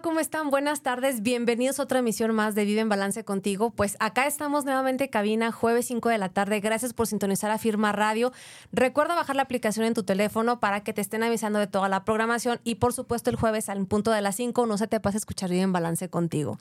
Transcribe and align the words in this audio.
¿Cómo 0.00 0.20
están? 0.20 0.50
Buenas 0.50 0.82
tardes, 0.82 1.22
bienvenidos 1.22 1.78
a 1.78 1.82
otra 1.82 1.98
emisión 1.98 2.34
más 2.34 2.54
de 2.54 2.64
Vive 2.64 2.80
en 2.80 2.88
Balance 2.88 3.24
contigo. 3.24 3.70
Pues 3.70 3.96
acá 4.00 4.26
estamos 4.26 4.64
nuevamente, 4.64 5.10
cabina, 5.10 5.52
jueves 5.52 5.86
5 5.86 6.08
de 6.08 6.18
la 6.18 6.28
tarde. 6.28 6.60
Gracias 6.60 6.94
por 6.94 7.06
sintonizar 7.06 7.50
a 7.50 7.58
Firma 7.58 7.92
Radio. 7.92 8.32
Recuerda 8.72 9.14
bajar 9.14 9.36
la 9.36 9.42
aplicación 9.42 9.84
en 9.84 9.94
tu 9.94 10.02
teléfono 10.02 10.58
para 10.58 10.82
que 10.82 10.92
te 10.92 11.00
estén 11.00 11.22
avisando 11.22 11.58
de 11.58 11.66
toda 11.66 11.88
la 11.88 12.04
programación 12.04 12.60
y 12.64 12.76
por 12.76 12.92
supuesto 12.92 13.30
el 13.30 13.36
jueves 13.36 13.68
al 13.68 13.84
punto 13.86 14.10
de 14.10 14.22
las 14.22 14.36
5 14.36 14.66
no 14.66 14.78
se 14.78 14.86
te 14.86 15.00
pase 15.00 15.18
escuchar 15.18 15.50
Vive 15.50 15.62
en 15.62 15.72
Balance 15.72 16.08
contigo. 16.08 16.58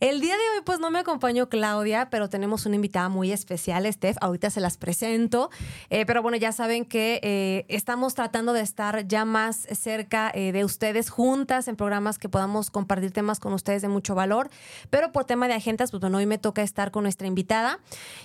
El 0.00 0.20
día 0.20 0.34
de 0.34 0.42
hoy, 0.54 0.62
pues 0.64 0.78
no 0.78 0.92
me 0.92 1.00
acompañó 1.00 1.48
Claudia, 1.48 2.08
pero 2.08 2.28
tenemos 2.28 2.66
una 2.66 2.76
invitada 2.76 3.08
muy 3.08 3.32
especial, 3.32 3.92
Steph. 3.92 4.16
Ahorita 4.20 4.48
se 4.48 4.60
las 4.60 4.76
presento. 4.76 5.50
Eh, 5.90 6.06
pero 6.06 6.22
bueno, 6.22 6.36
ya 6.36 6.52
saben 6.52 6.84
que 6.84 7.18
eh, 7.24 7.66
estamos 7.66 8.14
tratando 8.14 8.52
de 8.52 8.60
estar 8.60 9.08
ya 9.08 9.24
más 9.24 9.66
cerca 9.72 10.30
eh, 10.32 10.52
de 10.52 10.64
ustedes 10.64 11.10
juntas 11.10 11.66
en 11.66 11.74
programas 11.74 12.20
que 12.20 12.28
podamos 12.28 12.70
compartir 12.70 13.10
temas 13.10 13.40
con 13.40 13.52
ustedes 13.52 13.82
de 13.82 13.88
mucho 13.88 14.14
valor. 14.14 14.50
Pero 14.88 15.10
por 15.10 15.24
tema 15.24 15.48
de 15.48 15.54
agendas, 15.54 15.90
pues 15.90 16.00
bueno, 16.00 16.18
hoy 16.18 16.26
me 16.26 16.38
toca 16.38 16.62
estar 16.62 16.92
con 16.92 17.02
nuestra 17.02 17.26
invitada. 17.26 17.80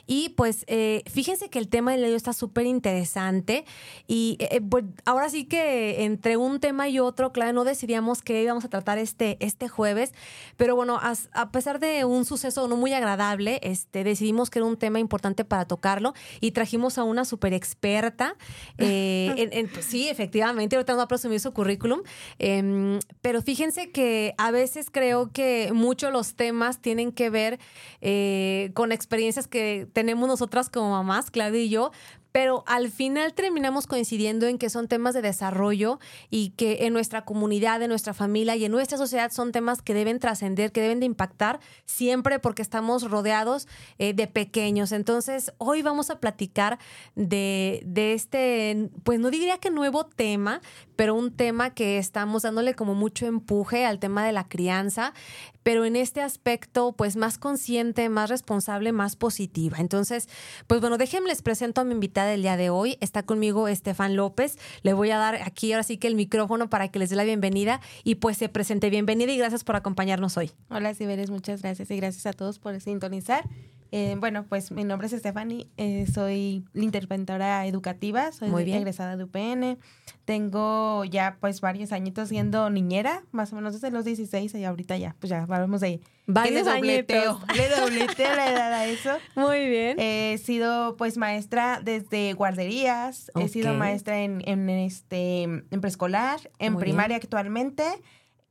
Y 0.05 0.29
pues 0.37 0.67
fíjense 1.11 1.49
que 1.49 1.57
el 1.57 1.69
tema 1.69 1.93
del 1.93 2.05
día 2.05 2.15
está 2.15 2.33
súper 2.33 2.67
interesante. 2.67 3.65
Y 4.05 4.37
pues, 4.69 4.85
ahora 5.05 5.27
sí 5.29 5.45
que 5.45 6.03
entre 6.03 6.37
un 6.37 6.59
tema 6.59 6.87
y 6.87 6.99
otro, 6.99 7.31
claro, 7.31 7.51
no 7.51 7.63
decidíamos 7.63 8.21
qué 8.21 8.43
íbamos 8.43 8.63
a 8.63 8.69
tratar 8.69 8.99
este, 8.99 9.37
este 9.39 9.69
jueves. 9.69 10.13
Pero 10.55 10.75
bueno, 10.75 10.99
a, 11.01 11.13
a 11.31 11.51
a 11.62 11.62
pesar 11.63 11.79
de 11.79 12.03
un 12.03 12.25
suceso 12.25 12.67
no 12.67 12.75
muy 12.75 12.91
agradable, 12.91 13.61
este, 13.63 14.03
decidimos 14.03 14.49
que 14.49 14.59
era 14.59 14.65
un 14.65 14.75
tema 14.75 14.99
importante 14.99 15.45
para 15.45 15.63
tocarlo 15.63 16.13
y 16.41 16.51
trajimos 16.51 16.97
a 16.97 17.03
una 17.03 17.23
super 17.23 17.53
experta. 17.53 18.35
Eh, 18.77 19.69
pues 19.73 19.85
sí, 19.85 20.09
efectivamente, 20.09 20.75
ahorita 20.75 20.91
vamos 20.91 21.05
a 21.05 21.07
presumir 21.07 21.39
su 21.39 21.53
currículum. 21.53 22.01
Em, 22.37 22.99
pero 23.21 23.41
fíjense 23.41 23.91
que 23.91 24.35
a 24.37 24.51
veces 24.51 24.89
creo 24.91 25.31
que 25.31 25.71
muchos 25.73 26.11
los 26.11 26.35
temas 26.35 26.81
tienen 26.81 27.13
que 27.13 27.29
ver 27.29 27.59
eh, 28.01 28.71
con 28.73 28.91
experiencias 28.91 29.47
que 29.47 29.87
tenemos 29.93 30.27
nosotras 30.27 30.69
como 30.69 30.89
mamás, 30.89 31.31
Claudia 31.31 31.61
y 31.61 31.69
yo, 31.69 31.91
pero 32.33 32.63
al 32.65 32.89
final 32.89 33.33
terminamos 33.33 33.85
coincidiendo 33.85 34.47
en 34.47 34.57
que 34.57 34.71
son 34.71 34.87
temas 34.87 35.13
de 35.13 35.21
desarrollo 35.21 35.99
y 36.31 36.49
que 36.49 36.87
en 36.87 36.91
nuestra 36.91 37.23
comunidad, 37.23 37.81
en 37.83 37.89
nuestra 37.89 38.15
familia 38.15 38.55
y 38.55 38.65
en 38.65 38.71
nuestra 38.71 38.97
sociedad 38.97 39.31
son 39.31 39.51
temas 39.51 39.83
que 39.83 39.93
deben 39.93 40.19
trascender, 40.19 40.71
que 40.71 40.81
deben 40.81 40.99
de 40.99 41.05
impactar 41.05 41.59
siempre 41.85 42.39
porque 42.39 42.63
estamos 42.63 43.09
rodeados 43.09 43.67
eh, 43.99 44.13
de 44.13 44.25
pequeños. 44.25 44.91
Entonces, 44.91 45.53
hoy 45.59 45.83
vamos 45.83 46.09
a 46.09 46.19
platicar 46.19 46.79
de, 47.15 47.83
de 47.85 48.13
este, 48.13 48.89
pues 49.03 49.19
no 49.19 49.29
diría 49.29 49.59
que 49.59 49.69
nuevo 49.69 50.07
tema, 50.07 50.59
pero 50.95 51.13
un 51.13 51.35
tema 51.35 51.69
que 51.69 51.99
estamos 51.99 52.41
dándole 52.41 52.73
como 52.73 52.95
mucho 52.95 53.27
empuje 53.27 53.85
al 53.85 53.99
tema 53.99 54.25
de 54.25 54.31
la 54.31 54.47
crianza, 54.47 55.13
pero 55.61 55.85
en 55.85 55.95
este 55.95 56.21
aspecto, 56.21 56.93
pues 56.93 57.15
más 57.15 57.37
consciente, 57.37 58.09
más 58.09 58.29
responsable, 58.29 58.91
más 58.91 59.15
positiva. 59.15 59.77
Entonces, 59.79 60.27
pues 60.67 60.81
bueno, 60.81 60.97
déjenme 60.97 61.29
les 61.29 61.41
presento 61.41 61.81
a 61.81 61.83
mi 61.83 61.93
invitada 61.93 62.22
del 62.25 62.41
día 62.41 62.57
de 62.57 62.69
hoy. 62.69 62.97
Está 63.01 63.23
conmigo 63.23 63.67
Estefan 63.67 64.15
López. 64.15 64.57
Le 64.81 64.93
voy 64.93 65.11
a 65.11 65.17
dar 65.17 65.35
aquí 65.43 65.71
ahora 65.73 65.83
sí 65.83 65.97
que 65.97 66.07
el 66.07 66.15
micrófono 66.15 66.69
para 66.69 66.87
que 66.89 66.99
les 66.99 67.09
dé 67.09 67.15
la 67.15 67.23
bienvenida 67.23 67.81
y 68.03 68.15
pues 68.15 68.37
se 68.37 68.49
presente. 68.49 68.89
Bienvenida 68.89 69.31
y 69.31 69.37
gracias 69.37 69.63
por 69.63 69.75
acompañarnos 69.75 70.37
hoy. 70.37 70.51
Hola, 70.69 70.93
Siberes, 70.93 71.29
muchas 71.29 71.61
gracias 71.61 71.89
y 71.91 71.97
gracias 71.97 72.25
a 72.25 72.33
todos 72.33 72.59
por 72.59 72.79
sintonizar. 72.81 73.47
Eh, 73.95 74.15
bueno, 74.17 74.47
pues 74.49 74.71
mi 74.71 74.83
nombre 74.83 75.05
es 75.05 75.13
Stephanie, 75.13 75.67
eh, 75.77 76.07
soy 76.11 76.65
interventora 76.73 77.63
educativa, 77.67 78.31
soy 78.31 78.49
Muy 78.49 78.63
egresada 78.73 79.15
de 79.17 79.25
UPN, 79.25 79.77
tengo 80.25 81.05
ya 81.05 81.37
pues 81.39 81.61
varios 81.61 81.91
añitos 81.91 82.29
siendo 82.29 82.71
niñera, 82.71 83.21
más 83.31 83.53
o 83.53 83.55
menos 83.55 83.73
desde 83.73 83.91
los 83.91 84.03
16 84.03 84.55
y 84.55 84.65
ahorita 84.65 84.97
ya, 84.97 85.15
pues 85.19 85.29
ya 85.29 85.45
vamos 85.45 85.79
de 85.81 86.01
varios 86.25 86.65
añitos. 86.65 87.37
Le 87.55 87.69
dobleteo 87.69 88.35
la 88.35 88.49
edad 88.49 88.73
a 88.73 88.87
eso. 88.87 89.11
Muy 89.35 89.69
bien. 89.69 89.99
he 89.99 90.39
sido 90.39 90.97
pues 90.97 91.17
maestra 91.17 91.79
desde 91.79 92.33
guarderías, 92.33 93.31
he 93.39 93.47
sido 93.47 93.75
maestra 93.75 94.23
en, 94.23 94.41
en 94.47 94.71
este 94.71 95.43
en 95.43 95.81
preescolar, 95.81 96.39
en 96.57 96.77
primaria 96.77 97.17
actualmente 97.17 97.83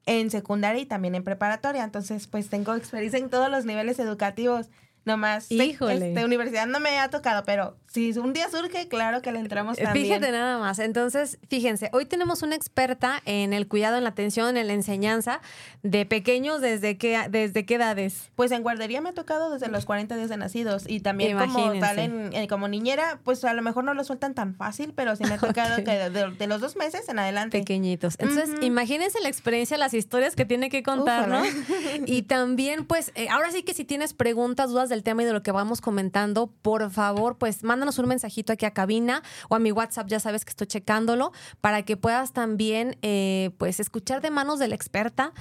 en 0.06 0.30
secundaria 0.30 0.82
y 0.82 0.86
también 0.86 1.14
en 1.14 1.24
preparatoria. 1.24 1.84
Entonces, 1.84 2.26
pues 2.26 2.48
tengo 2.48 2.74
experiencia 2.74 3.18
en 3.18 3.30
todos 3.30 3.50
los 3.50 3.64
niveles 3.64 3.98
educativos. 3.98 4.68
Nomás, 5.04 5.50
Híjole. 5.50 6.08
Este, 6.08 6.24
universidad 6.24 6.66
no 6.66 6.80
me 6.80 6.98
ha 6.98 7.10
tocado, 7.10 7.44
pero 7.44 7.76
si 7.92 8.18
un 8.18 8.32
día 8.32 8.48
surge, 8.48 8.88
claro 8.88 9.20
que 9.20 9.32
le 9.32 9.38
entramos 9.38 9.76
también. 9.76 10.06
Fíjate 10.06 10.32
nada 10.32 10.58
más. 10.58 10.78
Entonces, 10.78 11.38
fíjense, 11.48 11.90
hoy 11.92 12.06
tenemos 12.06 12.42
una 12.42 12.56
experta 12.56 13.20
en 13.26 13.52
el 13.52 13.68
cuidado, 13.68 13.98
en 13.98 14.04
la 14.04 14.10
atención, 14.10 14.56
en 14.56 14.66
la 14.66 14.72
enseñanza 14.72 15.40
de 15.82 16.06
pequeños 16.06 16.62
desde 16.62 16.96
qué, 16.96 17.18
desde 17.28 17.66
qué 17.66 17.74
edades. 17.74 18.30
Pues 18.34 18.50
en 18.52 18.62
guardería 18.62 19.02
me 19.02 19.10
ha 19.10 19.12
tocado 19.12 19.50
desde 19.50 19.68
los 19.68 19.84
40 19.84 20.16
días 20.16 20.30
de 20.30 20.38
nacidos 20.38 20.84
y 20.88 21.00
también 21.00 21.36
como 21.36 21.78
tal 21.80 21.98
en, 21.98 22.46
como 22.46 22.66
niñera, 22.66 23.20
pues 23.24 23.44
a 23.44 23.52
lo 23.52 23.60
mejor 23.62 23.84
no 23.84 23.92
lo 23.92 24.04
sueltan 24.04 24.34
tan 24.34 24.54
fácil, 24.54 24.94
pero 24.94 25.14
sí 25.16 25.24
me 25.24 25.34
ha 25.34 25.38
tocado 25.38 25.84
que 25.84 26.10
de, 26.10 26.46
los 26.46 26.60
dos 26.60 26.76
meses 26.76 27.08
en 27.08 27.18
adelante. 27.18 27.58
Pequeñitos. 27.58 28.16
Entonces, 28.18 28.50
imagínense 28.62 29.20
la 29.20 29.28
experiencia, 29.28 29.76
las 29.76 29.92
historias 29.92 30.34
que 30.34 30.46
tiene 30.46 30.70
que 30.70 30.82
contar, 30.82 31.28
¿no? 31.28 31.42
y 32.06 32.22
también, 32.22 32.86
pues, 32.86 33.12
eh, 33.16 33.28
ahora 33.28 33.50
sí 33.50 33.62
que 33.62 33.74
si 33.74 33.84
tienes 33.84 34.14
preguntas, 34.14 34.70
dudas 34.70 34.88
del 34.88 35.02
tema 35.02 35.22
y 35.22 35.26
de 35.26 35.32
lo 35.32 35.42
que 35.42 35.52
vamos 35.52 35.82
comentando, 35.82 36.50
por 36.62 36.90
favor, 36.90 37.36
pues 37.36 37.62
mándanos 37.82 37.98
un 37.98 38.06
mensajito 38.06 38.52
aquí 38.52 38.64
a 38.64 38.70
cabina 38.70 39.22
o 39.48 39.56
a 39.56 39.58
mi 39.58 39.72
WhatsApp, 39.72 40.06
ya 40.06 40.20
sabes 40.20 40.44
que 40.44 40.50
estoy 40.50 40.68
checándolo, 40.68 41.32
para 41.60 41.82
que 41.82 41.96
puedas 41.96 42.32
también 42.32 42.96
eh, 43.02 43.50
pues 43.58 43.80
escuchar 43.80 44.20
de 44.20 44.30
manos 44.30 44.60
de 44.60 44.68
la 44.68 44.76
experta 44.76 45.32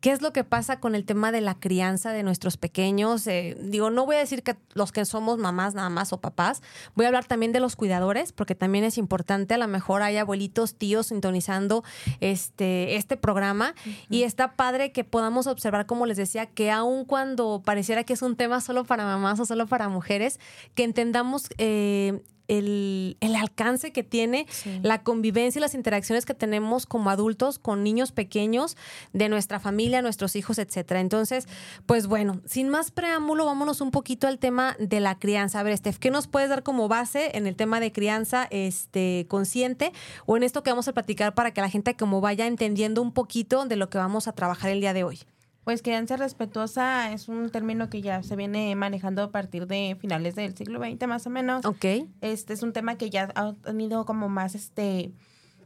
¿Qué 0.00 0.12
es 0.12 0.22
lo 0.22 0.32
que 0.32 0.44
pasa 0.44 0.78
con 0.78 0.94
el 0.94 1.04
tema 1.04 1.32
de 1.32 1.40
la 1.40 1.58
crianza 1.58 2.12
de 2.12 2.22
nuestros 2.22 2.56
pequeños? 2.56 3.26
Eh, 3.26 3.56
digo, 3.60 3.90
no 3.90 4.06
voy 4.06 4.14
a 4.14 4.20
decir 4.20 4.44
que 4.44 4.56
los 4.74 4.92
que 4.92 5.04
somos 5.04 5.38
mamás 5.38 5.74
nada 5.74 5.90
más 5.90 6.12
o 6.12 6.20
papás, 6.20 6.62
voy 6.94 7.04
a 7.04 7.08
hablar 7.08 7.24
también 7.24 7.50
de 7.50 7.58
los 7.58 7.74
cuidadores, 7.74 8.30
porque 8.30 8.54
también 8.54 8.84
es 8.84 8.96
importante, 8.96 9.54
a 9.54 9.58
lo 9.58 9.66
mejor 9.66 10.02
hay 10.02 10.16
abuelitos, 10.16 10.76
tíos 10.76 11.08
sintonizando 11.08 11.82
este, 12.20 12.94
este 12.94 13.16
programa 13.16 13.74
y 14.08 14.22
está 14.22 14.54
padre 14.54 14.92
que 14.92 15.02
podamos 15.02 15.48
observar, 15.48 15.86
como 15.86 16.06
les 16.06 16.16
decía, 16.16 16.46
que 16.46 16.70
aun 16.70 17.04
cuando 17.04 17.62
pareciera 17.64 18.04
que 18.04 18.12
es 18.12 18.22
un 18.22 18.36
tema 18.36 18.60
solo 18.60 18.84
para 18.84 19.04
mamás 19.04 19.40
o 19.40 19.46
solo 19.46 19.66
para 19.66 19.88
mujeres, 19.88 20.38
que 20.76 20.84
entendamos 20.84 21.48
eh, 21.58 22.22
el, 22.48 23.16
alcance 23.36 23.92
que 23.92 24.02
tiene 24.02 24.46
la 24.82 25.02
convivencia 25.02 25.60
y 25.60 25.62
las 25.62 25.74
interacciones 25.74 26.26
que 26.26 26.34
tenemos 26.34 26.86
como 26.86 27.10
adultos 27.10 27.58
con 27.58 27.84
niños 27.84 28.10
pequeños 28.10 28.76
de 29.12 29.28
nuestra 29.28 29.60
familia, 29.60 30.02
nuestros 30.02 30.34
hijos, 30.34 30.58
etcétera. 30.58 31.00
Entonces, 31.00 31.46
pues 31.86 32.06
bueno, 32.06 32.40
sin 32.46 32.68
más 32.68 32.90
preámbulo, 32.90 33.44
vámonos 33.46 33.80
un 33.80 33.90
poquito 33.90 34.26
al 34.26 34.38
tema 34.38 34.76
de 34.80 35.00
la 35.00 35.18
crianza. 35.18 35.60
A 35.60 35.62
ver, 35.62 35.76
Steph, 35.76 35.98
¿qué 35.98 36.10
nos 36.10 36.26
puedes 36.26 36.48
dar 36.48 36.62
como 36.62 36.88
base 36.88 37.36
en 37.36 37.46
el 37.46 37.54
tema 37.54 37.78
de 37.80 37.92
crianza 37.92 38.48
este, 38.50 39.26
consciente 39.28 39.92
o 40.26 40.36
en 40.36 40.42
esto 40.42 40.62
que 40.62 40.70
vamos 40.70 40.88
a 40.88 40.92
platicar 40.92 41.34
para 41.34 41.52
que 41.52 41.60
la 41.60 41.68
gente 41.68 41.94
como 41.96 42.20
vaya 42.20 42.46
entendiendo 42.46 43.02
un 43.02 43.12
poquito 43.12 43.66
de 43.66 43.76
lo 43.76 43.88
que 43.90 43.98
vamos 43.98 44.28
a 44.28 44.32
trabajar 44.32 44.70
el 44.70 44.80
día 44.80 44.92
de 44.92 45.04
hoy? 45.04 45.20
Pues 45.68 45.82
crianza 45.82 46.16
respetuosa 46.16 47.12
es 47.12 47.28
un 47.28 47.50
término 47.50 47.90
que 47.90 48.00
ya 48.00 48.22
se 48.22 48.36
viene 48.36 48.74
manejando 48.74 49.22
a 49.22 49.30
partir 49.30 49.66
de 49.66 49.98
finales 50.00 50.34
del 50.34 50.56
siglo 50.56 50.80
XX 50.80 51.06
más 51.06 51.26
o 51.26 51.28
menos. 51.28 51.62
Ok. 51.66 51.84
Este 52.22 52.54
es 52.54 52.62
un 52.62 52.72
tema 52.72 52.96
que 52.96 53.10
ya 53.10 53.28
ha 53.34 53.52
tenido 53.52 54.06
como 54.06 54.30
más 54.30 54.54
este 54.54 55.12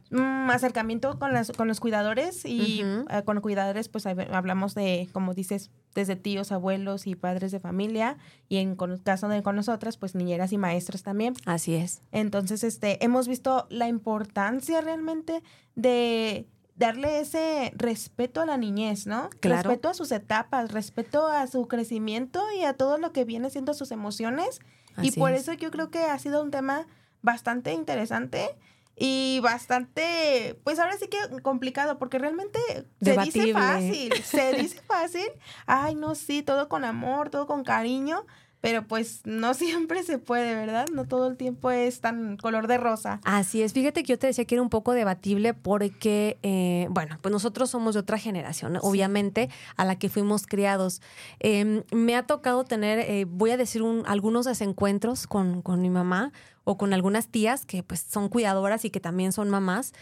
mm, 0.09 0.49
acercamiento 0.49 1.17
con 1.19 1.31
las 1.31 1.53
con 1.53 1.69
los 1.69 1.79
cuidadores 1.79 2.43
y 2.43 2.81
eh, 2.81 3.21
con 3.23 3.35
los 3.35 3.41
cuidadores 3.41 3.87
pues 3.87 4.05
hablamos 4.05 4.75
de 4.75 5.07
como 5.13 5.33
dices 5.33 5.71
desde 5.95 6.17
tíos, 6.17 6.51
abuelos 6.51 7.07
y 7.07 7.15
padres 7.15 7.53
de 7.53 7.61
familia 7.61 8.17
y 8.49 8.57
en 8.57 8.75
con 8.75 8.97
caso 8.97 9.29
de 9.29 9.41
con 9.41 9.55
nosotras 9.55 9.95
pues 9.95 10.15
niñeras 10.15 10.51
y 10.51 10.57
maestras 10.57 11.03
también. 11.03 11.33
Así 11.45 11.75
es. 11.75 12.01
Entonces 12.11 12.65
este 12.65 13.01
hemos 13.05 13.29
visto 13.29 13.67
la 13.69 13.87
importancia 13.87 14.81
realmente 14.81 15.41
de 15.75 16.45
darle 16.75 17.19
ese 17.19 17.71
respeto 17.75 18.41
a 18.41 18.45
la 18.45 18.57
niñez, 18.57 19.05
¿no? 19.05 19.29
Claro. 19.39 19.69
Respeto 19.69 19.89
a 19.89 19.93
sus 19.93 20.11
etapas, 20.11 20.71
respeto 20.71 21.27
a 21.27 21.45
su 21.47 21.67
crecimiento 21.67 22.43
y 22.57 22.63
a 22.63 22.73
todo 22.73 22.97
lo 22.97 23.11
que 23.11 23.25
viene 23.25 23.49
siendo 23.49 23.73
sus 23.73 23.91
emociones. 23.91 24.59
y 25.01 25.11
por 25.11 25.31
eso 25.31 25.53
yo 25.53 25.71
creo 25.71 25.89
que 25.89 26.05
ha 26.05 26.19
sido 26.19 26.43
un 26.43 26.51
tema 26.51 26.85
bastante 27.21 27.73
interesante 27.73 28.55
y 28.95 29.39
bastante, 29.41 30.59
pues 30.63 30.77
ahora 30.77 30.97
sí 30.97 31.07
que 31.07 31.41
complicado, 31.41 31.97
porque 31.97 32.19
realmente 32.19 32.59
se 33.01 33.17
dice 33.17 33.53
fácil, 33.53 34.13
se 34.23 34.53
dice 34.53 34.81
fácil, 34.87 35.27
ay, 35.65 35.95
no, 35.95 36.13
sí, 36.13 36.43
todo 36.43 36.69
con 36.69 36.85
amor, 36.85 37.29
todo 37.29 37.47
con 37.47 37.63
cariño, 37.63 38.25
pero 38.63 38.87
pues 38.87 39.19
no 39.25 39.53
siempre 39.53 40.03
se 40.03 40.19
puede, 40.19 40.55
¿verdad? 40.55 40.85
No 40.93 41.03
todo 41.03 41.27
el 41.27 41.35
tiempo 41.35 41.69
es 41.69 41.99
tan 41.99 42.37
color 42.37 42.67
de 42.67 42.77
rosa. 42.77 43.19
Así 43.25 43.61
es, 43.61 43.73
fíjate 43.73 44.03
que 44.03 44.13
yo 44.13 44.17
te 44.17 44.27
decía 44.27 44.45
que 44.45 44.55
era 44.55 44.61
un 44.61 44.69
poco 44.69 44.93
debatible 44.93 45.53
porque, 45.53 46.37
eh, 46.43 46.87
bueno, 46.89 47.17
pues 47.21 47.33
nosotros 47.33 47.69
somos 47.69 47.93
de 47.93 47.99
otra 47.99 48.17
generación, 48.17 48.77
obviamente, 48.81 49.49
a 49.75 49.83
la 49.83 49.99
que 49.99 50.07
fuimos 50.07 50.47
criados. 50.47 51.01
Em, 51.39 51.83
me 51.91 52.15
ha 52.15 52.23
tocado 52.23 52.63
tener, 52.63 52.99
eh, 52.99 53.25
voy 53.27 53.51
a 53.51 53.57
decir, 53.57 53.81
un, 53.81 54.03
algunos 54.07 54.45
desencuentros 54.45 55.27
con, 55.27 55.61
con 55.61 55.81
mi 55.81 55.89
mamá 55.89 56.31
o 56.63 56.77
con 56.77 56.93
algunas 56.93 57.27
tías 57.27 57.65
que 57.65 57.83
pues 57.83 58.05
son 58.09 58.29
cuidadoras 58.29 58.85
y 58.85 58.89
que 58.89 58.99
también 58.99 59.33
son 59.33 59.49
mamás, 59.49 59.93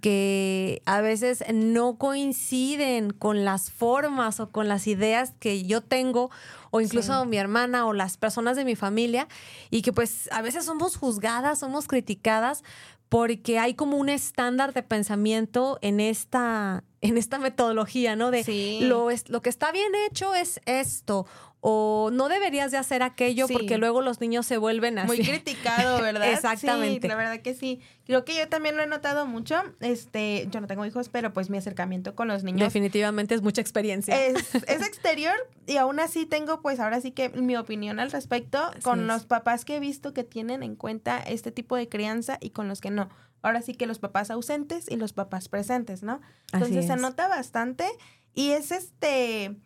que 0.00 0.82
a 0.84 1.00
veces 1.00 1.42
no 1.52 1.96
coinciden 1.96 3.10
con 3.10 3.44
las 3.44 3.70
formas 3.70 4.40
o 4.40 4.50
con 4.50 4.68
las 4.68 4.86
ideas 4.86 5.32
que 5.38 5.62
yo 5.64 5.80
tengo 5.80 6.30
o 6.70 6.80
incluso 6.80 7.24
mi 7.24 7.36
hermana 7.36 7.86
o 7.86 7.92
las 7.92 8.16
personas 8.16 8.56
de 8.56 8.64
mi 8.64 8.76
familia 8.76 9.28
y 9.70 9.82
que 9.82 9.92
pues 9.92 10.28
a 10.32 10.42
veces 10.42 10.64
somos 10.64 10.96
juzgadas, 10.96 11.58
somos 11.58 11.86
criticadas 11.86 12.62
porque 13.08 13.58
hay 13.58 13.74
como 13.74 13.96
un 13.96 14.08
estándar 14.08 14.72
de 14.72 14.82
pensamiento 14.82 15.78
en 15.82 15.98
esta, 15.98 16.84
en 17.00 17.16
esta 17.16 17.38
metodología, 17.38 18.16
¿no? 18.16 18.30
De 18.30 18.78
lo, 18.82 19.10
es, 19.10 19.28
lo 19.28 19.42
que 19.42 19.48
está 19.48 19.72
bien 19.72 19.92
hecho 20.06 20.34
es 20.34 20.60
esto, 20.66 21.26
o 21.62 22.10
no 22.10 22.28
deberías 22.28 22.70
de 22.70 22.78
hacer 22.78 23.02
aquello 23.02 23.46
porque 23.46 23.76
luego 23.76 24.00
los 24.00 24.20
niños 24.20 24.46
se 24.46 24.56
vuelven 24.56 24.98
así. 24.98 25.06
Muy 25.08 25.18
criticado, 25.18 26.00
¿verdad? 26.02 26.32
Exactamente. 26.32 27.02
Sí, 27.02 27.08
la 27.08 27.16
verdad 27.16 27.40
que 27.40 27.54
sí. 27.54 27.80
Creo 28.06 28.24
que 28.24 28.34
yo 28.34 28.48
también 28.48 28.76
lo 28.76 28.82
he 28.82 28.86
notado 28.86 29.26
mucho. 29.26 29.62
Este, 29.80 30.48
yo 30.50 30.60
no 30.62 30.66
tengo 30.66 30.86
hijos, 30.86 31.10
pero 31.10 31.34
pues 31.34 31.50
mi 31.50 31.58
acercamiento 31.58 32.14
con 32.14 32.28
los 32.28 32.44
niños. 32.44 32.60
Definitivamente 32.60 33.34
es 33.34 33.42
mucha 33.42 33.60
experiencia. 33.60 34.18
Es, 34.24 34.54
es 34.54 34.82
exterior 34.86 35.34
y 35.66 35.76
aún 35.76 36.00
así 36.00 36.24
tengo 36.24 36.62
pues 36.62 36.80
ahora 36.80 37.00
sí 37.02 37.10
que 37.10 37.28
mi 37.28 37.56
opinión 37.56 38.00
al 38.00 38.10
respecto 38.10 38.70
con 38.82 39.06
los 39.06 39.26
papás 39.26 39.66
que 39.66 39.76
he 39.76 39.80
visto 39.80 40.14
que 40.14 40.24
tienen 40.24 40.62
en 40.62 40.76
cuenta 40.76 41.18
este 41.18 41.52
tipo 41.52 41.76
de 41.76 41.88
crianza 41.88 42.38
y 42.40 42.50
con 42.50 42.68
los 42.68 42.80
que 42.80 42.90
no. 42.90 43.10
Ahora 43.42 43.62
sí 43.62 43.74
que 43.74 43.86
los 43.86 43.98
papás 43.98 44.30
ausentes 44.30 44.90
y 44.90 44.96
los 44.96 45.12
papás 45.12 45.48
presentes, 45.48 46.02
¿no? 46.02 46.20
Entonces 46.52 46.86
se 46.86 46.96
nota 46.96 47.28
bastante 47.28 47.86
y 48.34 48.50
es 48.50 48.70
este 48.70 49.56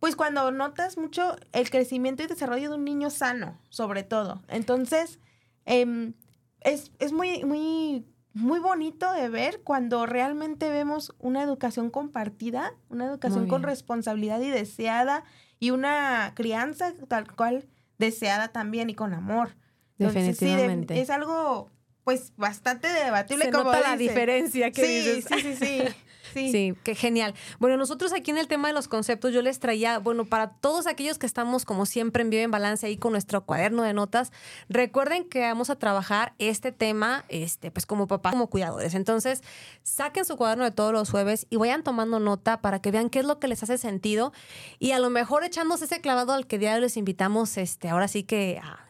pues 0.00 0.16
cuando 0.16 0.50
notas 0.52 0.96
mucho 0.96 1.36
el 1.52 1.70
crecimiento 1.70 2.22
y 2.22 2.26
desarrollo 2.26 2.70
de 2.70 2.76
un 2.76 2.84
niño 2.84 3.10
sano, 3.10 3.58
sobre 3.68 4.04
todo. 4.04 4.42
Entonces, 4.48 5.18
em, 5.64 6.14
es, 6.60 7.12
muy, 7.12 7.44
muy, 7.44 8.06
muy 8.32 8.60
bonito 8.60 9.12
de 9.12 9.28
ver 9.28 9.62
cuando 9.64 10.06
realmente 10.06 10.70
vemos 10.70 11.14
una 11.18 11.42
educación 11.42 11.90
compartida, 11.90 12.74
una 12.88 13.06
educación 13.06 13.48
con 13.48 13.62
responsabilidad 13.62 14.40
y 14.40 14.50
deseada, 14.50 15.24
y 15.58 15.70
una 15.70 16.32
crianza 16.36 16.92
tal 17.08 17.34
cual 17.34 17.66
deseada 17.98 18.48
también 18.48 18.90
y 18.90 18.94
con 18.94 19.12
amor. 19.14 19.56
Definitivamente. 19.96 21.00
es 21.00 21.10
algo 21.10 21.72
pues 22.08 22.32
bastante 22.38 22.88
debatible. 22.88 23.44
Se 23.44 23.50
nota 23.50 23.80
la 23.80 23.94
diferencia 23.94 24.70
que 24.70 25.22
sí, 25.22 25.22
Sí, 25.22 25.42
sí, 25.42 25.56
sí. 26.32 26.50
Sí. 26.50 26.74
qué 26.82 26.94
genial. 26.94 27.34
Bueno, 27.58 27.76
nosotros 27.76 28.14
aquí 28.14 28.30
en 28.30 28.38
el 28.38 28.48
tema 28.48 28.68
de 28.68 28.72
los 28.72 28.88
conceptos, 28.88 29.34
yo 29.34 29.42
les 29.42 29.58
traía, 29.58 29.98
bueno, 29.98 30.24
para 30.24 30.48
todos 30.48 30.86
aquellos 30.86 31.18
que 31.18 31.26
estamos 31.26 31.66
como 31.66 31.84
siempre 31.84 32.22
en 32.22 32.30
Vive 32.30 32.44
en 32.44 32.50
Balance 32.50 32.86
ahí 32.86 32.96
con 32.96 33.12
nuestro 33.12 33.44
cuaderno 33.44 33.82
de 33.82 33.92
notas, 33.92 34.32
recuerden 34.70 35.28
que 35.28 35.40
vamos 35.40 35.68
a 35.68 35.76
trabajar 35.76 36.32
este 36.38 36.72
tema, 36.72 37.26
este, 37.28 37.70
pues 37.70 37.84
como 37.84 38.06
papás, 38.06 38.32
como 38.32 38.46
cuidadores. 38.46 38.94
Entonces, 38.94 39.42
saquen 39.82 40.24
su 40.24 40.38
cuaderno 40.38 40.64
de 40.64 40.70
todos 40.70 40.94
los 40.94 41.10
jueves 41.10 41.46
y 41.50 41.56
vayan 41.56 41.82
tomando 41.82 42.20
nota 42.20 42.62
para 42.62 42.80
que 42.80 42.90
vean 42.90 43.10
qué 43.10 43.18
es 43.18 43.26
lo 43.26 43.38
que 43.38 43.48
les 43.48 43.62
hace 43.62 43.76
sentido 43.76 44.32
y 44.78 44.92
a 44.92 44.98
lo 44.98 45.10
mejor 45.10 45.44
echándose 45.44 45.84
ese 45.84 46.00
clavado 46.00 46.32
al 46.32 46.46
que 46.46 46.58
diario 46.58 46.80
les 46.80 46.96
invitamos, 46.96 47.58
este, 47.58 47.90
ahora 47.90 48.08
sí 48.08 48.22
que 48.22 48.60
a 48.62 48.87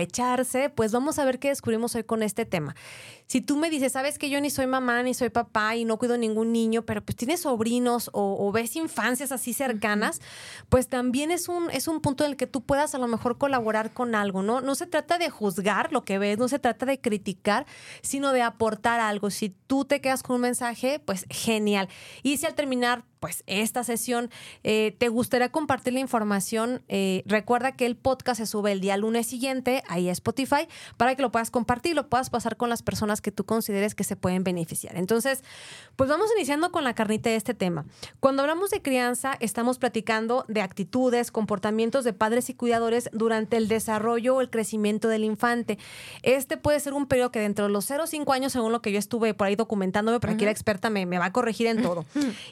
echarse, 0.00 0.70
pues 0.70 0.92
vamos 0.92 1.18
a 1.18 1.24
ver 1.24 1.38
qué 1.38 1.48
descubrimos 1.48 1.94
hoy 1.94 2.04
con 2.04 2.22
este 2.22 2.46
tema. 2.46 2.74
Si 3.26 3.40
tú 3.40 3.56
me 3.56 3.70
dices, 3.70 3.92
sabes 3.92 4.18
que 4.18 4.30
yo 4.30 4.40
ni 4.40 4.50
soy 4.50 4.66
mamá 4.66 5.02
ni 5.02 5.14
soy 5.14 5.30
papá 5.30 5.76
y 5.76 5.84
no 5.84 5.98
cuido 5.98 6.18
ningún 6.18 6.52
niño, 6.52 6.82
pero 6.82 7.02
pues 7.02 7.16
tienes 7.16 7.40
sobrinos 7.40 8.10
o, 8.12 8.52
ves 8.52 8.76
infancias 8.76 9.32
así 9.32 9.52
cercanas, 9.52 10.20
pues 10.68 10.88
también 10.88 11.30
es 11.30 11.48
un, 11.48 11.70
es 11.70 11.88
un 11.88 12.00
punto 12.00 12.24
en 12.24 12.32
el 12.32 12.36
que 12.36 12.46
tú 12.46 12.62
puedas 12.62 12.94
a 12.94 12.98
lo 12.98 13.08
mejor 13.08 13.38
colaborar 13.38 13.92
con 13.92 14.14
algo, 14.14 14.42
¿no? 14.42 14.60
No 14.60 14.74
se 14.74 14.86
trata 14.86 15.18
de 15.18 15.30
juzgar 15.30 15.92
lo 15.92 16.04
que 16.04 16.18
ves, 16.18 16.38
no 16.38 16.48
se 16.48 16.58
trata 16.58 16.86
de 16.86 17.00
criticar, 17.00 17.66
sino 18.02 18.32
de 18.32 18.42
aportar 18.42 19.00
algo. 19.00 19.30
Si 19.30 19.50
tú 19.50 19.84
te 19.84 20.00
quedas 20.00 20.22
con 20.22 20.36
un 20.36 20.42
mensaje, 20.42 20.98
pues 20.98 21.26
genial. 21.30 21.88
Y 22.22 22.36
si 22.36 22.46
al 22.46 22.54
terminar 22.54 23.04
pues 23.22 23.44
esta 23.46 23.84
sesión 23.84 24.30
eh, 24.64 24.96
te 24.98 25.08
gustaría 25.08 25.52
compartir 25.52 25.92
la 25.92 26.00
información, 26.00 26.82
eh, 26.88 27.22
recuerda 27.24 27.70
que 27.76 27.86
el 27.86 27.94
podcast 27.94 28.40
se 28.40 28.46
sube 28.46 28.72
el 28.72 28.80
día 28.80 28.96
lunes 28.96 29.28
siguiente 29.28 29.84
ahí 29.86 30.08
a 30.08 30.12
Spotify 30.12 30.66
para 30.96 31.14
que 31.14 31.22
lo 31.22 31.30
puedas 31.30 31.52
compartir 31.52 31.92
y 31.92 31.94
lo 31.94 32.08
puedas 32.08 32.30
pasar 32.30 32.56
con 32.56 32.68
las 32.68 32.82
personas 32.82 33.20
que 33.22 33.32
tú 33.32 33.44
consideres 33.44 33.94
que 33.94 34.04
se 34.04 34.16
pueden 34.16 34.44
beneficiar. 34.44 34.96
Entonces, 34.96 35.42
pues 35.96 36.10
vamos 36.10 36.28
iniciando 36.36 36.70
con 36.70 36.84
la 36.84 36.94
carnita 36.94 37.30
de 37.30 37.36
este 37.36 37.54
tema. 37.54 37.86
Cuando 38.20 38.42
hablamos 38.42 38.70
de 38.70 38.82
crianza, 38.82 39.36
estamos 39.40 39.78
platicando 39.78 40.44
de 40.48 40.60
actitudes, 40.60 41.30
comportamientos 41.30 42.04
de 42.04 42.12
padres 42.12 42.50
y 42.50 42.54
cuidadores 42.54 43.08
durante 43.12 43.56
el 43.56 43.68
desarrollo 43.68 44.36
o 44.36 44.40
el 44.40 44.50
crecimiento 44.50 45.08
del 45.08 45.24
infante. 45.24 45.78
Este 46.22 46.56
puede 46.56 46.80
ser 46.80 46.94
un 46.94 47.06
periodo 47.06 47.30
que 47.30 47.40
dentro 47.40 47.66
de 47.66 47.70
los 47.70 47.84
0 47.86 48.04
o 48.04 48.06
5 48.06 48.32
años, 48.32 48.52
según 48.52 48.72
lo 48.72 48.82
que 48.82 48.92
yo 48.92 48.98
estuve 48.98 49.34
por 49.34 49.46
ahí 49.46 49.56
documentándome, 49.56 50.20
pero 50.20 50.32
aquí 50.32 50.44
la 50.44 50.50
experta 50.50 50.90
me, 50.90 51.06
me 51.06 51.18
va 51.18 51.26
a 51.26 51.32
corregir 51.32 51.66
en 51.66 51.82
todo. 51.82 52.04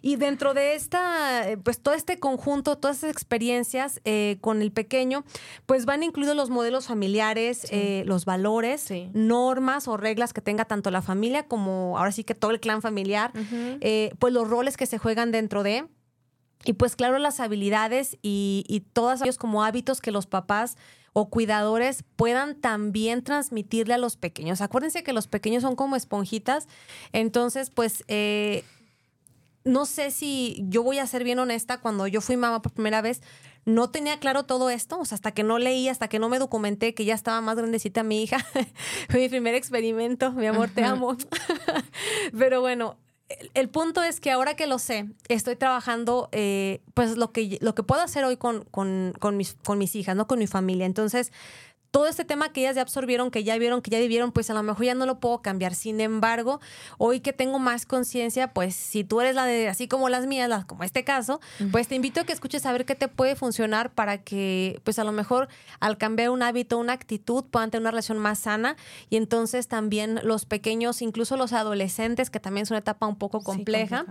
y 0.03 0.17
dentro 0.17 0.55
de 0.55 0.75
esta, 0.75 1.51
eh, 1.51 1.57
pues 1.57 1.81
todo 1.81 1.95
este 1.95 2.19
conjunto, 2.19 2.79
todas 2.79 2.99
estas 2.99 3.11
experiencias 3.11 4.01
eh, 4.05 4.39
con 4.41 4.63
el 4.63 4.73
pequeño, 4.73 5.25
pues 5.67 5.87
van 5.87 6.03
incluidos 6.03 6.37
los 6.37 6.51
modelos 6.51 6.87
familiares, 6.87 7.67
eh, 7.71 8.05
los 8.07 8.25
valores, 8.25 8.89
normas 9.13 9.89
o 9.89 9.97
reglas 9.97 10.33
que 10.33 10.41
tenga 10.51 10.65
tanto 10.65 10.91
la 10.91 11.01
familia 11.01 11.45
como 11.45 11.97
ahora 11.97 12.11
sí 12.11 12.25
que 12.25 12.35
todo 12.35 12.51
el 12.51 12.59
clan 12.59 12.83
familiar, 12.83 13.31
eh, 13.81 14.11
pues 14.19 14.35
los 14.35 14.51
roles 14.51 14.77
que 14.77 14.87
se 14.87 14.99
juegan 14.99 15.31
dentro 15.31 15.63
de... 15.63 15.87
Y 16.65 16.73
pues 16.73 16.97
claro, 16.97 17.19
las 17.19 17.39
habilidades 17.39 18.19
y, 18.21 18.65
y 18.67 18.81
todos 18.81 19.23
ellos 19.23 19.39
como 19.39 19.63
hábitos 19.63 20.01
que 20.01 20.11
los 20.11 20.27
papás 20.27 20.77
o 21.13 21.31
cuidadores 21.31 22.03
puedan 22.17 22.57
también 22.57 23.23
transmitirle 23.23 23.95
a 23.95 23.99
los 23.99 24.17
pequeños. 24.17 24.61
Acuérdense 24.61 25.05
que 25.05 25.13
los 25.13 25.29
pequeños 25.29 25.63
son 25.63 25.77
como 25.77 25.95
esponjitas, 25.95 26.67
entonces 27.13 27.71
pues 27.71 28.03
eh, 28.09 28.65
no 29.65 29.87
sé 29.87 30.11
si 30.11 30.65
yo 30.69 30.83
voy 30.83 30.99
a 30.99 31.07
ser 31.07 31.23
bien 31.23 31.39
honesta, 31.39 31.79
cuando 31.79 32.09
yo 32.09 32.21
fui 32.21 32.37
mamá 32.37 32.61
por 32.61 32.73
primera 32.73 33.03
vez, 33.03 33.23
no 33.65 33.91
tenía 33.91 34.19
claro 34.19 34.45
todo 34.45 34.71
esto, 34.71 34.99
o 34.99 35.05
sea, 35.05 35.17
hasta 35.17 35.33
que 35.33 35.43
no 35.43 35.59
leí, 35.59 35.89
hasta 35.89 36.09
que 36.09 36.19
no 36.19 36.29
me 36.29 36.39
documenté, 36.39 36.95
que 36.95 37.05
ya 37.05 37.15
estaba 37.15 37.41
más 37.41 37.57
grandecita 37.57 38.03
mi 38.03 38.23
hija. 38.23 38.39
Fue 39.09 39.21
mi 39.21 39.29
primer 39.29 39.55
experimento, 39.55 40.33
mi 40.33 40.47
amor, 40.47 40.71
te 40.71 40.85
amo. 40.85 41.17
Pero 42.39 42.61
bueno, 42.61 42.97
el, 43.55 43.69
punto 43.69 44.03
es 44.03 44.21
que 44.21 44.31
ahora 44.31 44.55
que 44.55 44.67
lo 44.67 44.79
sé, 44.79 45.09
estoy 45.29 45.57
trabajando, 45.57 46.29
eh, 46.33 46.81
pues 46.95 47.17
lo 47.17 47.33
que, 47.33 47.59
lo 47.61 47.75
que 47.75 47.83
puedo 47.83 48.03
hacer 48.03 48.25
hoy 48.25 48.37
con, 48.37 48.65
con, 48.65 49.15
con, 49.19 49.37
mis, 49.37 49.55
con 49.65 49.79
mis 49.79 49.95
hijas, 49.95 50.17
no 50.17 50.27
con 50.27 50.39
mi 50.39 50.47
familia. 50.47 50.87
Entonces, 50.87 51.33
todo 51.91 52.07
este 52.07 52.25
tema 52.25 52.53
que 52.53 52.61
ellas 52.61 52.77
ya 52.77 52.83
absorbieron, 52.83 53.31
que 53.31 53.43
ya 53.43 53.59
vieron, 53.59 53.83
que 53.83 53.91
ya 53.91 53.99
vivieron, 53.99 54.33
pues 54.33 54.49
a 54.51 54.55
lo 54.55 54.63
mejor 54.63 54.87
ya 54.87 54.95
no 54.95 55.07
lo 55.07 55.19
puedo 55.19 55.43
cambiar. 55.43 55.75
Sin 55.75 56.01
embargo, 56.01 56.61
hoy 56.99 57.21
que 57.21 57.33
tengo 57.33 57.59
más 57.59 57.85
conciencia, 57.87 58.53
pues 58.53 58.75
si 58.75 59.03
tú 59.03 59.21
eres 59.21 59.35
la 59.35 59.45
de 59.45 59.69
así 59.69 59.89
como 59.89 60.09
las 60.09 60.27
mías, 60.27 60.49
las, 60.49 60.65
como 60.65 60.85
este 60.85 61.05
caso, 61.05 61.41
pues 61.73 61.89
te 61.89 61.97
invito 61.97 62.21
a 62.21 62.25
que 62.25 62.33
escuches 62.33 62.65
a 62.67 62.73
ver 62.73 62.85
qué 62.85 62.95
te 62.95 63.09
puede 63.09 63.35
funcionar 63.35 63.93
para 63.93 64.19
que, 64.19 64.81
pues 64.85 64.99
a 64.99 65.05
lo 65.05 65.13
mejor 65.13 65.49
al 65.81 65.99
cambiar 65.99 66.31
un 66.31 66.43
hábito, 66.43 66.79
una 66.79 66.93
actitud, 66.93 67.45
puedan 67.45 67.71
tener 67.71 67.83
una 67.83 67.91
relación 67.91 68.19
más 68.19 68.39
sana 68.39 68.77
y 69.09 69.17
entonces 69.17 69.67
también 69.67 70.21
los 70.23 70.45
pequeños, 70.45 71.03
incluso 71.03 71.37
los 71.37 71.53
adolescentes, 71.53 72.31
que 72.31 72.39
también 72.39 72.63
es 72.63 72.71
una 72.71 72.79
etapa 72.79 73.07
un 73.07 73.17
poco 73.17 73.41
compleja, 73.41 74.07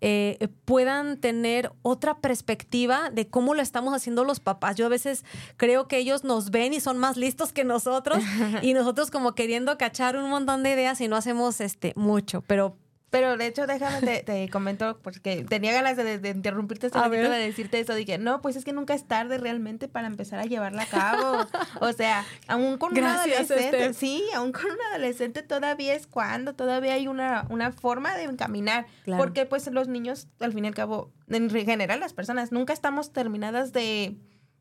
eh, 0.00 0.48
puedan 0.64 1.18
tener 1.18 1.72
otra 1.82 2.18
perspectiva 2.18 3.10
de 3.10 3.26
cómo 3.26 3.54
lo 3.54 3.62
estamos 3.62 3.92
haciendo 3.94 4.24
los 4.24 4.38
papás. 4.38 4.76
Yo 4.76 4.86
a 4.86 4.88
veces 4.88 5.24
creo 5.56 5.88
que 5.88 5.98
ellos 5.98 6.22
nos 6.22 6.50
ven 6.50 6.74
y 6.74 6.80
son 6.80 6.98
más 6.98 7.16
listos 7.24 7.52
que 7.52 7.64
nosotros 7.64 8.22
y 8.62 8.74
nosotros 8.74 9.10
como 9.10 9.34
queriendo 9.34 9.78
cachar 9.78 10.16
un 10.16 10.28
montón 10.28 10.62
de 10.62 10.72
ideas 10.72 11.00
y 11.00 11.08
no 11.08 11.16
hacemos 11.16 11.60
este 11.60 11.92
mucho, 11.96 12.42
pero 12.42 12.76
pero 13.14 13.36
de 13.36 13.46
hecho, 13.46 13.68
déjame, 13.68 14.24
te, 14.24 14.48
comento, 14.50 14.98
porque 15.00 15.46
tenía 15.48 15.72
ganas 15.72 15.96
de, 15.96 16.30
interrumpirte 16.30 16.88
este 16.88 16.98
de 17.08 17.28
decirte 17.28 17.78
eso. 17.78 17.94
Dije, 17.94 18.18
no, 18.18 18.42
pues 18.42 18.56
es 18.56 18.64
que 18.64 18.72
nunca 18.72 18.92
es 18.92 19.04
tarde 19.04 19.38
realmente 19.38 19.86
para 19.86 20.08
empezar 20.08 20.40
a 20.40 20.46
llevarla 20.46 20.82
a 20.82 20.86
cabo. 20.86 21.46
o 21.80 21.92
sea, 21.92 22.24
aún 22.48 22.76
con 22.76 22.92
un 22.92 23.04
adolescente, 23.04 23.94
sí, 23.94 24.24
aún 24.34 24.50
con 24.50 24.64
un 24.64 24.78
adolescente 24.90 25.44
todavía 25.44 25.94
es 25.94 26.08
cuando, 26.08 26.56
todavía 26.56 26.94
hay 26.94 27.06
una, 27.06 27.46
una 27.50 27.70
forma 27.70 28.16
de 28.16 28.24
encaminar. 28.24 28.86
Porque 29.16 29.46
pues 29.46 29.70
los 29.70 29.86
niños, 29.86 30.26
al 30.40 30.52
fin 30.52 30.64
y 30.64 30.68
al 30.68 30.74
cabo, 30.74 31.12
en 31.28 31.48
general 31.50 32.00
las 32.00 32.14
personas, 32.14 32.50
nunca 32.50 32.72
estamos 32.72 33.12
terminadas 33.12 33.72
de 33.72 34.16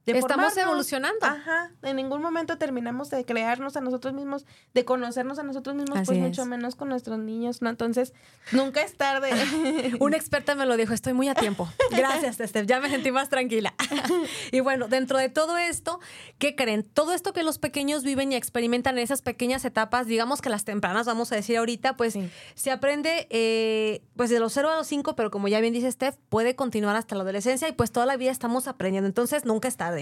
Estamos 0.05 0.57
evolucionando. 0.57 1.25
Ajá. 1.25 1.71
En 1.81 1.95
ningún 1.95 2.21
momento 2.21 2.57
terminamos 2.57 3.09
de 3.09 3.23
crearnos 3.23 3.77
a 3.77 3.81
nosotros 3.81 4.13
mismos, 4.13 4.45
de 4.73 4.83
conocernos 4.83 5.39
a 5.39 5.43
nosotros 5.43 5.75
mismos, 5.75 5.99
pues 6.05 6.19
mucho 6.19 6.45
menos 6.45 6.75
con 6.75 6.89
nuestros 6.89 7.19
niños, 7.19 7.61
¿no? 7.61 7.69
Entonces, 7.69 8.13
nunca 8.51 8.81
es 8.81 8.97
tarde. 8.97 9.31
Una 10.01 10.17
experta 10.17 10.55
me 10.55 10.65
lo 10.65 10.75
dijo, 10.75 10.93
estoy 10.93 11.13
muy 11.13 11.29
a 11.29 11.35
tiempo. 11.35 11.69
Gracias, 11.91 12.35
Steph. 12.35 12.65
Ya 12.65 12.81
me 12.81 12.89
sentí 12.89 13.11
más 13.11 13.29
tranquila. 13.29 13.73
y 14.51 14.59
bueno, 14.59 14.89
dentro 14.89 15.17
de 15.17 15.29
todo 15.29 15.57
esto, 15.57 16.01
¿qué 16.37 16.55
creen? 16.55 16.83
Todo 16.83 17.13
esto 17.13 17.31
que 17.31 17.43
los 17.43 17.57
pequeños 17.57 18.03
viven 18.03 18.33
y 18.33 18.35
experimentan 18.35 18.97
en 18.97 19.03
esas 19.03 19.21
pequeñas 19.21 19.63
etapas, 19.63 20.07
digamos 20.07 20.41
que 20.41 20.49
las 20.49 20.65
tempranas, 20.65 21.05
vamos 21.05 21.31
a 21.31 21.35
decir 21.35 21.57
ahorita, 21.57 21.95
pues 21.95 22.17
se 22.55 22.71
aprende 22.71 23.27
eh, 23.29 24.03
pues 24.17 24.29
de 24.29 24.39
los 24.39 24.51
0 24.51 24.69
a 24.69 24.75
los 24.75 24.87
5, 24.87 25.15
pero 25.15 25.31
como 25.31 25.47
ya 25.47 25.61
bien 25.61 25.73
dice 25.73 25.89
Steph, 25.89 26.17
puede 26.27 26.55
continuar 26.55 26.97
hasta 26.97 27.15
la 27.15 27.21
adolescencia 27.21 27.69
y 27.69 27.71
pues 27.71 27.91
toda 27.91 28.05
la 28.05 28.17
vida 28.17 28.31
estamos 28.31 28.67
aprendiendo. 28.67 29.07
Entonces, 29.07 29.45
nunca 29.45 29.69
es 29.69 29.77
tarde. 29.77 29.92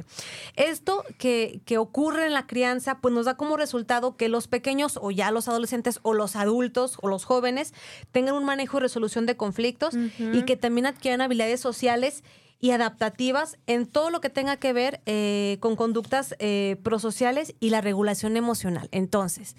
Esto 0.55 1.03
que, 1.17 1.61
ocurre 1.77 2.25
en 2.25 2.33
la 2.33 2.47
crianza, 2.47 2.99
pues 2.99 3.13
nos 3.13 3.25
da 3.25 3.35
como 3.37 3.57
resultado 3.57 4.17
que 4.17 4.29
los 4.29 4.47
pequeños 4.47 4.99
o 5.01 5.11
ya 5.11 5.31
los 5.31 5.47
adolescentes 5.47 5.99
o 6.03 6.13
los 6.13 6.35
adultos 6.35 6.97
o 7.01 7.07
los 7.07 7.25
jóvenes 7.25 7.73
tengan 8.11 8.35
un 8.35 8.45
manejo 8.45 8.77
y 8.77 8.81
resolución 8.81 9.25
de 9.25 9.37
conflictos 9.37 9.95
y 10.19 10.43
que 10.43 10.57
también 10.57 10.85
adquieran 10.85 11.21
habilidades 11.21 11.59
sociales 11.59 12.23
y 12.61 12.71
adaptativas 12.71 13.57
en 13.65 13.87
todo 13.87 14.11
lo 14.11 14.21
que 14.21 14.29
tenga 14.29 14.57
que 14.57 14.71
ver 14.71 15.01
eh, 15.07 15.57
con 15.59 15.75
conductas 15.75 16.35
eh, 16.39 16.77
prosociales 16.83 17.55
y 17.59 17.71
la 17.71 17.81
regulación 17.81 18.37
emocional. 18.37 18.87
Entonces, 18.91 19.55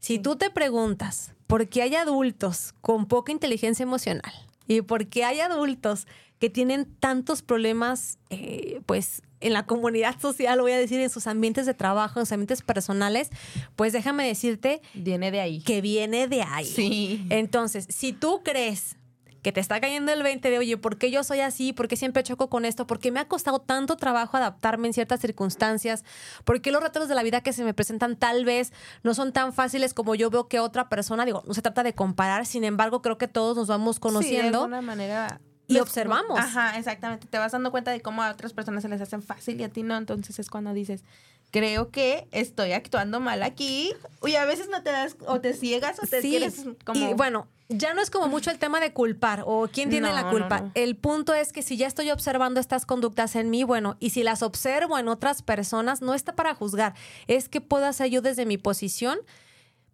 si 0.00 0.18
tú 0.18 0.36
te 0.36 0.50
preguntas 0.50 1.32
por 1.46 1.68
qué 1.68 1.82
hay 1.82 1.94
adultos 1.94 2.74
con 2.80 3.06
poca 3.06 3.30
inteligencia 3.30 3.84
emocional 3.84 4.32
y 4.66 4.82
por 4.82 5.06
qué 5.06 5.24
hay 5.24 5.40
adultos 5.40 6.06
que 6.40 6.50
tienen 6.50 6.86
tantos 6.98 7.42
problemas, 7.42 8.18
eh, 8.30 8.80
pues 8.84 9.22
en 9.44 9.52
la 9.52 9.66
comunidad 9.66 10.18
social, 10.18 10.60
voy 10.60 10.72
a 10.72 10.78
decir, 10.78 11.00
en 11.00 11.10
sus 11.10 11.26
ambientes 11.26 11.66
de 11.66 11.74
trabajo, 11.74 12.18
en 12.18 12.26
sus 12.26 12.32
ambientes 12.32 12.62
personales, 12.62 13.30
pues 13.76 13.92
déjame 13.92 14.26
decirte. 14.26 14.80
Viene 14.94 15.30
de 15.30 15.40
ahí. 15.40 15.60
Que 15.60 15.82
viene 15.82 16.28
de 16.28 16.42
ahí. 16.42 16.64
Sí. 16.64 17.26
Entonces, 17.28 17.86
si 17.90 18.12
tú 18.12 18.40
crees 18.42 18.96
que 19.42 19.52
te 19.52 19.60
está 19.60 19.78
cayendo 19.78 20.10
el 20.10 20.22
20 20.22 20.48
de, 20.48 20.58
oye, 20.58 20.78
¿por 20.78 20.96
qué 20.96 21.10
yo 21.10 21.22
soy 21.22 21.40
así? 21.40 21.74
¿Por 21.74 21.86
qué 21.86 21.96
siempre 21.96 22.22
choco 22.22 22.48
con 22.48 22.64
esto? 22.64 22.86
¿Por 22.86 22.98
qué 22.98 23.12
me 23.12 23.20
ha 23.20 23.28
costado 23.28 23.58
tanto 23.58 23.96
trabajo 23.96 24.38
adaptarme 24.38 24.86
en 24.86 24.94
ciertas 24.94 25.20
circunstancias? 25.20 26.02
¿Por 26.44 26.62
qué 26.62 26.72
los 26.72 26.82
retos 26.82 27.08
de 27.08 27.14
la 27.14 27.22
vida 27.22 27.42
que 27.42 27.52
se 27.52 27.62
me 27.64 27.74
presentan 27.74 28.16
tal 28.16 28.46
vez 28.46 28.72
no 29.02 29.12
son 29.12 29.34
tan 29.34 29.52
fáciles 29.52 29.92
como 29.92 30.14
yo 30.14 30.30
veo 30.30 30.48
que 30.48 30.58
otra 30.58 30.88
persona? 30.88 31.26
Digo, 31.26 31.42
no 31.46 31.52
se 31.52 31.60
trata 31.60 31.82
de 31.82 31.94
comparar, 31.94 32.46
sin 32.46 32.64
embargo, 32.64 33.02
creo 33.02 33.18
que 33.18 33.28
todos 33.28 33.54
nos 33.54 33.68
vamos 33.68 34.00
conociendo. 34.00 34.40
Sí, 34.40 34.50
de 34.50 34.56
alguna 34.56 34.80
manera 34.80 35.40
y 35.66 35.78
observamos. 35.78 36.38
Ajá, 36.38 36.78
exactamente. 36.78 37.26
Te 37.26 37.38
vas 37.38 37.52
dando 37.52 37.70
cuenta 37.70 37.90
de 37.90 38.00
cómo 38.00 38.22
a 38.22 38.30
otras 38.30 38.52
personas 38.52 38.82
se 38.82 38.88
les 38.88 39.00
hacen 39.00 39.22
fácil 39.22 39.60
y 39.60 39.64
a 39.64 39.68
ti 39.68 39.82
no. 39.82 39.96
Entonces 39.96 40.38
es 40.38 40.50
cuando 40.50 40.72
dices, 40.72 41.04
creo 41.50 41.90
que 41.90 42.26
estoy 42.32 42.72
actuando 42.72 43.20
mal 43.20 43.42
aquí. 43.42 43.92
Uy, 44.20 44.36
a 44.36 44.44
veces 44.44 44.68
no 44.68 44.82
te 44.82 44.90
das, 44.90 45.16
o 45.26 45.40
te 45.40 45.54
ciegas, 45.54 45.98
o 46.02 46.06
te 46.06 46.20
quieres 46.20 46.64
como. 46.84 47.10
Y 47.10 47.14
bueno, 47.14 47.48
ya 47.68 47.94
no 47.94 48.02
es 48.02 48.10
como 48.10 48.28
mucho 48.28 48.50
el 48.50 48.58
tema 48.58 48.80
de 48.80 48.92
culpar 48.92 49.44
o 49.46 49.68
quién 49.72 49.88
tiene 49.88 50.12
la 50.12 50.30
culpa. 50.30 50.70
El 50.74 50.96
punto 50.96 51.32
es 51.32 51.52
que 51.52 51.62
si 51.62 51.76
ya 51.76 51.86
estoy 51.86 52.10
observando 52.10 52.60
estas 52.60 52.84
conductas 52.86 53.36
en 53.36 53.50
mí, 53.50 53.64
bueno, 53.64 53.96
y 54.00 54.10
si 54.10 54.22
las 54.22 54.42
observo 54.42 54.98
en 54.98 55.08
otras 55.08 55.42
personas, 55.42 56.02
no 56.02 56.14
está 56.14 56.34
para 56.34 56.54
juzgar. 56.54 56.94
Es 57.26 57.48
que 57.48 57.60
puedo 57.60 57.86
hacer 57.86 58.10
yo 58.10 58.20
desde 58.20 58.46
mi 58.46 58.58
posición 58.58 59.18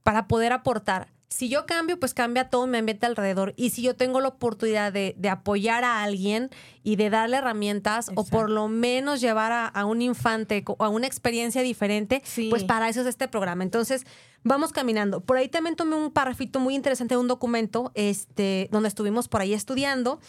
para 0.02 0.26
poder 0.26 0.52
aportar 0.52 1.08
si 1.30 1.48
yo 1.48 1.64
cambio, 1.64 1.98
pues 1.98 2.12
cambia 2.12 2.50
todo 2.50 2.66
mi 2.66 2.76
ambiente 2.76 3.06
alrededor. 3.06 3.54
Y 3.56 3.70
si 3.70 3.82
yo 3.82 3.94
tengo 3.94 4.20
la 4.20 4.28
oportunidad 4.28 4.92
de, 4.92 5.16
apoyar 5.30 5.84
a 5.84 6.02
alguien 6.02 6.50
y 6.82 6.96
de 6.96 7.10
darle 7.10 7.38
herramientas 7.38 8.10
o 8.14 8.24
por 8.24 8.50
lo 8.50 8.68
menos 8.68 9.20
llevar 9.20 9.70
a, 9.74 9.84
un 9.84 10.02
infante 10.02 10.64
a 10.78 10.88
una 10.88 11.06
experiencia 11.06 11.62
diferente, 11.62 12.22
pues 12.48 12.64
para 12.64 12.88
eso 12.88 13.02
es 13.02 13.06
este 13.06 13.28
programa. 13.28 13.62
Entonces, 13.62 14.06
vamos 14.42 14.72
caminando. 14.72 15.20
Por 15.20 15.36
ahí 15.36 15.48
también 15.48 15.76
tomé 15.76 15.96
un 15.96 16.10
parrafito 16.10 16.60
muy 16.60 16.74
interesante 16.74 17.14
de 17.14 17.20
un 17.20 17.28
documento 17.28 17.92
este, 17.94 18.68
donde 18.70 18.88
estuvimos 18.88 19.28
por 19.28 19.40
ahí 19.40 19.52
estudiando. 19.52 20.20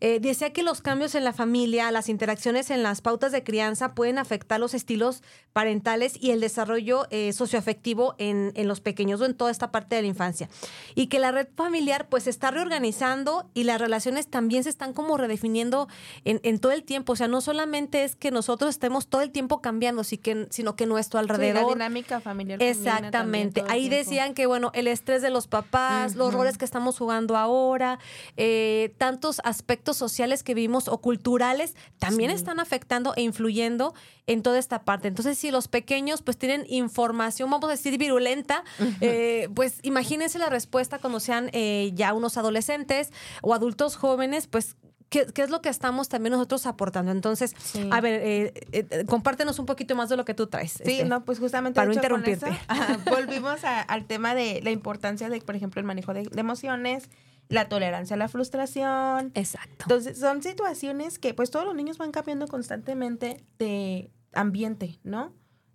Eh, 0.00 0.20
decía 0.20 0.52
que 0.52 0.62
los 0.62 0.82
cambios 0.82 1.14
en 1.14 1.24
la 1.24 1.32
familia, 1.32 1.90
las 1.90 2.08
interacciones 2.08 2.70
en 2.70 2.82
las 2.82 3.00
pautas 3.00 3.32
de 3.32 3.42
crianza 3.42 3.94
pueden 3.94 4.18
afectar 4.18 4.60
los 4.60 4.74
estilos 4.74 5.22
parentales 5.52 6.14
y 6.20 6.30
el 6.30 6.40
desarrollo 6.40 7.06
eh, 7.10 7.32
socioafectivo 7.32 8.14
en, 8.18 8.52
en, 8.54 8.68
los 8.68 8.80
pequeños 8.80 9.20
o 9.20 9.24
en 9.24 9.34
toda 9.34 9.50
esta 9.50 9.72
parte 9.72 9.96
de 9.96 10.02
la 10.02 10.08
infancia. 10.08 10.48
Y 10.94 11.06
que 11.06 11.18
la 11.18 11.32
red 11.32 11.48
familiar 11.56 12.08
pues 12.08 12.24
se 12.24 12.30
está 12.30 12.50
reorganizando 12.50 13.50
y 13.54 13.64
las 13.64 13.80
relaciones 13.80 14.28
también 14.28 14.64
se 14.64 14.70
están 14.70 14.92
como 14.92 15.16
redefiniendo 15.16 15.88
en, 16.24 16.40
en 16.42 16.58
todo 16.58 16.72
el 16.72 16.82
tiempo. 16.82 17.12
O 17.12 17.16
sea, 17.16 17.28
no 17.28 17.40
solamente 17.40 18.04
es 18.04 18.16
que 18.16 18.30
nosotros 18.30 18.70
estemos 18.70 19.08
todo 19.08 19.22
el 19.22 19.30
tiempo 19.30 19.60
cambiando, 19.60 20.04
sino 20.04 20.76
que 20.76 20.86
nuestro 20.86 21.18
alrededor... 21.18 21.62
la 21.62 21.68
dinámica 21.68 22.20
familiar. 22.20 22.62
Exactamente. 22.62 23.64
Ahí 23.68 23.88
decían 23.88 24.34
que, 24.34 24.46
bueno, 24.46 24.70
el 24.74 24.86
estrés 24.86 25.22
de 25.22 25.30
los 25.30 25.46
papás, 25.46 26.14
los 26.14 26.32
roles 26.34 26.58
que 26.58 26.64
estamos 26.64 26.98
jugando 26.98 27.36
ahora, 27.36 27.98
eh, 28.36 28.94
tantos 28.98 29.40
aspectos 29.44 29.96
sociales 29.96 30.42
que 30.42 30.54
vimos 30.54 30.88
o 30.88 30.98
culturales 30.98 31.74
también 31.98 32.30
están 32.30 32.60
afectando 32.60 33.14
e 33.16 33.22
influyendo 33.22 33.94
en 34.26 34.42
toda 34.42 34.58
esta 34.58 34.84
parte. 34.84 35.08
Entonces, 35.08 35.38
si 35.38 35.50
los 35.50 35.68
pequeños 35.68 36.22
pues 36.22 36.36
tienen 36.36 36.64
información, 36.68 37.50
vamos 37.50 37.68
a 37.68 37.72
decir, 37.72 37.96
virulenta, 37.98 38.64
eh, 39.00 39.48
pues 39.54 39.78
imagínense 39.82 40.38
la 40.38 40.48
respuesta 40.48 40.98
cuando 40.98 41.20
sean 41.20 41.50
eh, 41.52 41.92
ya 41.94 42.12
unos 42.12 42.36
adolescentes 42.36 43.12
o 43.42 43.54
adultos 43.54 43.96
jóvenes, 43.96 44.46
pues 44.46 44.76
¿Qué, 45.08 45.26
es 45.36 45.50
lo 45.50 45.62
que 45.62 45.68
estamos 45.68 46.08
también 46.08 46.32
nosotros 46.32 46.66
aportando? 46.66 47.12
Entonces, 47.12 47.54
a 47.90 48.00
ver, 48.00 48.20
eh, 48.24 48.52
eh, 48.72 49.04
compártenos 49.06 49.58
un 49.58 49.66
poquito 49.66 49.94
más 49.94 50.08
de 50.08 50.16
lo 50.16 50.24
que 50.24 50.34
tú 50.34 50.48
traes. 50.48 50.72
Sí, 50.72 50.82
este, 50.84 51.04
no, 51.04 51.24
pues 51.24 51.38
justamente. 51.38 51.76
Para 51.76 51.86
no 51.86 51.94
interrumpirte. 51.94 52.46
volvimos 53.10 53.60
al 53.64 54.06
tema 54.06 54.34
de 54.34 54.60
la 54.62 54.70
importancia 54.70 55.28
de, 55.28 55.40
por 55.40 55.54
ejemplo, 55.54 55.80
el 55.80 55.86
manejo 55.86 56.12
de, 56.12 56.28
emociones, 56.36 57.08
la 57.48 57.68
tolerancia 57.68 58.14
a 58.14 58.16
la 58.18 58.28
frustración. 58.28 59.30
Exacto. 59.34 59.84
Entonces, 59.84 60.18
son 60.18 60.42
situaciones 60.42 61.20
que, 61.20 61.34
pues, 61.34 61.50
todos 61.50 61.64
los 61.64 61.74
niños 61.76 61.98
van 61.98 62.10
cambiando 62.10 62.48
constantemente 62.48 63.44
de 63.58 64.10
ambiente, 64.32 64.98
¿no? 65.04 65.32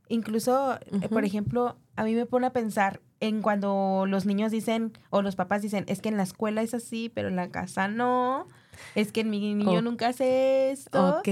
Incluso, 0.09 0.77
eh, 1.01 1.07
por 1.07 1.23
ejemplo, 1.23 1.77
a 1.95 2.03
mí 2.03 2.15
me 2.15 2.25
pone 2.25 2.47
a 2.47 2.53
pensar 2.53 3.00
en 3.21 3.41
cuando 3.41 4.05
los 4.07 4.25
niños 4.25 4.51
dicen, 4.51 4.91
o 5.11 5.21
los 5.21 5.35
papás 5.35 5.61
dicen, 5.61 5.85
es 5.87 6.01
que 6.01 6.09
en 6.09 6.17
la 6.17 6.23
escuela 6.23 6.61
es 6.63 6.73
así, 6.73 7.09
pero 7.09 7.29
en 7.29 7.37
la 7.37 7.49
casa 7.49 7.87
no 7.87 8.47
es 8.95 9.11
que 9.11 9.23
mi 9.23 9.53
niño 9.53 9.81
nunca 9.81 10.09
hace 10.09 10.71
esto. 10.71 11.19
Ok. 11.19 11.27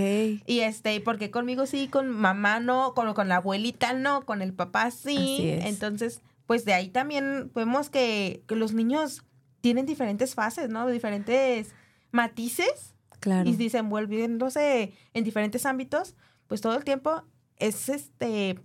Y 0.45 0.59
este, 0.61 1.01
porque 1.01 1.31
conmigo 1.31 1.65
sí, 1.65 1.87
con 1.87 2.09
mamá 2.09 2.59
no, 2.59 2.93
con, 2.93 3.13
con 3.13 3.27
la 3.27 3.37
abuelita 3.37 3.93
no, 3.93 4.25
con 4.25 4.41
el 4.41 4.53
papá 4.53 4.91
sí. 4.91 5.57
Entonces, 5.63 6.21
pues 6.45 6.63
de 6.63 6.73
ahí 6.73 6.89
también 6.89 7.51
vemos 7.55 7.89
que, 7.89 8.43
los 8.49 8.73
niños 8.73 9.23
tienen 9.61 9.87
diferentes 9.87 10.35
fases, 10.35 10.69
¿no? 10.69 10.87
Diferentes 10.87 11.73
matices. 12.11 12.95
Claro. 13.19 13.49
Y 13.49 13.55
desenvolviéndose 13.55 14.93
en 15.13 15.23
diferentes 15.23 15.65
ámbitos, 15.65 16.15
pues 16.47 16.61
todo 16.61 16.77
el 16.77 16.85
tiempo 16.85 17.23
es 17.57 17.89
este, 17.89 18.57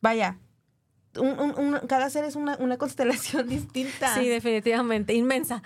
vaya, 0.00 0.38
un, 1.18 1.80
cada 1.88 2.10
ser 2.10 2.24
es 2.24 2.36
una, 2.36 2.56
constelación 2.78 3.48
distinta. 3.48 4.14
Sí, 4.14 4.28
definitivamente, 4.28 5.14
inmensa. 5.14 5.62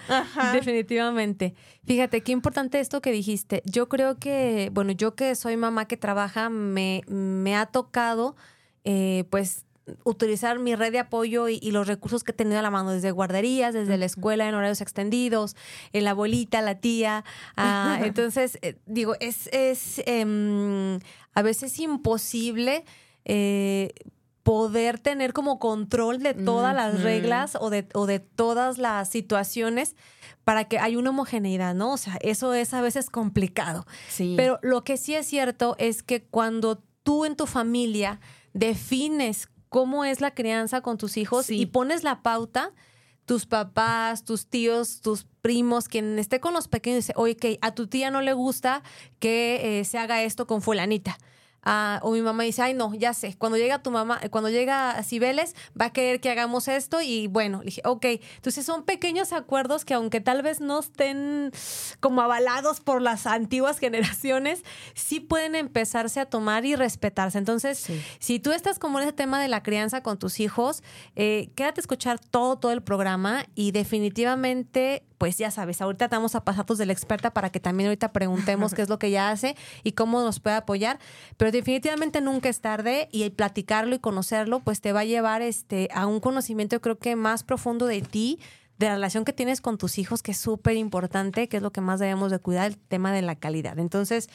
Definitivamente. 0.53 1.55
Fíjate, 1.85 2.23
qué 2.23 2.33
importante 2.33 2.81
esto 2.81 3.01
que 3.01 3.13
dijiste. 3.13 3.63
Yo 3.65 3.89
creo 3.89 4.19
que, 4.19 4.71
bueno, 4.73 4.93
yo 4.93 5.15
que 5.15 5.35
soy 5.35 5.57
mamá 5.57 5.87
que 5.87 5.97
trabaja, 5.97 6.49
me, 6.49 7.03
me 7.07 7.57
ha 7.57 7.67
tocado, 7.67 8.37
eh, 8.85 9.25
pues, 9.31 9.65
utilizar 10.05 10.59
mi 10.59 10.75
red 10.75 10.93
de 10.93 11.01
apoyo 11.01 11.49
y, 11.49 11.71
los 11.71 11.87
recursos 11.87 12.23
que 12.25 12.33
he 12.33 12.35
tenido 12.35 12.59
a 12.59 12.63
la 12.63 12.71
mano, 12.71 12.93
desde 12.93 13.11
guarderías, 13.11 13.75
desde 13.75 13.97
la 13.97 14.05
escuela 14.05 14.49
en 14.49 14.55
horarios 14.55 14.81
extendidos, 14.81 15.57
en 15.93 16.05
la 16.05 16.11
abuelita, 16.11 16.61
la 16.63 16.77
tía. 16.77 17.25
Ah, 17.57 18.01
entonces, 18.05 18.59
eh, 18.63 18.77
digo, 18.87 19.15
es, 19.21 19.49
es 19.53 20.03
em, 20.07 21.01
a 21.35 21.43
veces 21.43 21.79
imposible. 21.79 22.85
Eh, 23.25 23.93
poder 24.43 24.99
tener 24.99 25.33
como 25.33 25.59
control 25.59 26.19
de 26.19 26.35
todas 26.35 26.75
las 26.75 27.03
reglas 27.03 27.57
o 27.61 27.71
de, 27.71 27.89
o 27.95 28.07
de 28.07 28.19
todas 28.19 28.79
las 28.79 29.09
situaciones 29.09 29.95
para 30.45 30.65
que 30.65 30.79
haya 30.79 30.99
una 30.99 31.11
homogeneidad, 31.11 31.75
¿no? 31.75 31.93
O 31.93 31.97
sea, 31.97 32.19
eso 32.23 32.53
es 32.55 32.75
a 32.75 32.81
veces 32.81 33.09
complicado. 33.09 33.87
Sí. 34.09 34.35
Pero 34.37 34.59
lo 34.63 34.83
que 34.83 34.97
sí 34.97 35.15
es 35.15 35.27
cierto 35.27 35.77
es 35.79 36.03
que 36.03 36.25
cuando 36.25 36.83
tú 37.05 37.25
en 37.25 37.37
tu 37.37 37.47
familia 37.47 38.21
defines 38.53 39.49
cómo 39.69 40.05
es 40.05 40.21
la 40.21 40.35
crianza 40.35 40.81
con 40.81 40.99
tus 40.99 41.17
hijos 41.17 41.49
y 41.49 41.67
pones 41.67 42.03
la 42.03 42.23
pauta, 42.23 42.73
tus 43.25 43.47
papás, 43.47 44.25
tus 44.25 44.47
tíos, 44.47 45.01
tus 45.01 45.25
primos, 45.41 45.89
quien 45.89 46.19
esté 46.19 46.41
con 46.41 46.53
los 46.53 46.67
pequeños, 46.67 47.05
dice, 47.05 47.13
oye, 47.17 47.37
que 47.37 47.59
a 47.63 47.75
tu 47.75 47.87
tía 47.87 48.11
no 48.11 48.21
le 48.21 48.33
gusta 48.33 48.83
que 49.21 49.81
eh, 49.81 49.85
se 49.85 49.99
haga 49.99 50.23
esto 50.23 50.47
con 50.49 50.63
fulanita 50.63 51.17
o 51.65 52.11
mi 52.11 52.23
mamá 52.23 52.43
dice, 52.43 52.63
ay, 52.63 52.75
no, 52.75 52.93
ya 52.95 53.15
sé, 53.15 53.37
cuando 53.39 53.59
llega 53.59 53.83
tu 53.83 53.91
mamá, 53.91 54.21
cuando 54.31 54.51
llega 54.51 55.03
Cibeles, 55.03 55.55
va 55.81 55.87
a 55.87 55.93
querer 55.93 56.21
que 56.21 56.31
hagamos 56.31 56.69
esto 56.69 57.01
y 57.01 57.29
bueno, 57.29 57.59
le 57.59 57.67
dije, 57.67 57.83
ok, 57.85 58.05
entonces 58.37 58.67
son 58.67 58.85
pequeños 58.85 59.33
acuerdos 59.33 59.85
que 59.85 59.95
aunque 59.95 60.21
tal 60.21 60.43
vez 60.43 60.61
no 60.61 60.81
estén 60.81 61.53
como 62.01 62.23
avalados 62.23 62.81
por 62.81 63.01
las 63.01 63.27
antiguas 63.27 63.79
generaciones, 63.81 64.65
sí 64.95 65.21
pueden 65.21 65.55
empezarse 65.55 66.21
a 66.21 66.27
tomar 66.27 66.65
y 66.65 66.75
respetarse. 66.75 67.39
Entonces, 67.39 67.87
si 68.19 68.41
tú 68.41 68.53
estás 68.53 68.79
como 68.79 68.99
en 68.99 69.05
ese 69.05 69.13
tema 69.13 69.41
de 69.41 69.49
la 69.49 69.63
crianza 69.63 70.03
con 70.03 70.19
tus 70.19 70.41
hijos, 70.41 70.83
eh, 71.17 71.51
quédate 71.55 71.81
a 71.81 71.83
escuchar 71.83 72.19
todo, 72.19 72.59
todo 72.59 72.73
el 72.73 72.83
programa 72.83 73.47
y 73.55 73.71
definitivamente 73.73 75.05
pues 75.23 75.39
ya 75.39 75.53
sabes, 75.53 75.81
ahorita 75.81 76.09
vamos 76.09 76.35
a 76.35 76.43
pasar 76.43 76.67
de 76.67 76.85
la 76.85 76.93
experta 76.93 77.33
para 77.33 77.51
que 77.51 77.61
también 77.61 77.87
ahorita 77.87 78.11
preguntemos 78.11 78.75
qué 78.75 78.83
es 78.83 78.89
lo 78.89 78.99
que 78.99 79.07
ella 79.07 79.31
hace 79.31 79.55
y 79.85 79.93
cómo 79.93 80.21
nos 80.21 80.41
puede 80.41 80.57
apoyar, 80.57 80.99
pero 81.37 81.53
definitivamente 81.53 82.21
nunca 82.21 82.49
es 82.49 82.61
tarde 82.61 83.09
y 83.13 83.31
platicarlo 83.31 83.95
y 83.95 84.01
conocerlo 84.01 84.59
pues 84.59 84.81
te 84.81 84.93
va 84.93 84.99
a 84.99 85.05
llevar 85.05 85.41
este 85.41 85.89
a 85.95 86.09
un 86.09 86.19
conocimiento 86.19 86.81
creo 86.81 86.99
que 86.99 87.15
más 87.15 87.45
profundo 87.45 87.87
de 87.87 88.03
ti, 88.03 88.41
de 88.83 88.89
la 88.89 88.95
relación 88.97 89.25
que 89.25 89.33
tienes 89.33 89.61
con 89.61 89.79
tus 89.79 89.99
hijos, 89.99 90.23
que 90.23 90.33
es 90.33 90.37
súper 90.37 90.77
importante, 90.77 91.49
que 91.49 91.59
es 91.59 91.63
lo 91.63 91.71
que 91.71 91.81
más 91.81 92.01
debemos 92.01 92.31
de 92.31 92.41
cuidar, 92.41 92.67
el 92.67 92.77
tema 92.77 93.13
de 93.13 93.23
la 93.23 93.37
calidad. 93.37 93.79
Entonces, 93.79 94.29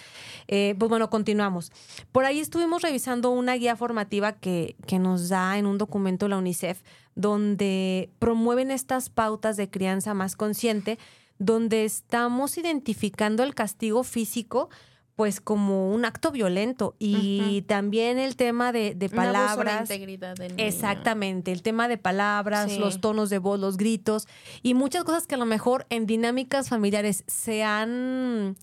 eh, 0.48 0.74
pues 0.80 0.90
bueno, 0.90 1.10
continuamos. 1.10 1.72
Por 2.12 2.26
ahí 2.26 2.40
estuvimos 2.40 2.82
revisando 2.82 3.32
una 3.32 3.56
guía 3.56 3.76
formativa 3.76 4.34
que, 4.34 4.76
que 4.86 5.00
nos 5.00 5.30
da 5.30 5.58
en 5.58 5.66
un 5.66 5.78
documento 5.78 6.28
la 6.28 6.38
UNICEF, 6.38 6.82
donde 7.16 8.10
promueven 8.20 8.72
estas 8.72 9.10
pautas 9.10 9.58
de 9.58 9.70
crianza 9.70 10.14
más 10.14 10.36
consciente, 10.36 10.98
donde 11.40 11.84
estamos 11.84 12.58
identificando 12.58 13.44
el 13.44 13.54
castigo 13.54 14.04
físico 14.04 14.70
pues 15.18 15.42
como 15.42 15.92
un 15.92 16.06
acto 16.06 16.32
violento 16.32 16.96
y 17.00 17.64
también 17.64 18.20
el 18.20 18.36
tema 18.36 18.72
de, 18.72 18.94
de 18.94 19.10
palabras. 19.10 19.90
integridad 19.90 20.40
Exactamente, 20.58 21.52
el 21.52 21.64
tema 21.64 21.88
de 21.88 21.98
palabras, 21.98 22.78
los 22.78 23.02
tonos 23.02 23.32
de 23.32 23.40
voz, 23.40 23.60
los 23.60 23.78
gritos 23.78 24.28
y 24.62 24.76
muchas 24.76 25.04
cosas 25.04 25.26
que 25.26 25.34
a 25.34 25.40
lo 25.40 25.48
mejor 25.48 25.88
en 25.90 26.06
dinámicas 26.06 26.70
familiares 26.70 27.24
se 27.26 27.64
han 27.64 28.58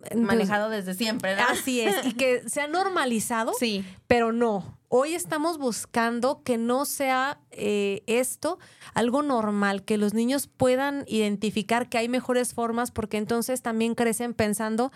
pues, 0.00 0.16
manejado 0.16 0.70
desde 0.70 0.92
siempre, 0.94 1.36
¿no? 1.36 1.42
Así 1.48 1.82
es, 1.82 2.04
y 2.04 2.14
que 2.14 2.42
se 2.48 2.60
ha 2.60 2.66
normalizado, 2.66 3.52
sí. 3.56 3.84
pero 4.08 4.32
no. 4.32 4.76
Hoy 4.88 5.14
estamos 5.14 5.58
buscando 5.58 6.42
que 6.42 6.58
no 6.58 6.84
sea 6.84 7.38
eh, 7.52 8.02
esto 8.08 8.58
algo 8.92 9.22
normal, 9.22 9.84
que 9.84 9.98
los 9.98 10.14
niños 10.14 10.48
puedan 10.48 11.04
identificar 11.06 11.88
que 11.88 11.98
hay 11.98 12.08
mejores 12.08 12.54
formas, 12.54 12.90
porque 12.90 13.18
entonces 13.18 13.62
también 13.62 13.94
crecen 13.94 14.34
pensando 14.34 14.90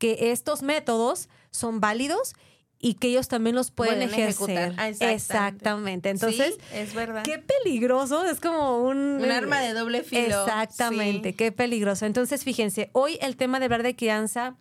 que 0.00 0.32
estos 0.32 0.62
métodos 0.62 1.28
son 1.50 1.78
válidos 1.78 2.32
y 2.82 2.94
que 2.94 3.08
ellos 3.08 3.28
también 3.28 3.54
los 3.54 3.70
pueden, 3.70 4.00
ejercer. 4.00 4.74
Ah, 4.78 4.88
exactamente. 4.88 6.08
Entonces, 6.08 6.56
es 6.72 6.94
verdad. 6.94 7.22
Qué 7.22 7.38
peligroso, 7.38 8.24
es 8.24 8.40
como 8.40 8.78
un... 8.78 9.22
Un 9.22 9.30
arma 9.30 9.60
de 9.60 9.74
doble 9.74 10.02
filo. 10.02 10.44
Exactamente, 10.44 11.34
qué 11.34 11.52
peligroso. 11.52 12.06
Entonces, 12.06 12.42
fíjense, 12.42 12.88
hoy 12.92 13.18
el 13.20 13.36
tema 13.36 13.58
de 13.58 13.66
hablar 13.66 13.82
de 13.82 13.94
crianza 13.94 14.56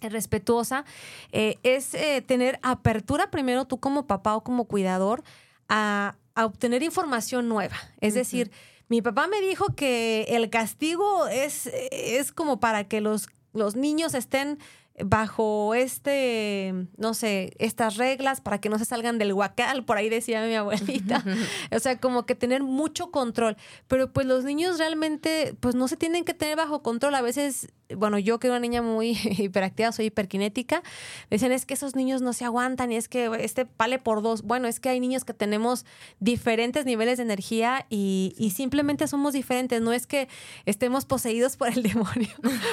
respetuosa 0.00 0.86
eh, 1.32 1.58
es 1.62 1.94
eh, 1.94 2.22
tener 2.26 2.58
apertura 2.62 3.30
primero 3.30 3.66
tú 3.66 3.78
como 3.78 4.06
papá 4.06 4.34
o 4.36 4.42
como 4.42 4.64
cuidador 4.64 5.22
a, 5.68 6.16
obtener 6.36 6.82
información 6.82 7.48
nueva. 7.48 7.76
Es 8.00 8.14
decir, 8.14 8.50
mi 8.88 9.02
papá 9.02 9.28
me 9.28 9.40
dijo 9.40 9.66
que 9.76 10.22
el 10.30 10.50
castigo 10.50 11.28
es, 11.28 11.70
es 11.92 12.32
como 12.32 12.58
para 12.58 12.88
que 12.88 13.00
los 13.00 13.28
los 13.54 13.76
niños 13.76 14.14
estén 14.14 14.58
bajo 15.02 15.74
este, 15.74 16.72
no 16.96 17.14
sé, 17.14 17.52
estas 17.58 17.96
reglas 17.96 18.40
para 18.40 18.60
que 18.60 18.68
no 18.68 18.78
se 18.78 18.84
salgan 18.84 19.18
del 19.18 19.32
huacal, 19.32 19.84
por 19.84 19.96
ahí 19.96 20.08
decía 20.08 20.44
mi 20.44 20.54
abuelita. 20.54 21.24
o 21.72 21.78
sea, 21.80 21.98
como 21.98 22.26
que 22.26 22.34
tener 22.34 22.62
mucho 22.62 23.10
control. 23.10 23.56
Pero 23.88 24.12
pues 24.12 24.26
los 24.26 24.44
niños 24.44 24.78
realmente, 24.78 25.56
pues 25.58 25.74
no 25.74 25.88
se 25.88 25.96
tienen 25.96 26.24
que 26.24 26.34
tener 26.34 26.56
bajo 26.56 26.82
control. 26.82 27.14
A 27.16 27.22
veces 27.22 27.68
bueno, 27.96 28.18
yo 28.18 28.38
que 28.38 28.48
era 28.48 28.56
una 28.56 28.60
niña 28.60 28.82
muy 28.82 29.10
hiperactiva, 29.38 29.92
soy 29.92 30.06
hiperkinética, 30.06 30.82
dicen 31.30 31.52
es 31.52 31.66
que 31.66 31.74
esos 31.74 31.94
niños 31.96 32.22
no 32.22 32.32
se 32.32 32.44
aguantan 32.44 32.92
y 32.92 32.96
es 32.96 33.08
que 33.08 33.30
este 33.40 33.66
vale 33.78 33.98
por 33.98 34.22
dos. 34.22 34.42
Bueno, 34.42 34.68
es 34.68 34.80
que 34.80 34.88
hay 34.88 35.00
niños 35.00 35.24
que 35.24 35.34
tenemos 35.34 35.84
diferentes 36.20 36.86
niveles 36.86 37.18
de 37.18 37.24
energía 37.24 37.86
y, 37.90 38.34
y 38.38 38.50
simplemente 38.50 39.06
somos 39.08 39.32
diferentes. 39.32 39.80
No 39.80 39.92
es 39.92 40.06
que 40.06 40.28
estemos 40.66 41.04
poseídos 41.04 41.56
por 41.56 41.68
el 41.68 41.82
demonio 41.84 42.28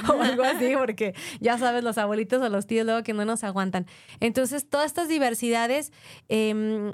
o 0.10 0.22
algo 0.22 0.44
así, 0.44 0.74
porque 0.78 1.14
ya 1.40 1.58
sabes, 1.58 1.84
los 1.84 1.98
abuelitos 1.98 2.42
o 2.42 2.50
los 2.50 2.68
tíos 2.68 2.86
luego 2.86 3.04
que 3.04 3.14
no 3.14 3.26
nos 3.26 3.44
aguantan. 3.44 3.86
Entonces, 4.20 4.68
todas 4.68 4.88
estas 4.88 5.08
diversidades 5.08 5.92
eh, 6.30 6.94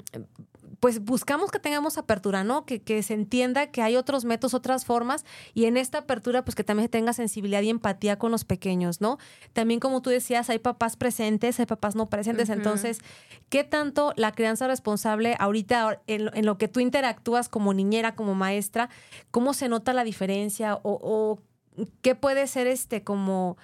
pues 0.80 1.00
buscamos 1.00 1.50
que 1.50 1.58
tengamos 1.58 1.98
apertura, 1.98 2.44
¿no? 2.44 2.64
Que, 2.64 2.80
que, 2.80 3.02
se 3.02 3.14
entienda 3.14 3.68
que 3.68 3.82
hay 3.82 3.96
otros 3.96 4.24
métodos, 4.24 4.54
otras 4.54 4.84
formas, 4.84 5.24
y 5.54 5.64
en 5.64 5.76
esta 5.76 5.98
apertura, 5.98 6.44
pues 6.44 6.54
que 6.54 6.64
también 6.64 6.84
se 6.84 6.90
tenga 6.90 7.12
sensibilidad 7.12 7.62
y 7.62 7.70
empatía 7.70 8.18
con 8.18 8.30
los 8.30 8.44
pequeños, 8.44 9.00
¿no? 9.00 9.18
También, 9.52 9.80
como 9.80 10.02
tú 10.02 10.10
decías, 10.10 10.50
hay 10.50 10.58
papás 10.58 10.96
presentes, 10.96 11.58
hay 11.58 11.66
papás 11.66 11.96
no 11.96 12.08
presentes. 12.08 12.48
Entonces, 12.48 13.00
¿qué 13.48 13.64
tanto 13.64 14.12
la 14.16 14.32
crianza 14.32 14.66
responsable 14.68 15.36
ahorita 15.38 16.00
en, 16.06 16.30
en, 16.34 16.46
lo 16.46 16.58
que 16.58 16.68
tú 16.68 16.80
interactúas 16.80 17.48
como 17.48 17.74
niñera, 17.74 18.14
como 18.14 18.34
maestra, 18.34 18.88
cómo 19.30 19.54
se 19.54 19.68
nota 19.68 19.92
la 19.92 20.04
diferencia 20.04 20.76
o, 20.76 20.98
o 21.02 21.40
qué 22.02 22.14
puede 22.14 22.46
ser 22.46 22.66
este 22.66 23.02
como, 23.02 23.56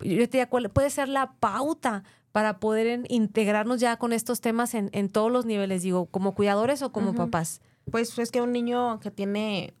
yo 0.00 0.28
te 0.28 0.38
diría, 0.38 0.48
puede 0.48 0.90
ser 0.90 1.08
la 1.08 1.32
pauta 1.34 2.04
para 2.32 2.58
poder 2.58 3.04
integrarnos 3.08 3.80
ya 3.80 3.98
con 3.98 4.12
estos 4.12 4.40
temas 4.40 4.74
en, 4.74 4.90
en, 4.92 5.08
todos 5.08 5.30
los 5.30 5.46
niveles, 5.46 5.82
digo, 5.82 6.06
como 6.06 6.34
cuidadores 6.34 6.82
o 6.82 6.92
como 6.92 7.14
papás? 7.14 7.60
Pues 7.90 8.18
es 8.18 8.30
que 8.30 8.40
un 8.40 8.52
niño 8.52 9.00
que 9.00 9.10
tiene 9.10 9.74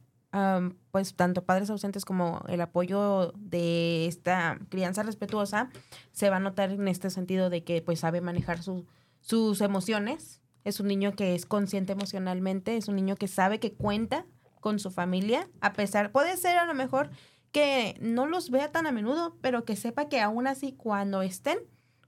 pues 0.90 1.14
tanto 1.14 1.44
padres 1.44 1.68
ausentes 1.68 2.06
como 2.06 2.42
el 2.48 2.60
apoyo 2.62 3.32
de 3.36 4.06
esta 4.06 4.58
crianza 4.70 5.02
respetuosa 5.02 5.68
se 6.12 6.30
va 6.30 6.36
a 6.36 6.40
notar 6.40 6.70
en 6.70 6.88
este 6.88 7.10
sentido 7.10 7.50
de 7.50 7.64
que 7.64 7.82
pues 7.82 8.00
sabe 8.00 8.22
manejar 8.22 8.62
su, 8.62 8.86
sus 9.20 9.60
emociones, 9.60 10.40
es 10.64 10.80
un 10.80 10.86
niño 10.86 11.12
que 11.12 11.34
es 11.34 11.44
consciente 11.44 11.92
emocionalmente, 11.92 12.76
es 12.76 12.88
un 12.88 12.96
niño 12.96 13.16
que 13.16 13.28
sabe 13.28 13.60
que 13.60 13.74
cuenta 13.74 14.24
con 14.60 14.78
su 14.78 14.90
familia, 14.90 15.48
a 15.60 15.74
pesar, 15.74 16.12
puede 16.12 16.36
ser 16.38 16.56
a 16.56 16.64
lo 16.64 16.72
mejor 16.72 17.10
que 17.50 17.96
no 18.00 18.26
los 18.26 18.50
vea 18.50 18.72
tan 18.72 18.86
a 18.86 18.92
menudo, 18.92 19.36
pero 19.42 19.64
que 19.64 19.76
sepa 19.76 20.08
que 20.08 20.20
aún 20.20 20.46
así 20.46 20.72
cuando 20.72 21.20
estén, 21.20 21.58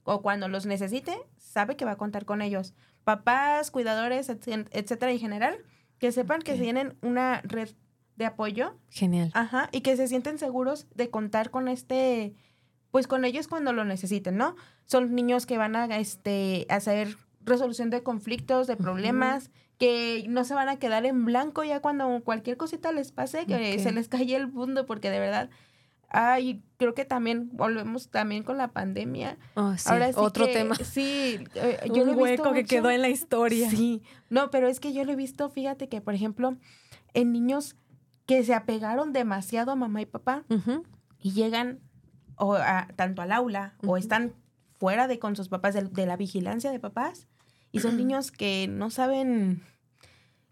o 0.05 0.21
cuando 0.21 0.47
los 0.47 0.65
necesite, 0.65 1.17
sabe 1.37 1.75
que 1.75 1.83
va 1.83 1.91
a 1.91 1.97
contar 1.97 2.25
con 2.25 2.41
ellos. 2.41 2.73
Papás, 3.03 3.71
cuidadores, 3.71 4.29
etcétera, 4.29 5.11
en 5.11 5.19
general, 5.19 5.57
que 5.99 6.11
sepan 6.11 6.41
que 6.41 6.53
tienen 6.53 6.95
una 7.01 7.41
red 7.43 7.69
de 8.15 8.25
apoyo. 8.25 8.77
Genial. 8.89 9.31
Ajá, 9.33 9.67
y 9.71 9.81
que 9.81 9.97
se 9.97 10.07
sienten 10.07 10.37
seguros 10.37 10.87
de 10.95 11.09
contar 11.09 11.49
con 11.49 11.67
este, 11.67 12.35
pues 12.91 13.07
con 13.07 13.25
ellos 13.25 13.47
cuando 13.47 13.73
lo 13.73 13.83
necesiten, 13.83 14.37
¿no? 14.37 14.55
Son 14.85 15.13
niños 15.13 15.45
que 15.45 15.57
van 15.57 15.75
a 15.75 15.85
este, 15.97 16.67
hacer 16.69 17.17
resolución 17.41 17.89
de 17.89 18.03
conflictos, 18.03 18.67
de 18.67 18.77
problemas, 18.77 19.51
que 19.77 20.25
no 20.29 20.45
se 20.45 20.53
van 20.53 20.69
a 20.69 20.77
quedar 20.77 21.05
en 21.05 21.25
blanco 21.25 21.63
ya 21.63 21.81
cuando 21.81 22.21
cualquier 22.23 22.57
cosita 22.57 22.91
les 22.91 23.11
pase, 23.11 23.45
que 23.45 23.77
se 23.79 23.91
les 23.91 24.07
cae 24.07 24.35
el 24.35 24.47
mundo, 24.47 24.85
porque 24.85 25.09
de 25.09 25.19
verdad 25.19 25.49
Ay, 26.17 26.63
creo 26.77 26.93
que 26.93 27.03
también 27.03 27.49
volvemos 27.51 28.09
también 28.09 28.43
con 28.43 28.57
la 28.57 28.69
pandemia. 28.69 29.37
Oh, 29.55 29.75
sí, 29.75 29.89
Ahora 29.89 30.11
otro 30.15 30.45
tema. 30.45 30.75
Sí, 30.75 31.43
eh, 31.55 31.89
yo 31.93 32.03
Un 32.03 32.15
hueco 32.15 32.53
que 32.53 32.63
quedó 32.63 32.89
en 32.89 33.01
la 33.01 33.09
historia. 33.09 33.69
Sí, 33.69 34.01
no, 34.29 34.49
pero 34.49 34.69
es 34.69 34.79
que 34.79 34.93
yo 34.93 35.03
lo 35.03 35.11
he 35.11 35.17
visto, 35.17 35.49
fíjate 35.49 35.89
que, 35.89 35.99
por 35.99 36.13
ejemplo, 36.13 36.55
en 37.13 37.33
niños 37.33 37.75
que 38.25 38.45
se 38.45 38.53
apegaron 38.53 39.11
demasiado 39.11 39.73
a 39.73 39.75
mamá 39.75 40.01
y 40.01 40.05
papá 40.05 40.45
y 41.19 41.33
llegan 41.33 41.81
o 42.37 42.57
tanto 42.95 43.21
al 43.21 43.33
aula 43.33 43.75
o 43.85 43.97
están 43.97 44.35
fuera 44.79 45.09
de 45.09 45.19
con 45.19 45.35
sus 45.35 45.49
papás, 45.49 45.75
de 45.75 46.05
la 46.05 46.15
vigilancia 46.15 46.71
de 46.71 46.79
papás, 46.79 47.27
y 47.73 47.81
son 47.81 47.97
niños 47.97 48.31
que 48.31 48.69
no 48.69 48.89
saben 48.89 49.63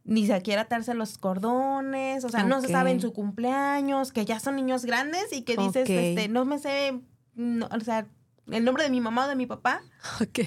ni 0.05 0.27
siquiera 0.27 0.63
atarse 0.63 0.93
los 0.93 1.17
cordones, 1.17 2.23
o 2.25 2.29
sea, 2.29 2.43
no 2.43 2.61
se 2.61 2.67
saben 2.67 2.99
su 2.99 3.13
cumpleaños, 3.13 4.11
que 4.11 4.25
ya 4.25 4.39
son 4.39 4.55
niños 4.55 4.85
grandes 4.85 5.31
y 5.31 5.43
que 5.43 5.55
dices, 5.55 5.89
este, 5.89 6.27
no 6.27 6.45
me 6.45 6.59
sé, 6.59 6.99
o 7.37 7.79
sea, 7.79 8.07
el 8.51 8.65
nombre 8.65 8.83
de 8.83 8.89
mi 8.89 8.99
mamá 8.99 9.25
o 9.25 9.29
de 9.29 9.35
mi 9.35 9.45
papá. 9.45 9.81
Ok. 10.21 10.39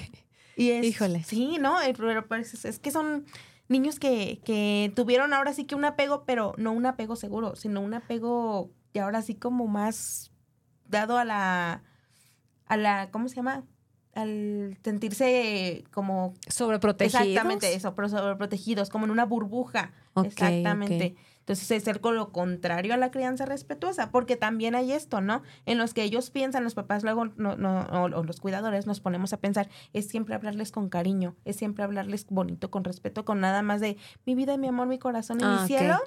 Y 0.55 0.71
es, 0.71 0.85
Híjole. 0.85 1.23
Sí, 1.23 1.57
¿no? 1.59 1.77
Pero 1.95 2.27
pues, 2.27 2.65
es 2.65 2.79
que 2.79 2.91
son 2.91 3.25
niños 3.67 3.99
que, 3.99 4.41
que 4.43 4.91
tuvieron 4.95 5.33
ahora 5.33 5.53
sí 5.53 5.65
que 5.65 5.75
un 5.75 5.85
apego, 5.85 6.23
pero 6.25 6.53
no 6.57 6.71
un 6.71 6.85
apego 6.85 7.15
seguro, 7.15 7.55
sino 7.55 7.81
un 7.81 7.93
apego 7.93 8.71
que 8.93 8.99
ahora 8.99 9.21
sí 9.21 9.35
como 9.35 9.67
más 9.67 10.31
dado 10.85 11.17
a 11.17 11.25
la, 11.25 11.83
a 12.65 12.77
la, 12.77 13.09
¿cómo 13.11 13.27
se 13.29 13.35
llama? 13.35 13.63
Al 14.17 14.77
sentirse 14.83 15.83
como 15.91 16.33
sobreprotegidos. 16.47 17.21
Exactamente, 17.21 17.73
eso, 17.75 17.93
pero 17.93 18.09
sobreprotegidos, 18.09 18.89
como 18.89 19.05
en 19.05 19.11
una 19.11 19.25
burbuja. 19.25 19.93
Exactamente. 20.15 21.15
Entonces 21.39 21.69
es 21.71 21.83
ser 21.83 22.01
lo 22.03 22.31
contrario 22.31 22.95
a 22.95 22.97
la 22.97 23.11
crianza 23.11 23.45
respetuosa, 23.45 24.09
porque 24.09 24.35
también 24.35 24.75
hay 24.75 24.91
esto, 24.91 25.21
¿no? 25.21 25.43
En 25.65 25.77
los 25.77 25.93
que 25.93 26.03
ellos 26.03 26.31
piensan, 26.31 26.63
los 26.63 26.73
papás 26.73 27.03
luego, 27.03 27.27
no, 27.37 27.55
no, 27.55 27.81
o, 27.91 28.09
los 28.09 28.41
cuidadores 28.41 28.87
nos 28.87 28.99
ponemos 28.99 29.31
a 29.33 29.37
pensar, 29.37 29.69
es 29.93 30.07
siempre 30.07 30.35
hablarles 30.35 30.71
con 30.71 30.89
cariño, 30.89 31.35
es 31.45 31.55
siempre 31.55 31.83
hablarles 31.83 32.25
bonito, 32.27 32.71
con 32.71 32.83
respeto, 32.83 33.23
con 33.23 33.39
nada 33.39 33.61
más 33.61 33.79
de 33.81 33.97
mi 34.25 34.33
vida, 34.33 34.57
mi 34.57 34.67
amor, 34.67 34.87
mi 34.87 34.97
corazón 34.97 35.39
y 35.39 35.45
mi 35.45 35.55
ah, 35.57 35.63
cielo. 35.67 35.97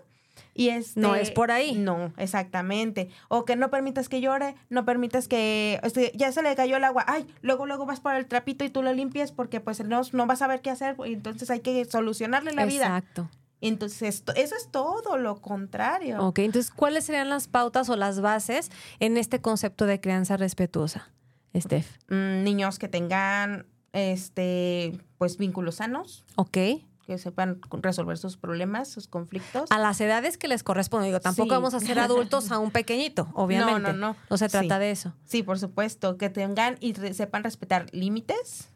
Y 0.54 0.68
este, 0.68 1.00
no 1.00 1.14
es 1.14 1.30
por 1.30 1.50
ahí. 1.50 1.74
No, 1.74 2.12
exactamente. 2.16 3.08
O 3.28 3.44
que 3.44 3.56
no 3.56 3.70
permitas 3.70 4.08
que 4.08 4.20
llore, 4.20 4.54
no 4.68 4.84
permitas 4.84 5.28
que 5.28 5.80
este, 5.82 6.12
ya 6.14 6.32
se 6.32 6.42
le 6.42 6.54
cayó 6.56 6.76
el 6.76 6.84
agua. 6.84 7.04
Ay, 7.06 7.26
luego 7.42 7.66
luego 7.66 7.86
vas 7.86 8.00
por 8.00 8.14
el 8.14 8.26
trapito 8.26 8.64
y 8.64 8.70
tú 8.70 8.82
lo 8.82 8.92
limpias 8.92 9.32
porque 9.32 9.60
pues 9.60 9.84
no, 9.84 10.02
no 10.12 10.26
vas 10.26 10.42
a 10.42 10.46
ver 10.46 10.60
qué 10.60 10.70
hacer. 10.70 10.96
Entonces 11.04 11.50
hay 11.50 11.60
que 11.60 11.84
solucionarle 11.84 12.52
la 12.52 12.64
vida. 12.64 12.86
Exacto. 12.86 13.28
Entonces, 13.60 14.24
eso 14.36 14.56
es 14.56 14.68
todo 14.70 15.18
lo 15.18 15.40
contrario. 15.40 16.24
Ok, 16.24 16.38
entonces, 16.38 16.70
¿cuáles 16.70 17.04
serían 17.04 17.28
las 17.28 17.46
pautas 17.46 17.90
o 17.90 17.96
las 17.96 18.20
bases 18.22 18.70
en 19.00 19.18
este 19.18 19.42
concepto 19.42 19.84
de 19.84 20.00
crianza 20.00 20.38
respetuosa, 20.38 21.10
Steph? 21.54 21.86
Mm, 22.08 22.42
niños 22.42 22.78
que 22.78 22.88
tengan, 22.88 23.66
este, 23.92 24.98
pues, 25.18 25.36
vínculos 25.36 25.76
sanos. 25.76 26.24
Ok 26.36 26.56
que 27.10 27.18
sepan 27.18 27.60
resolver 27.72 28.16
sus 28.18 28.36
problemas, 28.36 28.86
sus 28.86 29.08
conflictos. 29.08 29.68
A 29.72 29.80
las 29.80 30.00
edades 30.00 30.38
que 30.38 30.46
les 30.46 30.62
corresponde. 30.62 31.08
Digo, 31.08 31.18
tampoco 31.18 31.50
vamos 31.50 31.74
a 31.74 31.80
ser 31.80 31.98
adultos 31.98 32.52
a 32.52 32.60
un 32.60 32.70
pequeñito, 32.70 33.28
obviamente. 33.34 33.80
No, 33.80 33.92
no, 33.92 34.12
no. 34.12 34.16
No 34.30 34.36
se 34.36 34.48
trata 34.48 34.78
de 34.78 34.92
eso. 34.92 35.12
Sí, 35.24 35.42
por 35.42 35.58
supuesto. 35.58 36.16
Que 36.18 36.30
tengan 36.30 36.76
y 36.78 36.94
sepan 36.94 37.42
respetar 37.42 37.86
límites. 37.90 38.68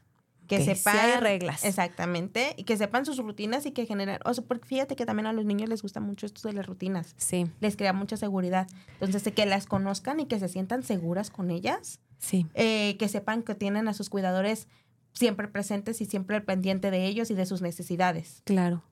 Que, 0.49 0.65
sepan 0.65 1.21
reglas. 1.21 1.65
Exactamente. 1.65 2.55
Y 2.57 2.65
que 2.65 2.77
sepan 2.77 3.07
sus 3.07 3.19
rutinas 3.19 3.67
y 3.67 3.71
que 3.71 3.87
generar. 3.87 4.21
O 4.25 4.35
sea, 4.35 4.43
porque 4.43 4.67
fíjate 4.67 4.97
que 4.97 5.07
también 5.07 5.29
a 5.29 5.33
los 5.33 5.45
niños 5.45 5.69
les 5.69 5.81
gusta 5.81 6.01
mucho 6.01 6.27
esto 6.27 6.49
de 6.49 6.55
las 6.55 6.67
rutinas. 6.67 7.15
Sí. 7.17 7.47
Les 7.61 7.77
crea 7.77 7.93
mucha 7.93 8.17
seguridad. 8.17 8.67
Entonces, 9.01 9.33
que 9.33 9.47
las 9.47 9.67
conozcan 9.67 10.19
y 10.19 10.27
que 10.27 10.41
se 10.41 10.49
sientan 10.49 10.83
seguras 10.83 11.31
con 11.31 11.53
ellas. 11.53 12.01
Sí. 12.19 12.49
Eh, 12.55 12.97
que 12.99 13.09
sepan 13.09 13.45
que 13.45 13.55
tienen 13.55 13.87
a 13.87 13.95
sus 13.95 14.11
cuidadores 14.11 14.67
siempre 15.15 15.49
presentes 15.49 16.01
y 16.01 16.05
siempre 16.05 16.37
al 16.37 16.43
pendiente 16.43 16.91
de 16.91 17.07
ellos 17.07 17.31
y 17.31 17.35
de 17.35 17.47
sus 17.47 17.63
necesidades. 17.63 18.43
Claro. 18.45 18.83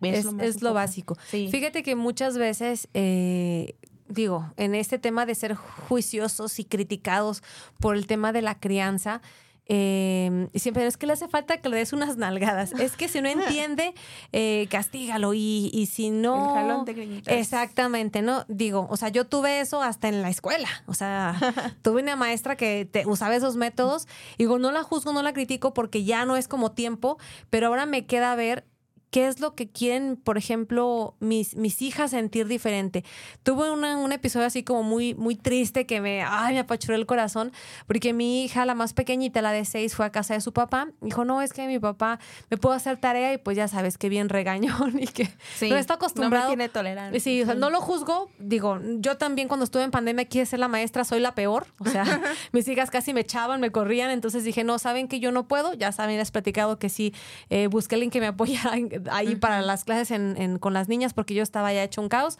Es, 0.00 0.62
lo, 0.62 0.74
básico. 0.74 1.16
Fíjate 1.28 1.84
que 1.84 1.94
muchas 1.94 2.36
veces, 2.36 2.88
eh, 2.92 3.76
digo, 4.08 4.52
en 4.56 4.74
este 4.74 4.98
tema 4.98 5.26
de 5.26 5.34
ser 5.36 5.54
juiciosos 5.54 6.58
y 6.58 6.64
criticados 6.64 7.42
por 7.78 7.96
el 7.96 8.08
tema 8.08 8.32
de 8.32 8.42
la 8.42 8.58
crianza, 8.58 9.22
eh, 9.66 10.48
siempre 10.54 10.86
es 10.86 10.96
que 10.96 11.06
le 11.06 11.12
hace 11.12 11.28
falta 11.28 11.58
que 11.58 11.68
le 11.68 11.76
des 11.76 11.92
unas 11.92 12.16
nalgadas. 12.16 12.72
Es 12.72 12.96
que 12.96 13.08
si 13.08 13.20
no 13.20 13.28
entiende, 13.30 13.94
eh, 14.32 14.66
castígalo. 14.70 15.34
Y, 15.34 15.70
y, 15.72 15.86
si 15.86 16.10
no. 16.10 16.56
El 16.58 16.86
jalón 16.86 17.22
Exactamente, 17.26 18.22
¿no? 18.22 18.44
Digo, 18.48 18.86
o 18.90 18.96
sea, 18.96 19.08
yo 19.08 19.26
tuve 19.26 19.60
eso 19.60 19.82
hasta 19.82 20.08
en 20.08 20.22
la 20.22 20.30
escuela. 20.30 20.68
O 20.86 20.94
sea, 20.94 21.36
tuve 21.82 22.02
una 22.02 22.16
maestra 22.16 22.56
que 22.56 22.88
te, 22.90 23.06
usaba 23.06 23.36
esos 23.36 23.56
métodos. 23.56 24.08
Digo, 24.38 24.58
no 24.58 24.72
la 24.72 24.82
juzgo, 24.82 25.12
no 25.12 25.22
la 25.22 25.32
critico 25.32 25.72
porque 25.74 26.04
ya 26.04 26.24
no 26.24 26.36
es 26.36 26.48
como 26.48 26.72
tiempo, 26.72 27.18
pero 27.50 27.68
ahora 27.68 27.86
me 27.86 28.06
queda 28.06 28.34
ver 28.34 28.64
qué 29.12 29.28
es 29.28 29.40
lo 29.40 29.54
que 29.54 29.68
quieren, 29.68 30.16
por 30.16 30.38
ejemplo, 30.38 31.14
mis, 31.20 31.54
mis 31.54 31.82
hijas 31.82 32.12
sentir 32.12 32.46
diferente. 32.46 33.04
Tuve 33.42 33.70
un 33.70 34.10
episodio 34.10 34.46
así 34.46 34.62
como 34.62 34.82
muy, 34.82 35.14
muy 35.14 35.36
triste 35.36 35.84
que 35.84 36.00
me, 36.00 36.22
ay, 36.22 36.54
me 36.54 36.60
apachuró 36.60 36.96
el 36.96 37.04
corazón, 37.04 37.52
porque 37.86 38.14
mi 38.14 38.42
hija, 38.42 38.64
la 38.64 38.74
más 38.74 38.94
pequeñita, 38.94 39.42
la 39.42 39.52
de 39.52 39.66
seis, 39.66 39.94
fue 39.94 40.06
a 40.06 40.10
casa 40.10 40.32
de 40.32 40.40
su 40.40 40.54
papá. 40.54 40.88
Dijo, 41.02 41.26
no, 41.26 41.42
es 41.42 41.52
que 41.52 41.66
mi 41.66 41.78
papá 41.78 42.20
me 42.48 42.56
puedo 42.56 42.74
hacer 42.74 42.96
tarea 42.96 43.34
y 43.34 43.38
pues 43.38 43.54
ya 43.54 43.68
sabes 43.68 43.98
que 43.98 44.08
bien 44.08 44.30
regañón 44.30 44.98
y 44.98 45.06
que 45.06 45.28
no 45.68 45.76
está 45.76 45.94
acostumbrado. 45.94 46.44
No 46.46 46.50
me 46.50 46.56
tiene 46.56 46.68
tolerancia. 46.70 47.20
Sí, 47.20 47.42
o 47.42 47.44
sea, 47.44 47.54
no 47.54 47.68
lo 47.68 47.82
juzgo. 47.82 48.30
Digo, 48.38 48.80
yo 48.96 49.18
también 49.18 49.46
cuando 49.46 49.64
estuve 49.64 49.82
en 49.82 49.90
pandemia 49.90 50.24
quise 50.24 50.46
ser 50.46 50.58
la 50.58 50.68
maestra, 50.68 51.04
soy 51.04 51.20
la 51.20 51.34
peor. 51.34 51.66
O 51.80 51.84
sea, 51.84 52.04
mis 52.52 52.66
hijas 52.66 52.90
casi 52.90 53.12
me 53.12 53.20
echaban, 53.20 53.60
me 53.60 53.70
corrían, 53.70 54.10
entonces 54.10 54.42
dije, 54.42 54.64
no, 54.64 54.78
saben 54.78 55.06
que 55.06 55.20
yo 55.20 55.32
no 55.32 55.46
puedo. 55.46 55.74
Ya 55.74 55.92
saben, 55.92 56.18
has 56.18 56.30
platicado 56.30 56.78
que 56.78 56.88
sí, 56.88 57.12
eh, 57.50 57.66
busqué 57.66 57.94
a 57.94 57.96
alguien 57.96 58.10
que 58.10 58.20
me 58.20 58.28
apoyara 58.28 58.72
ahí 59.10 59.36
para 59.36 59.62
las 59.62 59.84
clases 59.84 60.10
en, 60.10 60.58
con 60.58 60.72
las 60.72 60.88
niñas 60.88 61.14
porque 61.14 61.34
yo 61.34 61.42
estaba 61.42 61.72
ya 61.72 61.82
hecho 61.82 62.00
un 62.00 62.08
caos. 62.08 62.38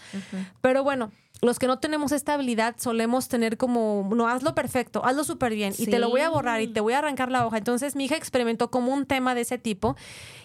Pero 0.61 0.85
bueno, 0.85 1.11
los 1.43 1.59
que 1.59 1.67
no 1.67 1.81
tenemos 1.81 2.13
esta 2.13 2.35
habilidad 2.35 2.77
solemos 2.79 3.29
tener 3.29 3.57
como, 3.57 4.09
no, 4.15 4.29
hazlo 4.29 4.55
perfecto, 4.55 5.05
hazlo 5.05 5.25
súper 5.25 5.55
bien 5.55 5.75
y 5.77 5.87
te 5.87 5.99
lo 5.99 6.09
voy 6.09 6.21
a 6.21 6.31
borrar 6.31 6.61
y 6.63 6.69
te 6.69 6.81
voy 6.81 6.93
a 6.93 6.99
arrancar 6.99 7.31
la 7.31 7.45
hoja. 7.45 7.59
Entonces 7.59 7.97
mi 7.97 8.05
hija 8.05 8.17
experimentó 8.17 8.71
como 8.71 8.95
un 8.95 9.07
tema 9.07 9.35
de 9.35 9.41
ese 9.41 9.59
tipo 9.59 9.97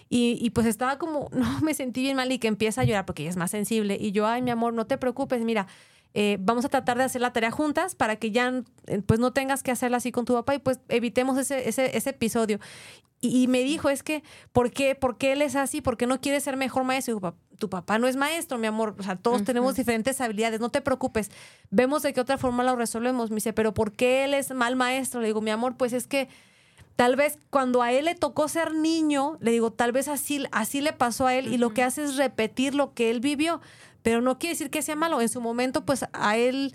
y, 0.10 0.40
y, 0.42 0.50
pues 0.52 0.66
estaba 0.66 0.98
como, 0.98 1.30
no, 1.34 1.62
me 1.62 1.74
sentí 1.74 2.02
bien 2.02 2.16
mal 2.16 2.32
y 2.32 2.40
que 2.40 2.48
empieza 2.48 2.82
a 2.82 2.84
llorar 2.84 3.06
porque 3.06 3.24
ella 3.24 3.30
es 3.30 3.38
más 3.38 3.52
sensible. 3.52 3.98
Y 4.00 4.12
yo, 4.12 4.26
ay, 4.26 4.42
mi 4.42 4.52
amor, 4.52 4.74
no 4.74 4.88
te 4.88 4.98
preocupes, 4.98 5.42
mira, 5.44 5.68
eh, 6.20 6.38
vamos 6.40 6.66
a 6.66 6.70
tratar 6.70 6.98
de 6.98 7.04
hacer 7.04 7.22
la 7.22 7.32
tarea 7.32 7.52
juntas 7.52 7.94
para 7.94 8.16
que 8.16 8.32
ya 8.32 8.64
eh, 8.88 9.04
pues 9.06 9.20
no 9.20 9.34
tengas 9.34 9.62
que 9.62 9.70
hacerla 9.70 9.98
así 9.98 10.12
con 10.12 10.26
tu 10.26 10.34
papá 10.34 10.56
y 10.56 10.58
pues 10.58 10.80
evitemos 10.90 11.38
ese, 11.38 11.70
ese, 11.70 11.96
ese 11.96 12.10
episodio. 12.10 12.60
Y, 13.22 13.48
me 13.48 13.62
dijo, 13.62 13.90
es 13.90 14.02
que, 14.02 14.24
¿por 14.52 14.72
qué, 14.72 14.96
¿por 14.96 15.20
qué 15.20 15.34
él 15.34 15.44
es 15.44 15.56
así? 15.56 15.80
¿Por 15.80 15.96
qué 15.96 16.08
no 16.08 16.20
quiere 16.20 16.40
ser 16.40 16.58
mejor 16.58 16.86
maestro? 16.86 17.18
Y 17.18 17.58
tu 17.58 17.70
papá 17.70 18.00
no 18.00 18.08
es 18.08 18.16
maestro, 18.16 18.58
mi 18.58 18.66
amor. 18.66 18.96
O 18.98 19.04
sea, 19.04 19.16
todos 19.16 19.44
tenemos 19.44 19.76
diferentes 19.76 20.20
habilidades, 20.20 20.60
no 20.60 20.70
te 20.70 20.82
preocupes. 20.82 21.30
Vemos 21.70 22.02
de 22.02 22.14
qué 22.14 22.22
otra 22.22 22.40
forma 22.40 22.64
lo 22.64 22.76
resolvemos. 22.76 23.30
Me 23.30 23.36
dice, 23.36 23.54
¿pero 23.54 23.76
por 23.76 23.92
qué 23.92 24.24
él 24.24 24.34
es 24.34 24.50
mal 24.52 24.76
maestro? 24.76 25.22
Le 25.22 25.28
digo, 25.28 25.42
mi 25.42 25.52
amor, 25.52 25.78
pues 25.78 25.94
es 25.94 26.08
que 26.08 26.30
tal 26.96 27.16
vez 27.16 27.38
cuando 27.52 27.84
a 27.84 27.92
él 27.92 28.06
le 28.06 28.16
tocó 28.16 28.48
ser 28.48 28.74
niño, 28.74 29.38
le 29.40 29.52
digo, 29.52 29.72
tal 29.72 29.92
vez 29.92 30.08
así, 30.08 30.44
así 30.52 30.82
le 30.82 30.94
pasó 30.94 31.28
a 31.28 31.36
él 31.36 31.54
y 31.54 31.58
lo 31.58 31.76
que 31.76 31.84
hace 31.84 32.04
es 32.04 32.18
repetir 32.18 32.74
lo 32.74 32.96
que 32.96 33.12
él 33.12 33.20
vivió. 33.20 33.62
Pero 34.08 34.22
no 34.22 34.40
quiere 34.40 34.54
decir 34.54 34.70
que 34.70 34.82
sea 34.82 34.96
malo. 34.96 35.20
En 35.20 35.28
su 35.28 35.42
momento, 35.42 35.84
pues 35.84 36.06
a 36.14 36.38
él 36.38 36.74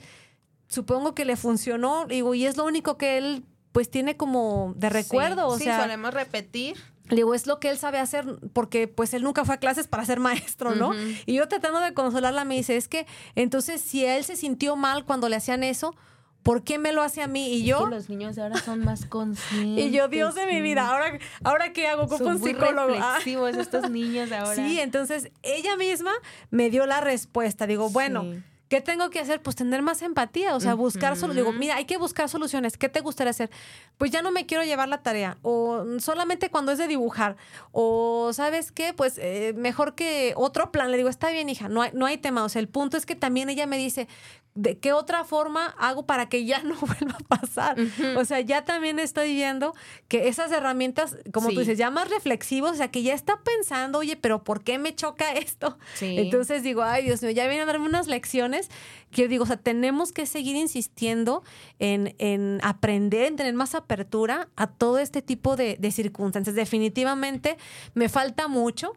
supongo 0.68 1.14
que 1.14 1.24
le 1.24 1.36
funcionó, 1.36 2.04
digo, 2.04 2.34
y 2.34 2.44
es 2.44 2.58
lo 2.58 2.66
único 2.66 2.98
que 2.98 3.16
él 3.16 3.46
pues 3.72 3.90
tiene 3.90 4.18
como 4.18 4.74
de 4.76 4.90
recuerdo, 4.90 5.48
o 5.48 5.56
sí, 5.56 5.64
sea. 5.64 5.80
solemos 5.80 6.12
repetir. 6.12 6.76
Digo, 7.08 7.32
es 7.32 7.46
lo 7.46 7.58
que 7.58 7.70
él 7.70 7.78
sabe 7.78 8.00
hacer 8.00 8.26
porque 8.52 8.86
pues 8.86 9.14
él 9.14 9.22
nunca 9.22 9.46
fue 9.46 9.54
a 9.54 9.58
clases 9.58 9.88
para 9.88 10.04
ser 10.04 10.20
maestro, 10.20 10.74
¿no? 10.74 10.92
Y 11.24 11.32
yo 11.32 11.48
tratando 11.48 11.80
de 11.80 11.94
consolarla 11.94 12.44
me 12.44 12.54
dice, 12.54 12.76
es 12.76 12.86
que 12.86 13.06
entonces 13.34 13.80
si 13.80 14.04
él 14.04 14.24
se 14.24 14.36
sintió 14.36 14.76
mal 14.76 15.06
cuando 15.06 15.30
le 15.30 15.36
hacían 15.36 15.64
eso, 15.64 15.94
¿por 16.42 16.62
qué 16.64 16.78
me 16.78 16.92
lo 16.92 17.02
hace 17.02 17.22
a 17.22 17.26
mí? 17.26 17.52
Y 17.54 17.64
yo. 17.64 17.86
los 17.86 18.08
niños 18.08 18.36
de 18.36 18.42
ahora 18.42 18.58
son 18.58 18.84
más 18.84 19.06
conscientes. 19.06 19.84
y 19.86 19.90
yo, 19.90 20.08
Dios 20.08 20.34
de 20.34 20.46
mi 20.46 20.60
vida, 20.60 20.88
ahora, 20.88 21.18
ahora 21.44 21.72
qué 21.72 21.86
hago? 21.86 22.08
Como 22.08 22.26
un 22.26 22.42
psicólogo. 22.42 22.94
Ah. 22.94 23.14
reflexivos 23.16 23.56
estos 23.56 23.90
niños 23.90 24.30
de 24.30 24.36
ahora. 24.36 24.54
Sí, 24.54 24.80
entonces 24.80 25.30
ella 25.42 25.76
misma 25.76 26.12
me 26.50 26.70
dio 26.70 26.86
la 26.86 27.00
respuesta. 27.00 27.66
Digo, 27.66 27.90
bueno. 27.90 28.42
¿Qué 28.72 28.80
tengo 28.80 29.10
que 29.10 29.20
hacer? 29.20 29.42
Pues 29.42 29.54
tener 29.54 29.82
más 29.82 30.00
empatía, 30.00 30.56
o 30.56 30.60
sea, 30.60 30.72
buscar 30.72 31.14
soluciones. 31.14 31.44
Digo, 31.44 31.52
mira, 31.52 31.76
hay 31.76 31.84
que 31.84 31.98
buscar 31.98 32.30
soluciones. 32.30 32.78
¿Qué 32.78 32.88
te 32.88 33.00
gustaría 33.00 33.28
hacer? 33.28 33.50
Pues 33.98 34.10
ya 34.10 34.22
no 34.22 34.32
me 34.32 34.46
quiero 34.46 34.64
llevar 34.64 34.88
la 34.88 35.02
tarea, 35.02 35.36
o 35.42 35.84
solamente 35.98 36.48
cuando 36.48 36.72
es 36.72 36.78
de 36.78 36.88
dibujar, 36.88 37.36
o 37.72 38.30
¿sabes 38.32 38.72
qué? 38.72 38.94
Pues 38.94 39.18
eh, 39.18 39.52
mejor 39.58 39.94
que 39.94 40.32
otro 40.38 40.72
plan. 40.72 40.90
Le 40.90 40.96
digo, 40.96 41.10
está 41.10 41.28
bien, 41.28 41.50
hija, 41.50 41.68
no 41.68 41.82
hay, 41.82 41.90
no 41.92 42.06
hay 42.06 42.16
tema. 42.16 42.44
O 42.44 42.48
sea, 42.48 42.60
el 42.60 42.68
punto 42.68 42.96
es 42.96 43.04
que 43.04 43.14
también 43.14 43.50
ella 43.50 43.66
me 43.66 43.76
dice, 43.76 44.08
¿de 44.54 44.78
qué 44.78 44.92
otra 44.92 45.24
forma 45.24 45.74
hago 45.78 46.04
para 46.04 46.28
que 46.28 46.44
ya 46.44 46.62
no 46.64 46.76
vuelva 46.76 47.18
a 47.18 47.38
pasar? 47.38 47.76
O 48.16 48.24
sea, 48.24 48.40
ya 48.40 48.64
también 48.64 48.98
estoy 48.98 49.34
viendo 49.34 49.74
que 50.08 50.28
esas 50.28 50.52
herramientas, 50.52 51.16
como 51.32 51.50
tú 51.50 51.60
dices, 51.60 51.78
ya 51.78 51.90
más 51.90 52.08
reflexivos, 52.08 52.72
o 52.72 52.74
sea, 52.76 52.90
que 52.90 53.02
ya 53.02 53.14
está 53.14 53.40
pensando, 53.42 53.98
oye, 53.98 54.16
pero 54.16 54.44
¿por 54.44 54.62
qué 54.62 54.78
me 54.78 54.94
choca 54.94 55.32
esto? 55.32 55.78
Entonces 56.00 56.62
digo, 56.62 56.82
ay, 56.82 57.04
Dios 57.04 57.22
mío, 57.22 57.30
ya 57.30 57.46
vienen 57.46 57.68
a 57.68 57.72
darme 57.72 57.86
unas 57.86 58.06
lecciones 58.06 58.61
que 59.10 59.22
yo 59.22 59.28
digo, 59.28 59.44
o 59.44 59.46
sea, 59.46 59.56
tenemos 59.56 60.12
que 60.12 60.26
seguir 60.26 60.56
insistiendo 60.56 61.42
en, 61.78 62.14
en 62.18 62.60
aprender, 62.62 63.24
en 63.24 63.36
tener 63.36 63.54
más 63.54 63.74
apertura 63.74 64.48
a 64.56 64.66
todo 64.66 64.98
este 64.98 65.22
tipo 65.22 65.56
de, 65.56 65.78
circunstancias. 65.92 66.56
Definitivamente 66.56 67.58
me 67.94 68.08
falta 68.08 68.48
mucho. 68.48 68.92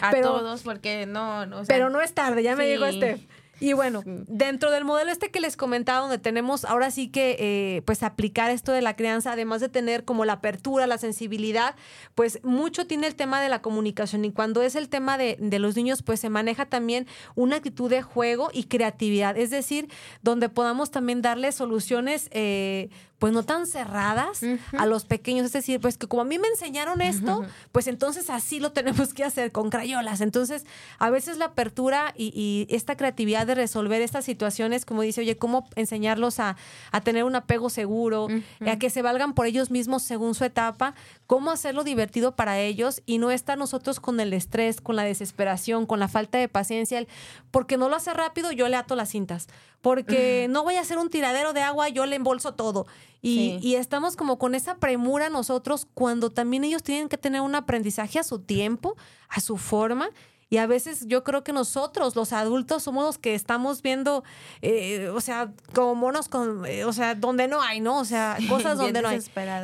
A 0.00 0.12
todos, 0.12 0.62
porque 0.62 1.06
no, 1.06 1.46
no 1.46 1.62
Pero 1.66 1.90
no 1.90 2.00
es 2.00 2.12
tarde, 2.14 2.42
ya 2.42 2.54
me 2.56 2.66
dijo 2.66 2.84
este. 2.84 3.26
Y 3.58 3.72
bueno, 3.72 4.02
dentro 4.04 4.70
del 4.70 4.84
modelo 4.84 5.10
este 5.10 5.30
que 5.30 5.40
les 5.40 5.56
comentaba, 5.56 6.00
donde 6.00 6.18
tenemos 6.18 6.64
ahora 6.66 6.90
sí 6.90 7.08
que 7.08 7.36
eh, 7.38 7.82
pues 7.86 8.02
aplicar 8.02 8.50
esto 8.50 8.72
de 8.72 8.82
la 8.82 8.96
crianza, 8.96 9.32
además 9.32 9.62
de 9.62 9.68
tener 9.68 10.04
como 10.04 10.24
la 10.26 10.34
apertura, 10.34 10.86
la 10.86 10.98
sensibilidad, 10.98 11.74
pues 12.14 12.40
mucho 12.44 12.86
tiene 12.86 13.06
el 13.06 13.14
tema 13.14 13.40
de 13.40 13.48
la 13.48 13.62
comunicación. 13.62 14.24
Y 14.26 14.32
cuando 14.32 14.62
es 14.62 14.76
el 14.76 14.88
tema 14.90 15.16
de, 15.16 15.36
de 15.40 15.58
los 15.58 15.74
niños, 15.74 16.02
pues 16.02 16.20
se 16.20 16.28
maneja 16.28 16.66
también 16.66 17.06
una 17.34 17.56
actitud 17.56 17.88
de 17.88 18.02
juego 18.02 18.50
y 18.52 18.64
creatividad. 18.64 19.38
Es 19.38 19.50
decir, 19.50 19.88
donde 20.22 20.48
podamos 20.50 20.90
también 20.90 21.22
darles 21.22 21.54
soluciones, 21.54 22.28
eh, 22.32 22.90
pues 23.18 23.32
no 23.32 23.42
tan 23.44 23.66
cerradas 23.66 24.40
a 24.76 24.86
los 24.86 25.04
pequeños. 25.04 25.46
Es 25.46 25.52
decir, 25.52 25.80
pues 25.80 25.96
que 25.96 26.06
como 26.06 26.22
a 26.22 26.24
mí 26.24 26.38
me 26.38 26.48
enseñaron 26.48 27.00
esto, 27.00 27.44
pues 27.72 27.86
entonces 27.86 28.28
así 28.28 28.60
lo 28.60 28.72
tenemos 28.72 29.14
que 29.14 29.24
hacer 29.24 29.52
con 29.52 29.70
crayolas. 29.70 30.20
Entonces, 30.20 30.66
a 30.98 31.08
veces 31.08 31.38
la 31.38 31.46
apertura 31.46 32.12
y, 32.16 32.66
esta 32.68 32.96
creatividad 32.96 33.46
de 33.46 33.54
resolver 33.54 34.02
estas 34.02 34.24
situaciones, 34.24 34.84
como 34.84 35.02
dice, 35.02 35.20
oye, 35.22 35.36
cómo 35.36 35.68
enseñarlos 35.76 36.40
a, 36.40 36.56
tener 37.04 37.24
un 37.24 37.36
apego 37.36 37.70
seguro, 37.70 38.28
a 38.66 38.78
que 38.78 38.90
se 38.90 39.02
valgan 39.02 39.34
por 39.34 39.46
ellos 39.46 39.70
mismos 39.70 40.02
según 40.02 40.34
su 40.34 40.44
etapa, 40.44 40.94
cómo 41.26 41.50
hacerlo 41.50 41.84
divertido 41.84 42.34
para 42.34 42.58
ellos 42.58 43.02
y 43.06 43.18
no 43.18 43.30
estar 43.30 43.56
nosotros 43.56 44.00
con 44.00 44.20
el 44.20 44.32
estrés, 44.32 44.80
con 44.80 44.96
la 44.96 45.04
desesperación, 45.04 45.86
con 45.86 46.00
la 46.00 46.08
falta 46.08 46.38
de 46.38 46.48
paciencia, 46.48 47.06
porque 47.50 47.76
no 47.76 47.88
lo 47.88 47.96
hace 47.96 48.12
rápido, 48.12 48.52
yo 48.52 48.68
le 48.68 48.76
ato 48.76 48.96
las 48.96 49.10
cintas 49.10 49.48
porque 49.86 50.48
no 50.50 50.64
voy 50.64 50.74
a 50.74 50.80
hacer 50.80 50.98
un 50.98 51.10
tiradero 51.10 51.52
de 51.52 51.60
agua, 51.60 51.88
yo 51.88 52.06
le 52.06 52.16
embolso 52.16 52.54
todo. 52.54 52.88
Y, 53.22 53.60
y, 53.62 53.76
estamos 53.76 54.16
como 54.16 54.36
con 54.36 54.56
esa 54.56 54.78
premura 54.78 55.30
nosotros 55.30 55.86
cuando 55.94 56.30
también 56.30 56.64
ellos 56.64 56.82
tienen 56.82 57.08
que 57.08 57.16
tener 57.16 57.40
un 57.40 57.54
aprendizaje 57.54 58.18
a 58.18 58.24
su 58.24 58.40
tiempo, 58.40 58.96
a 59.28 59.38
su 59.38 59.56
forma. 59.56 60.08
Y 60.48 60.58
a 60.58 60.66
veces 60.68 61.06
yo 61.08 61.24
creo 61.24 61.42
que 61.42 61.52
nosotros, 61.52 62.14
los 62.14 62.32
adultos, 62.32 62.84
somos 62.84 63.04
los 63.04 63.18
que 63.18 63.34
estamos 63.34 63.82
viendo, 63.82 64.22
eh, 64.62 65.08
o 65.08 65.20
sea, 65.20 65.52
como 65.74 65.96
monos, 65.96 66.28
con, 66.28 66.64
eh, 66.66 66.84
o 66.84 66.92
sea, 66.92 67.16
donde 67.16 67.48
no 67.48 67.60
hay, 67.60 67.80
¿no? 67.80 67.98
O 67.98 68.04
sea, 68.04 68.38
cosas 68.48 68.78
donde 68.78 69.02
no 69.02 69.08
hay. 69.08 69.18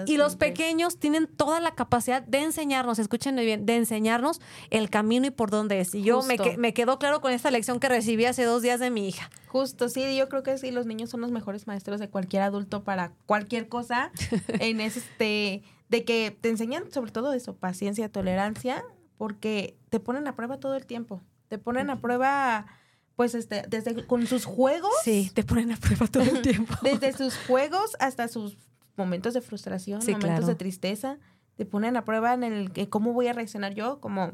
Y 0.07 0.17
los 0.17 0.35
pequeños 0.35 0.99
tienen 0.99 1.29
toda 1.29 1.61
la 1.61 1.77
capacidad 1.77 2.21
de 2.23 2.39
enseñarnos, 2.39 2.99
escúchenme 2.99 3.45
bien, 3.45 3.65
de 3.65 3.77
enseñarnos 3.77 4.41
el 4.71 4.91
camino 4.91 5.27
y 5.27 5.31
por 5.31 5.51
dónde 5.51 5.81
es. 5.81 5.95
Y 5.95 6.03
yo 6.03 6.23
me, 6.23 6.37
me 6.59 6.75
quedo 6.75 6.99
claro 6.99 7.21
con 7.21 7.31
esta 7.31 7.53
lección 7.53 7.79
que 7.79 7.89
recibí 7.89 8.25
hace 8.25 8.43
dos 8.43 8.61
días 8.61 8.81
de 8.81 8.91
mi 8.91 9.07
hija. 9.07 9.31
Justo, 9.47 9.89
sí, 9.89 10.17
yo 10.17 10.29
creo 10.29 10.43
que 10.43 10.59
sí, 10.59 10.73
los 10.73 10.87
niños 10.87 11.11
son 11.11 11.21
los 11.21 11.31
mejores 11.31 11.69
maestros 11.69 12.01
de 12.01 12.09
cualquier 12.09 12.43
adulto 12.43 12.83
para 12.83 13.13
cualquier 13.27 13.69
cosa. 13.69 14.11
en 14.49 14.81
este, 14.81 15.63
de 15.91 16.05
que 16.05 16.37
te 16.41 16.49
enseñan 16.49 16.91
sobre 16.91 17.13
todo 17.13 17.33
eso, 17.35 17.55
paciencia, 17.55 18.09
tolerancia 18.09 18.85
porque 19.23 19.79
te 19.89 20.01
ponen 20.01 20.27
a 20.27 20.35
prueba 20.35 20.59
todo 20.59 20.75
el 20.75 20.85
tiempo. 20.85 21.23
Te 21.47 21.57
ponen 21.57 21.91
a 21.91 22.01
prueba, 22.01 22.67
pues, 23.15 23.37
este, 23.37 23.63
desde 23.69 24.05
con 24.05 24.27
sus 24.27 24.47
juegos. 24.47 24.91
Sí, 25.05 25.31
te 25.33 25.45
ponen 25.45 25.71
a 25.71 25.77
prueba 25.77 26.09
todo 26.09 26.25
el 26.25 26.43
tiempo. 26.43 26.75
desde 26.83 27.13
sus 27.13 27.37
juegos 27.47 27.97
hasta 28.01 28.27
sus 28.27 28.59
momentos 28.97 29.33
de 29.33 29.41
frustración, 29.41 30.01
momentos 30.05 30.49
de 30.49 30.57
tristeza. 30.57 31.21
Te 31.55 31.65
ponen 31.65 31.97
a 31.97 32.05
prueba 32.05 32.35
en 32.35 32.43
el 32.43 32.73
que 32.73 32.89
cómo 32.89 33.13
voy 33.13 33.29
a 33.29 33.33
reaccionar 33.33 33.75
yo 33.75 34.01
como 34.01 34.33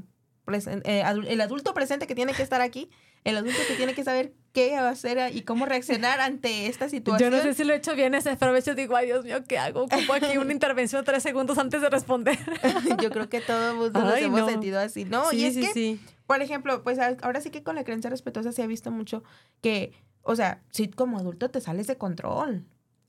eh, 0.54 1.02
el 1.28 1.40
adulto 1.40 1.74
presente 1.74 2.06
que 2.06 2.14
tiene 2.14 2.32
que 2.32 2.42
estar 2.42 2.60
aquí, 2.60 2.90
el 3.24 3.36
adulto 3.36 3.58
que 3.68 3.74
tiene 3.74 3.94
que 3.94 4.04
saber 4.04 4.32
qué 4.52 4.76
hacer 4.76 5.34
y 5.34 5.42
cómo 5.42 5.66
reaccionar 5.66 6.20
ante 6.20 6.66
esta 6.66 6.88
situación. 6.88 7.30
Yo 7.30 7.36
no 7.36 7.42
sé 7.42 7.54
si 7.54 7.64
lo 7.64 7.74
he 7.74 7.76
hecho 7.76 7.94
bien 7.94 8.14
ese, 8.14 8.36
a 8.40 8.50
veces 8.50 8.76
digo, 8.76 8.96
ay 8.96 9.06
Dios 9.06 9.24
mío, 9.24 9.44
¿qué 9.46 9.58
hago? 9.58 9.84
Ocupo 9.84 10.14
aquí 10.14 10.36
una 10.38 10.52
intervención 10.52 11.04
tres 11.04 11.22
segundos 11.22 11.58
antes 11.58 11.80
de 11.80 11.90
responder. 11.90 12.38
Yo 13.02 13.10
creo 13.10 13.28
que 13.28 13.40
todo 13.40 13.74
mundo 13.74 14.00
nos 14.00 14.18
hemos 14.18 14.50
sentido 14.50 14.78
así, 14.80 15.04
¿no? 15.04 15.32
y 15.32 15.44
es 15.44 15.56
que, 15.56 15.98
por 16.26 16.42
ejemplo, 16.42 16.82
pues 16.82 16.98
ahora 16.98 17.40
sí 17.40 17.50
que 17.50 17.62
con 17.62 17.74
la 17.74 17.84
creencia 17.84 18.10
respetuosa 18.10 18.52
se 18.52 18.62
ha 18.62 18.66
visto 18.66 18.90
mucho 18.90 19.22
que, 19.60 19.92
o 20.22 20.36
sea, 20.36 20.62
si 20.70 20.88
como 20.88 21.18
adulto 21.18 21.50
te 21.50 21.60
sales 21.60 21.86
de 21.86 21.96
control. 21.96 22.64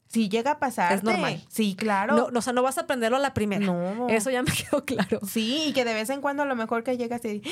Si 0.10 0.28
llega 0.28 0.52
a 0.52 0.60
pasar. 0.60 0.91
Es 0.93 1.04
normal. 1.04 1.39
Sí, 1.50 1.76
claro. 1.76 2.15
No, 2.32 2.39
o 2.39 2.41
sea, 2.41 2.52
no 2.52 2.63
vas 2.63 2.80
a 2.80 2.82
aprenderlo 2.82 3.17
a 3.17 3.19
la 3.19 3.36
primera. 3.36 3.65
No. 3.65 4.10
Eso 4.10 4.32
ya 4.32 4.41
me 4.41 4.52
quedó 4.69 4.84
claro. 4.84 5.19
Sí, 5.26 5.65
y 5.67 5.74
que 5.74 5.86
de 5.86 5.93
vez 5.93 6.10
en 6.10 6.19
cuando 6.19 6.43
a 6.43 6.45
lo 6.48 6.56
mejor 6.56 6.84
que 6.84 6.98
llegas 6.98 7.24
y 7.26 7.43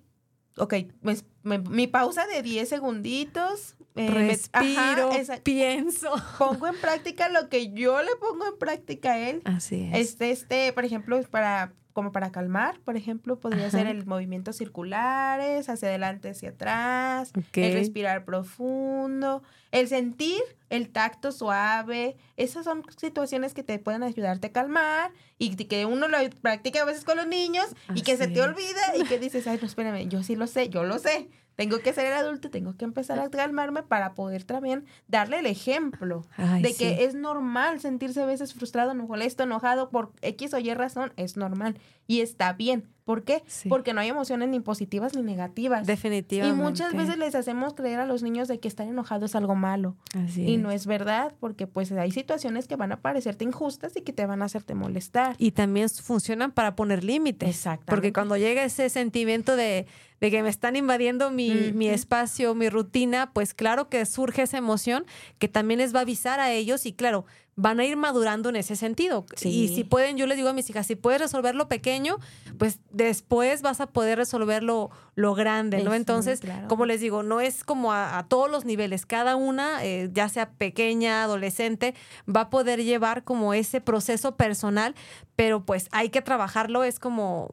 ok, 0.56 0.74
pues 1.02 1.24
mi 1.42 1.86
pausa 1.86 2.26
de 2.26 2.42
10 2.42 2.68
segunditos. 2.68 3.76
Eh, 3.94 4.10
Respiro, 4.10 5.10
pienso. 5.42 6.10
Pongo 6.38 6.66
en 6.68 6.80
práctica 6.80 7.28
lo 7.28 7.48
que 7.48 7.72
yo 7.72 8.00
le 8.02 8.14
pongo 8.16 8.46
en 8.46 8.56
práctica 8.58 9.12
a 9.12 9.18
él. 9.18 9.42
Así 9.44 9.90
es. 9.92 9.98
Este, 9.98 10.30
este, 10.30 10.72
por 10.72 10.84
ejemplo, 10.84 11.20
para 11.30 11.72
como 11.98 12.12
para 12.12 12.30
calmar, 12.30 12.78
por 12.84 12.96
ejemplo, 12.96 13.40
podría 13.40 13.68
ser 13.72 13.88
el 13.88 14.06
movimientos 14.06 14.54
circulares, 14.54 15.68
hacia 15.68 15.88
adelante, 15.88 16.30
hacia 16.30 16.50
atrás, 16.50 17.32
el 17.54 17.72
respirar 17.72 18.24
profundo, 18.24 19.42
el 19.72 19.88
sentir 19.88 20.40
el 20.70 20.90
tacto 20.90 21.32
suave. 21.32 22.16
Esas 22.36 22.64
son 22.64 22.84
situaciones 22.96 23.52
que 23.52 23.64
te 23.64 23.80
pueden 23.80 24.04
ayudarte 24.04 24.46
a 24.46 24.52
calmar 24.52 25.10
y 25.38 25.56
que 25.56 25.86
uno 25.86 26.06
lo 26.06 26.18
practica 26.40 26.82
a 26.82 26.84
veces 26.84 27.02
con 27.02 27.16
los 27.16 27.26
niños 27.26 27.66
y 27.92 28.02
que 28.02 28.16
se 28.16 28.28
te 28.28 28.42
olvida 28.42 28.96
y 28.96 29.02
que 29.02 29.18
dices, 29.18 29.48
ay, 29.48 29.58
no, 29.60 29.66
espérame, 29.66 30.08
yo 30.08 30.22
sí 30.22 30.36
lo 30.36 30.46
sé, 30.46 30.68
yo 30.68 30.84
lo 30.84 31.00
sé. 31.00 31.28
Tengo 31.58 31.80
que 31.80 31.92
ser 31.92 32.06
el 32.06 32.12
adulto, 32.12 32.50
tengo 32.50 32.76
que 32.76 32.84
empezar 32.84 33.18
a 33.18 33.28
calmarme 33.30 33.82
para 33.82 34.14
poder 34.14 34.44
también 34.44 34.84
darle 35.08 35.40
el 35.40 35.46
ejemplo 35.46 36.24
de 36.62 36.72
que 36.72 37.02
es 37.02 37.16
normal 37.16 37.80
sentirse 37.80 38.22
a 38.22 38.26
veces 38.26 38.54
frustrado, 38.54 38.94
molesto, 38.94 39.42
enojado 39.42 39.90
por 39.90 40.12
X 40.22 40.54
o 40.54 40.60
Y 40.60 40.72
razón, 40.74 41.12
es 41.16 41.36
normal 41.36 41.76
y 42.06 42.20
está 42.20 42.52
bien. 42.52 42.88
¿Por 43.04 43.24
qué? 43.24 43.42
Porque 43.70 43.94
no 43.94 44.02
hay 44.02 44.08
emociones 44.08 44.50
ni 44.50 44.60
positivas 44.60 45.16
ni 45.16 45.22
negativas. 45.22 45.86
Definitivamente. 45.86 46.60
Y 46.60 46.62
muchas 46.62 46.92
veces 46.92 47.16
les 47.16 47.34
hacemos 47.34 47.72
creer 47.72 48.00
a 48.00 48.06
los 48.06 48.22
niños 48.22 48.48
de 48.48 48.60
que 48.60 48.68
estar 48.68 48.86
enojados 48.86 49.30
es 49.30 49.34
algo 49.34 49.54
malo. 49.54 49.96
Así 50.14 50.44
y 50.46 50.56
no 50.58 50.70
es 50.70 50.86
verdad, 50.86 51.34
porque 51.40 51.66
pues 51.66 51.90
hay 51.90 52.10
situaciones 52.10 52.68
que 52.68 52.76
van 52.76 52.92
a 52.92 53.00
parecerte 53.00 53.44
injustas 53.44 53.96
y 53.96 54.02
que 54.02 54.12
te 54.12 54.26
van 54.26 54.42
a 54.42 54.44
hacerte 54.44 54.74
molestar. 54.74 55.36
Y 55.38 55.52
también 55.52 55.88
funcionan 55.88 56.52
para 56.52 56.76
poner 56.76 57.02
límites. 57.02 57.48
Exacto. 57.48 57.86
Porque 57.88 58.12
cuando 58.12 58.36
llega 58.36 58.62
ese 58.62 58.90
sentimiento 58.90 59.56
de, 59.56 59.86
de 60.20 60.30
que 60.30 60.42
me 60.42 60.48
están 60.48 60.76
invadiendo 60.76 61.30
mi, 61.30 61.72
mi, 61.72 61.88
espacio, 61.88 62.54
mi 62.54 62.68
rutina, 62.68 63.30
pues 63.32 63.54
claro 63.54 63.88
que 63.88 64.04
surge 64.06 64.42
esa 64.42 64.58
emoción 64.58 65.06
que 65.38 65.48
también 65.48 65.78
les 65.78 65.94
va 65.94 66.00
a 66.00 66.02
avisar 66.02 66.40
a 66.40 66.52
ellos 66.52 66.86
y 66.86 66.92
claro, 66.92 67.24
van 67.60 67.80
a 67.80 67.84
ir 67.84 67.96
madurando 67.96 68.50
en 68.50 68.54
ese 68.54 68.76
sentido. 68.76 69.26
Y 69.42 69.74
si 69.74 69.82
pueden, 69.82 70.16
yo 70.16 70.28
les 70.28 70.36
digo 70.36 70.48
a 70.48 70.52
mis 70.52 70.70
hijas, 70.70 70.86
si 70.86 70.94
puedes 70.94 71.20
resolver 71.20 71.56
lo 71.56 71.66
pequeño, 71.66 72.18
pues 72.56 72.78
después 72.92 73.62
vas 73.62 73.80
a 73.80 73.88
poder 73.88 74.16
resolver 74.16 74.62
lo, 74.62 74.90
grande, 75.16 75.82
¿no? 75.82 75.92
Entonces, 75.92 76.40
como 76.68 76.86
les 76.86 77.00
digo, 77.00 77.24
no 77.24 77.40
es 77.40 77.64
como 77.64 77.92
a, 77.92 78.24
todos 78.28 78.48
los 78.48 78.64
niveles, 78.64 79.06
cada 79.06 79.34
una, 79.34 79.84
eh, 79.84 80.08
ya 80.12 80.28
sea 80.28 80.50
pequeña, 80.50 81.24
adolescente, 81.24 81.96
va 82.32 82.42
a 82.42 82.50
poder 82.50 82.84
llevar 82.84 83.24
como 83.24 83.52
ese 83.54 83.80
proceso 83.80 84.36
personal, 84.36 84.94
pero 85.34 85.64
pues 85.64 85.88
hay 85.90 86.10
que 86.10 86.22
trabajarlo, 86.22 86.84
es 86.84 87.00
como 87.00 87.50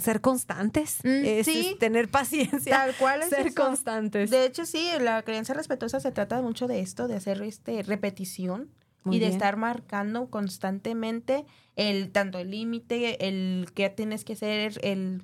ser 0.00 0.20
constantes, 0.20 0.98
mm, 1.02 1.24
es, 1.24 1.78
tener 1.78 2.10
paciencia, 2.10 2.76
tal 2.76 2.94
cual 2.96 3.22
ser 3.24 3.54
constantes. 3.54 4.30
De 4.30 4.44
hecho, 4.44 4.66
sí, 4.66 4.88
la 5.00 5.22
creencia 5.22 5.54
respetuosa 5.54 6.00
se 6.00 6.12
trata 6.12 6.42
mucho 6.42 6.66
de 6.66 6.80
esto, 6.80 7.08
de 7.08 7.16
hacer 7.16 7.42
este 7.42 7.82
repetición 7.82 8.70
y 9.10 9.20
de 9.20 9.28
estar 9.28 9.56
marcando 9.56 10.28
constantemente 10.28 11.46
el 11.76 12.10
tanto 12.12 12.38
el 12.38 12.50
límite, 12.50 13.26
el 13.26 13.70
que 13.74 13.88
tienes 13.88 14.24
que 14.24 14.34
hacer, 14.34 14.78
el 14.82 15.22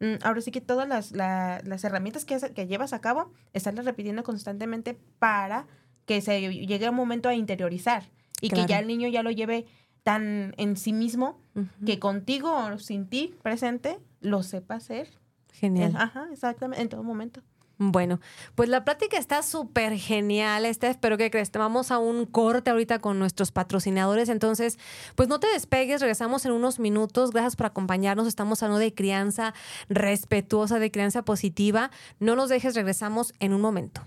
mm, 0.00 0.24
ahora 0.24 0.40
sí 0.40 0.50
que 0.50 0.60
todas 0.60 0.88
las, 0.88 1.12
las 1.12 1.84
herramientas 1.84 2.24
que, 2.24 2.38
que 2.52 2.66
llevas 2.66 2.92
a 2.92 3.00
cabo, 3.00 3.32
estarlas 3.52 3.84
repitiendo 3.84 4.24
constantemente 4.24 4.98
para 5.20 5.66
que 6.06 6.20
se 6.20 6.40
llegue 6.52 6.88
un 6.88 6.96
momento 6.96 7.28
a 7.28 7.34
interiorizar 7.34 8.10
y 8.40 8.50
que 8.50 8.66
ya 8.66 8.80
el 8.80 8.88
niño 8.88 9.08
ya 9.08 9.22
lo 9.22 9.30
lleve 9.30 9.66
tan 10.02 10.54
en 10.56 10.76
sí 10.76 10.92
mismo 10.92 11.40
que 11.84 11.98
contigo 11.98 12.54
o 12.56 12.78
sin 12.78 13.06
ti 13.08 13.34
presente 13.42 13.98
lo 14.20 14.42
sepa 14.42 14.76
hacer. 14.76 15.10
Genial. 15.52 15.94
Ajá, 15.96 16.28
exactamente, 16.32 16.82
en 16.82 16.88
todo 16.88 17.02
momento. 17.02 17.42
Bueno, 17.78 18.20
pues 18.54 18.68
la 18.68 18.84
plática 18.84 19.18
está 19.18 19.42
súper 19.42 19.98
genial, 19.98 20.66
Este, 20.66 20.88
espero 20.88 21.16
que 21.18 21.30
crees. 21.30 21.50
Vamos 21.50 21.90
a 21.90 21.98
un 21.98 22.26
corte 22.26 22.70
ahorita 22.70 23.00
con 23.00 23.18
nuestros 23.18 23.50
patrocinadores, 23.50 24.28
entonces, 24.28 24.78
pues 25.16 25.28
no 25.28 25.40
te 25.40 25.48
despegues, 25.48 26.00
regresamos 26.00 26.44
en 26.46 26.52
unos 26.52 26.78
minutos. 26.78 27.32
Gracias 27.32 27.56
por 27.56 27.66
acompañarnos. 27.66 28.28
Estamos 28.28 28.62
hablando 28.62 28.78
de 28.78 28.94
crianza 28.94 29.52
respetuosa, 29.88 30.78
de 30.78 30.90
crianza 30.90 31.24
positiva. 31.24 31.90
No 32.20 32.36
nos 32.36 32.50
dejes, 32.50 32.74
regresamos 32.74 33.34
en 33.40 33.52
un 33.52 33.60
momento. 33.60 34.02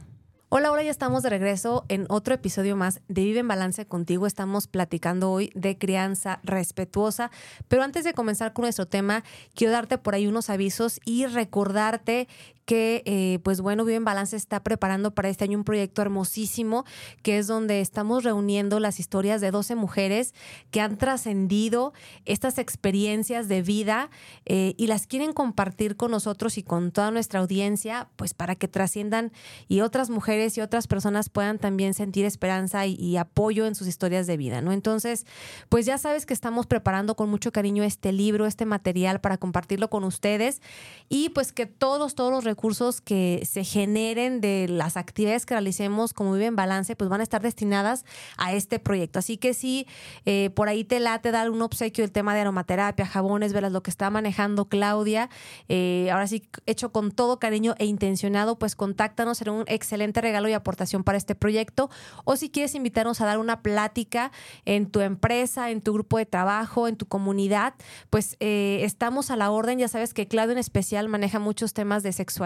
Hola, 0.58 0.70
ahora 0.70 0.84
ya 0.84 0.92
estamos 0.92 1.22
de 1.22 1.30
regreso 1.30 1.84
en 1.90 2.06
otro 2.08 2.34
episodio 2.34 2.78
más 2.78 3.02
de 3.10 3.26
Vive 3.26 3.42
en 3.42 3.48
Balance 3.50 3.86
contigo. 3.88 4.26
Estamos 4.26 4.68
platicando 4.68 5.30
hoy 5.30 5.52
de 5.54 5.78
crianza 5.78 6.40
respetuosa, 6.44 7.30
pero 7.68 7.84
antes 7.84 8.06
de 8.06 8.14
comenzar 8.14 8.54
con 8.54 8.64
nuestro 8.64 8.86
tema, 8.86 9.26
quiero 9.54 9.74
darte 9.74 9.98
por 9.98 10.16
ahí 10.16 10.28
unos 10.28 10.50
avisos 10.50 11.02
y 11.04 11.26
recordarte 11.26 12.30
que, 12.66 13.04
eh, 13.06 13.40
pues 13.44 13.62
bueno, 13.62 13.86
Vive 13.86 13.98
en 13.98 14.06
Balance 14.06 14.36
está 14.36 14.64
preparando 14.64 15.14
para 15.14 15.30
este 15.30 15.44
año 15.44 15.58
un 15.58 15.64
proyecto 15.64 16.02
hermosísimo, 16.02 16.84
que 17.22 17.38
es 17.38 17.48
donde 17.48 17.80
estamos 17.80 18.24
reuniendo 18.24 18.80
las 18.80 19.00
historias 19.00 19.40
de 19.40 19.52
12 19.52 19.76
mujeres 19.76 20.34
que 20.72 20.82
han 20.82 20.98
trascendido 20.98 21.94
estas 22.26 22.58
experiencias 22.58 23.48
de 23.48 23.62
vida 23.62 24.10
eh, 24.46 24.74
y 24.78 24.88
las 24.88 25.06
quieren 25.06 25.34
compartir 25.34 25.96
con 25.96 26.12
nosotros 26.12 26.58
y 26.58 26.64
con 26.64 26.92
toda 26.92 27.12
nuestra 27.12 27.40
audiencia, 27.40 28.10
pues 28.16 28.34
para 28.34 28.56
que 28.56 28.68
trasciendan 28.68 29.32
y 29.68 29.82
otras 29.82 30.10
mujeres 30.10 30.58
y 30.58 30.62
otras 30.62 30.88
personas 30.88 31.30
puedan 31.30 31.60
también 31.60 31.94
sentir 31.94 32.26
esperanza 32.26 32.86
y, 32.86 33.16
apoyo 33.16 33.66
en 33.66 33.76
sus 33.76 33.88
historias 33.88 34.28
de 34.28 34.36
vida, 34.36 34.62
¿no? 34.62 34.74
Entonces, 34.74 35.26
pues 35.70 35.86
ya 35.86 35.98
sabes 35.98 36.26
que 36.26 36.34
estamos 36.34 36.66
preparando 36.66 37.16
con 37.16 37.30
mucho 37.30 37.54
cariño 37.54 37.84
este 37.84 38.12
libro, 38.12 38.46
este 38.46 38.66
material 38.66 39.22
para 39.22 39.38
compartirlo 39.38 39.90
con 39.90 40.04
ustedes 40.04 40.62
y 41.08 41.30
pues 41.30 41.54
que 41.54 41.66
todos, 41.66 42.14
todos 42.16 42.32
los 42.32 42.44
recursos 42.56 43.02
que 43.02 43.44
se 43.46 43.66
generen 43.66 44.40
de 44.40 44.68
las 44.70 44.96
actividades 44.96 45.46
que 45.46 45.56
realicemos 45.56 46.14
como 46.14 46.32
Vive 46.32 46.46
en 46.46 46.56
Balance, 46.56 46.96
pues 46.96 47.10
van 47.10 47.20
a 47.20 47.24
estar 47.24 47.42
destinadas 47.42 48.06
a 48.38 48.54
este 48.54 48.80
proyecto. 48.80 49.20
Así 49.20 49.36
que 49.36 49.54
si 49.54 49.88
eh, 50.26 50.52
por 50.56 50.70
ahí 50.70 50.86
te 50.86 51.02
late 51.02 51.32
dar 51.32 51.50
un 51.50 51.62
obsequio 51.62 52.06
el 52.06 52.14
tema 52.14 52.34
de 52.34 52.40
aromaterapia, 52.40 53.06
jabones, 53.06 53.52
verás 53.52 53.74
lo 53.74 53.84
que 53.84 53.92
está 53.92 54.10
manejando 54.10 54.70
Claudia, 54.70 55.30
eh, 55.68 56.08
ahora 56.14 56.28
sí 56.28 56.48
hecho 56.66 56.94
con 56.94 57.12
todo 57.12 57.40
cariño 57.40 57.76
e 57.78 57.86
intencionado, 57.88 58.58
pues 58.58 58.78
contáctanos, 58.78 59.40
será 59.40 59.52
un 59.52 59.66
excelente 59.68 60.22
regalo 60.22 60.48
y 60.48 60.54
aportación 60.54 61.04
para 61.04 61.18
este 61.18 61.36
proyecto. 61.36 61.90
O 62.24 62.38
si 62.38 62.50
quieres 62.50 62.74
invitarnos 62.74 63.20
a 63.20 63.26
dar 63.26 63.38
una 63.38 63.62
plática 63.64 64.32
en 64.64 64.90
tu 64.90 65.02
empresa, 65.02 65.72
en 65.72 65.82
tu 65.82 65.92
grupo 65.92 66.18
de 66.20 66.26
trabajo, 66.26 66.88
en 66.88 66.96
tu 66.96 67.06
comunidad, 67.06 67.74
pues 68.10 68.38
eh, 68.40 68.80
estamos 68.84 69.30
a 69.30 69.36
la 69.36 69.52
orden. 69.52 69.78
Ya 69.78 69.90
sabes 69.90 70.14
que 70.14 70.26
Claudia 70.26 70.54
en 70.54 70.60
especial 70.60 71.10
maneja 71.10 71.40
muchos 71.40 71.74
temas 71.74 72.02
de 72.02 72.14
sexualidad. 72.14 72.45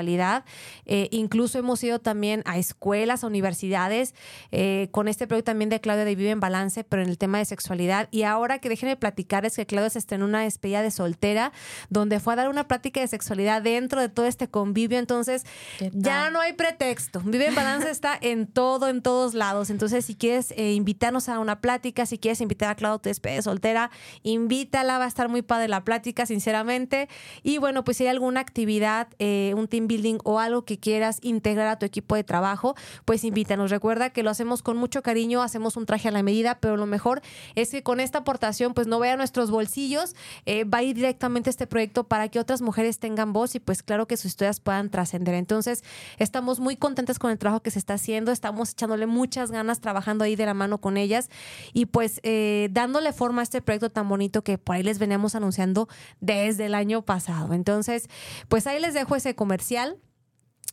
Eh, 0.86 1.08
incluso 1.12 1.60
hemos 1.60 1.84
ido 1.84 2.00
también 2.00 2.42
a 2.46 2.58
escuelas, 2.58 3.24
a 3.24 3.28
universidades, 3.28 4.14
eh, 4.52 4.88
con 4.92 5.08
este 5.08 5.28
proyecto 5.28 5.52
también 5.52 5.70
de 5.70 5.80
Claudia 5.82 6.06
de 6.06 6.16
Vive 6.16 6.32
en 6.32 6.40
Balance, 6.40 6.84
pero 6.84 7.02
en 7.02 7.10
el 7.10 7.18
tema 7.18 7.38
de 7.38 7.46
sexualidad. 7.46 8.08
Y 8.12 8.24
ahora 8.24 8.60
que 8.60 8.70
déjenme 8.70 8.96
platicar 8.96 9.46
es 9.46 9.56
que 9.56 9.66
Claudia 9.66 9.90
se 9.90 10.00
estrenó 10.00 10.26
una 10.26 10.42
despedida 10.42 10.82
de 10.82 10.92
soltera, 10.92 11.52
donde 11.90 12.20
fue 12.20 12.34
a 12.34 12.36
dar 12.36 12.50
una 12.50 12.68
práctica 12.68 13.00
de 13.00 13.08
sexualidad 13.08 13.62
dentro 13.62 14.02
de 14.02 14.10
todo 14.10 14.26
este 14.26 14.48
convivio. 14.48 15.00
Entonces, 15.00 15.46
ya 15.94 16.30
no 16.30 16.40
hay 16.40 16.54
pretexto. 16.54 17.22
Vive 17.26 17.48
en 17.48 17.56
Balance 17.56 17.90
está 17.90 18.18
en 18.22 18.48
todo, 18.48 18.88
en 18.88 19.02
todos 19.02 19.34
lados. 19.34 19.70
Entonces, 19.70 20.06
si 20.06 20.16
quieres 20.16 20.54
invitarnos 20.58 21.30
a 21.30 21.40
una 21.40 21.62
plática, 21.62 22.06
si 22.06 22.18
quieres 22.18 22.42
invitar 22.42 22.70
a 22.70 22.76
Claudia 22.76 22.96
a 22.96 23.00
tu 23.00 23.10
despedida 23.10 23.38
de 23.38 23.42
soltera, 23.44 23.92
invítala, 24.24 24.98
va 24.98 25.06
a 25.06 25.08
estar 25.08 25.30
muy 25.30 25.42
padre 25.42 25.68
la 25.68 25.84
plática, 25.84 26.26
sinceramente. 26.26 27.08
Y 27.44 27.58
bueno, 27.58 27.84
pues 27.84 27.98
si 27.98 28.04
hay 28.04 28.10
alguna 28.10 28.40
actividad, 28.40 29.08
eh, 29.20 29.54
un 29.56 29.68
team 29.68 29.88
building 29.90 30.20
o 30.24 30.40
algo 30.40 30.64
que 30.64 30.80
quieras 30.80 31.20
integrar 31.22 31.68
a 31.68 31.80
tu 31.80 31.86
equipo 31.86 32.16
de 32.16 32.24
trabajo, 32.24 32.76
pues 33.04 33.24
invítanos. 33.24 33.72
Recuerda 33.72 34.12
que 34.12 34.24
lo 34.24 34.30
hacemos 34.30 34.62
con 34.62 34.78
mucho 34.78 35.02
cariño, 35.02 35.42
hacemos 35.42 35.76
un 35.76 35.86
traje 35.86 36.08
a 36.08 36.12
la 36.12 36.24
medida, 36.24 36.60
pero 36.60 36.78
lo 36.78 36.86
mejor 36.86 37.22
es 37.56 37.72
que 37.72 37.84
con 37.84 38.00
esta 38.00 38.20
aportación, 38.20 38.74
pues 38.74 38.88
no 38.88 39.00
vea 39.00 39.18
nuestros 39.18 39.52
bolsillos, 39.52 40.16
eh, 40.46 40.64
va 40.64 40.78
a 40.78 40.84
ir 40.84 40.96
directamente 40.96 41.50
a 41.50 41.52
este 41.52 41.68
proyecto 41.68 42.06
para 42.06 42.30
que 42.30 42.40
otras 42.40 42.62
mujeres 42.62 43.00
tengan 43.00 43.34
voz 43.34 43.56
y 43.56 43.60
pues 43.60 43.84
claro 43.84 44.08
que 44.08 44.16
sus 44.16 44.28
historias 44.28 44.60
puedan 44.60 44.90
trascender. 44.90 45.34
Entonces, 45.34 45.84
estamos 46.18 46.60
muy 46.60 46.76
contentas 46.76 47.20
con 47.20 47.32
el 47.32 47.40
trabajo 47.40 47.62
que 47.62 47.72
se 47.72 47.80
está 47.80 47.96
haciendo, 47.96 48.32
estamos 48.32 48.72
echándole 48.72 49.08
muchas 49.08 49.52
ganas 49.52 49.82
trabajando 49.82 50.24
ahí 50.24 50.36
de 50.36 50.46
la 50.46 50.54
mano 50.54 50.80
con 50.80 50.98
ellas 50.98 51.30
y 51.74 51.88
pues 51.88 52.20
eh, 52.24 52.70
dándole 52.72 53.12
forma 53.14 53.42
a 53.42 53.44
este 53.44 53.62
proyecto 53.62 53.90
tan 53.90 54.08
bonito 54.08 54.44
que 54.44 54.58
por 54.58 54.76
ahí 54.76 54.84
les 54.84 55.00
veníamos 55.00 55.36
anunciando 55.36 55.88
desde 56.20 56.68
el 56.68 56.76
año 56.76 57.02
pasado. 57.02 57.54
Entonces, 57.54 58.08
pues 58.48 58.68
ahí 58.68 58.80
les 58.80 58.94
dejo 58.94 59.16
ese 59.16 59.36
comercial 59.36 59.79
social 59.80 60.09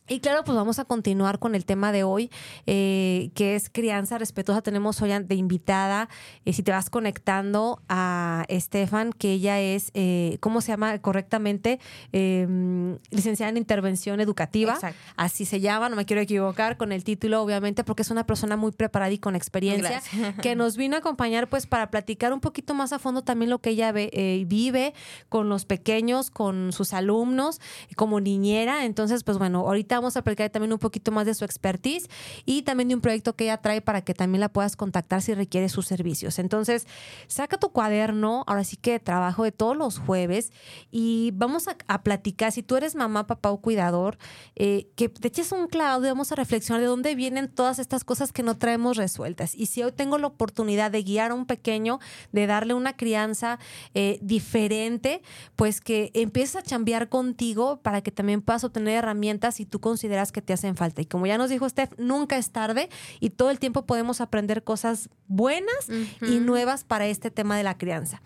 y 0.09 0.21
claro, 0.21 0.43
pues 0.45 0.55
vamos 0.55 0.79
a 0.79 0.85
continuar 0.85 1.37
con 1.37 1.53
el 1.53 1.65
tema 1.65 1.91
de 1.91 2.03
hoy, 2.03 2.31
eh, 2.65 3.29
que 3.35 3.55
es 3.55 3.69
crianza 3.69 4.17
respetuosa. 4.17 4.61
Tenemos 4.61 5.01
hoy 5.01 5.11
de 5.11 5.35
invitada, 5.35 6.07
eh, 6.45 6.53
si 6.53 6.63
te 6.63 6.71
vas 6.71 6.89
conectando 6.89 7.81
a 7.89 8.45
Estefan, 8.47 9.11
que 9.11 9.33
ella 9.33 9.59
es, 9.59 9.91
eh, 9.95 10.37
¿cómo 10.39 10.61
se 10.61 10.69
llama 10.71 10.97
correctamente? 10.99 11.79
Em, 12.13 12.97
licenciada 13.11 13.49
en 13.49 13.57
intervención 13.57 14.21
educativa. 14.21 14.77
Así 15.17 15.43
se 15.43 15.59
llama, 15.59 15.89
no 15.89 15.97
me 15.97 16.05
quiero 16.05 16.21
equivocar 16.21 16.77
con 16.77 16.93
el 16.93 17.03
título, 17.03 17.41
obviamente, 17.41 17.83
porque 17.83 18.03
es 18.03 18.11
una 18.11 18.25
persona 18.25 18.55
muy 18.55 18.71
preparada 18.71 19.11
y 19.11 19.17
con 19.17 19.35
experiencia, 19.35 20.01
que 20.41 20.55
nos 20.55 20.77
vino 20.77 20.95
a 20.95 20.99
acompañar 20.99 21.49
pues 21.49 21.67
para 21.67 21.91
platicar 21.91 22.31
un 22.31 22.39
poquito 22.39 22.73
más 22.73 22.93
a 22.93 22.99
fondo 22.99 23.23
también 23.23 23.49
lo 23.49 23.59
que 23.59 23.71
ella 23.71 23.91
vive 23.91 24.93
con 25.27 25.49
los 25.49 25.65
pequeños, 25.65 26.31
con 26.31 26.71
sus 26.71 26.93
alumnos, 26.93 27.59
como 27.95 28.21
niñera. 28.21 28.85
Entonces, 28.85 29.23
pues 29.23 29.37
bueno, 29.37 29.59
ahorita 29.59 29.96
vamos 29.97 30.17
a 30.17 30.21
platicar 30.21 30.49
también 30.49 30.73
un 30.73 30.79
poquito 30.79 31.11
más 31.11 31.25
de 31.25 31.33
su 31.33 31.45
expertise 31.45 32.07
y 32.45 32.61
también 32.63 32.89
de 32.89 32.95
un 32.95 33.01
proyecto 33.01 33.35
que 33.35 33.45
ella 33.45 33.57
trae 33.57 33.81
para 33.81 34.01
que 34.01 34.13
también 34.13 34.39
la 34.39 34.49
puedas 34.49 34.75
contactar 34.75 35.21
si 35.21 35.33
requiere 35.33 35.69
sus 35.69 35.87
servicios. 35.87 36.39
Entonces, 36.39 36.87
saca 37.27 37.57
tu 37.57 37.71
cuaderno, 37.71 38.43
ahora 38.47 38.63
sí 38.63 38.77
que 38.77 38.99
trabajo 38.99 39.43
de 39.43 39.51
todos 39.51 39.75
los 39.75 39.99
jueves 39.99 40.51
y 40.91 41.31
vamos 41.33 41.67
a, 41.67 42.03
platicar, 42.03 42.51
si 42.51 42.63
tú 42.63 42.75
eres 42.75 42.95
mamá, 42.95 43.27
papá 43.27 43.49
o 43.49 43.59
cuidador, 43.59 44.17
eh, 44.55 44.87
que 44.95 45.09
te 45.09 45.27
eches 45.27 45.51
un 45.51 45.67
clavado 45.67 46.05
y 46.05 46.09
vamos 46.09 46.31
a 46.31 46.35
reflexionar 46.35 46.81
de 46.81 46.87
dónde 46.87 47.15
vienen 47.15 47.49
todas 47.49 47.79
estas 47.79 48.03
cosas 48.03 48.31
que 48.31 48.43
no 48.43 48.57
traemos 48.57 48.97
resueltas. 48.97 49.55
Y 49.55 49.65
si 49.65 49.83
hoy 49.83 49.91
tengo 49.91 50.17
la 50.17 50.27
oportunidad 50.27 50.91
de 50.91 51.03
guiar 51.03 51.31
a 51.31 51.33
un 51.33 51.45
pequeño, 51.45 51.99
de 52.31 52.47
darle 52.47 52.73
una 52.73 52.95
crianza 52.95 53.59
eh, 53.93 54.19
diferente, 54.21 55.21
pues 55.55 55.81
que 55.81 56.11
empieces 56.13 56.55
a 56.57 56.61
chambear 56.61 57.09
contigo 57.09 57.79
para 57.81 58.01
que 58.01 58.11
también 58.11 58.41
puedas 58.41 58.63
obtener 58.63 58.95
herramientas 58.95 59.59
y 59.59 59.65
tú 59.65 59.79
consideras 59.87 60.31
que 60.31 60.41
te 60.41 60.53
hacen 60.53 60.75
falta. 60.75 61.01
Y 61.01 61.05
como 61.05 61.25
ya 61.27 61.37
nos 61.37 61.49
dijo 61.49 61.67
Steph, 61.67 61.91
nunca 61.97 62.37
es 62.37 62.51
tarde 62.51 62.89
y 63.19 63.29
todo 63.29 63.49
el 63.49 63.59
tiempo 63.59 63.85
podemos 63.85 64.19
aprender 64.21 64.63
cosas 64.63 65.09
buenas 65.27 65.89
y 66.21 66.39
nuevas 66.39 66.83
para 66.83 67.07
este 67.07 67.31
tema 67.31 67.57
de 67.57 67.63
la 67.63 67.77
crianza. 67.77 68.21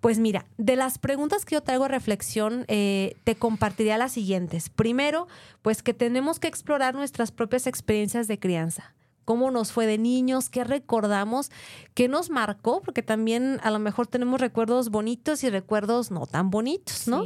Pues 0.00 0.18
mira, 0.18 0.46
de 0.58 0.76
las 0.76 0.98
preguntas 0.98 1.44
que 1.44 1.54
yo 1.54 1.62
traigo 1.62 1.84
a 1.84 1.88
reflexión, 1.88 2.64
eh, 2.68 3.16
te 3.24 3.36
compartiría 3.36 3.98
las 3.98 4.12
siguientes. 4.12 4.68
Primero, 4.68 5.28
pues 5.62 5.82
que 5.82 5.94
tenemos 5.94 6.40
que 6.40 6.48
explorar 6.48 6.94
nuestras 6.94 7.30
propias 7.30 7.66
experiencias 7.66 8.26
de 8.26 8.38
crianza 8.38 8.94
cómo 9.24 9.50
nos 9.50 9.72
fue 9.72 9.86
de 9.86 9.98
niños, 9.98 10.48
qué 10.48 10.64
recordamos, 10.64 11.50
qué 11.94 12.08
nos 12.08 12.30
marcó, 12.30 12.80
porque 12.82 13.02
también 13.02 13.60
a 13.62 13.70
lo 13.70 13.78
mejor 13.78 14.06
tenemos 14.06 14.40
recuerdos 14.40 14.90
bonitos 14.90 15.44
y 15.44 15.50
recuerdos 15.50 16.10
no 16.10 16.26
tan 16.26 16.50
bonitos, 16.50 17.08
¿no? 17.08 17.24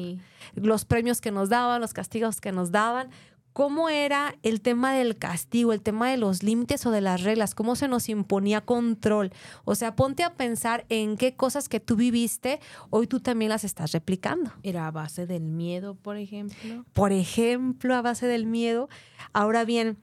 Los 0.55 0.85
premios 0.85 1.21
que 1.21 1.31
nos 1.31 1.49
daban, 1.49 1.81
los 1.81 1.93
castigos 1.93 2.41
que 2.41 2.53
nos 2.53 2.71
daban, 2.71 3.11
cómo 3.57 3.89
era 3.89 4.37
el 4.43 4.61
tema 4.61 4.93
del 4.93 5.17
castigo, 5.17 5.73
el 5.73 5.81
tema 5.81 6.11
de 6.11 6.19
los 6.19 6.43
límites 6.43 6.85
o 6.85 6.91
de 6.91 7.01
las 7.01 7.23
reglas, 7.23 7.55
cómo 7.55 7.75
se 7.75 7.89
nos 7.89 8.11
imponía 8.11 8.61
control. 8.61 9.33
O 9.65 9.75
sea, 9.75 9.97
ponte 9.97 10.25
a 10.25 10.35
pensar 10.35 10.85
en 10.91 11.17
qué 11.17 11.37
cosas 11.37 11.71
que 11.71 11.81
tú 11.81 11.97
viviste, 11.97 12.61
hoy 12.91 13.07
tú 13.07 13.21
también 13.21 13.49
las 13.49 13.65
estás 13.65 13.93
replicando. 13.93 14.53
¿Era 14.63 14.87
a 14.87 14.91
base 14.91 15.27
del 15.27 15.45
miedo, 15.45 15.95
por 15.95 16.19
ejemplo? 16.19 16.85
Por 16.93 17.13
ejemplo, 17.13 17.95
a 17.95 18.03
base 18.03 18.27
del 18.27 18.45
miedo. 18.45 18.91
Ahora 19.33 19.65
bien, 19.65 19.97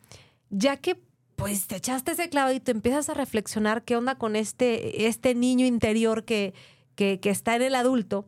ya 0.49 0.77
que 0.77 0.99
pues 1.35 1.67
te 1.67 1.75
echaste 1.75 2.13
ese 2.13 2.29
clavo 2.29 2.51
y 2.53 2.59
te 2.59 2.71
empiezas 2.71 3.07
a 3.09 3.13
reflexionar 3.13 3.83
qué 3.83 3.95
onda 3.95 4.15
con 4.15 4.35
este, 4.35 5.05
este 5.05 5.35
niño 5.35 5.67
interior 5.67 6.23
que, 6.23 6.55
que, 6.95 7.19
que 7.19 7.29
está 7.29 7.55
en 7.55 7.61
el 7.61 7.75
adulto, 7.75 8.25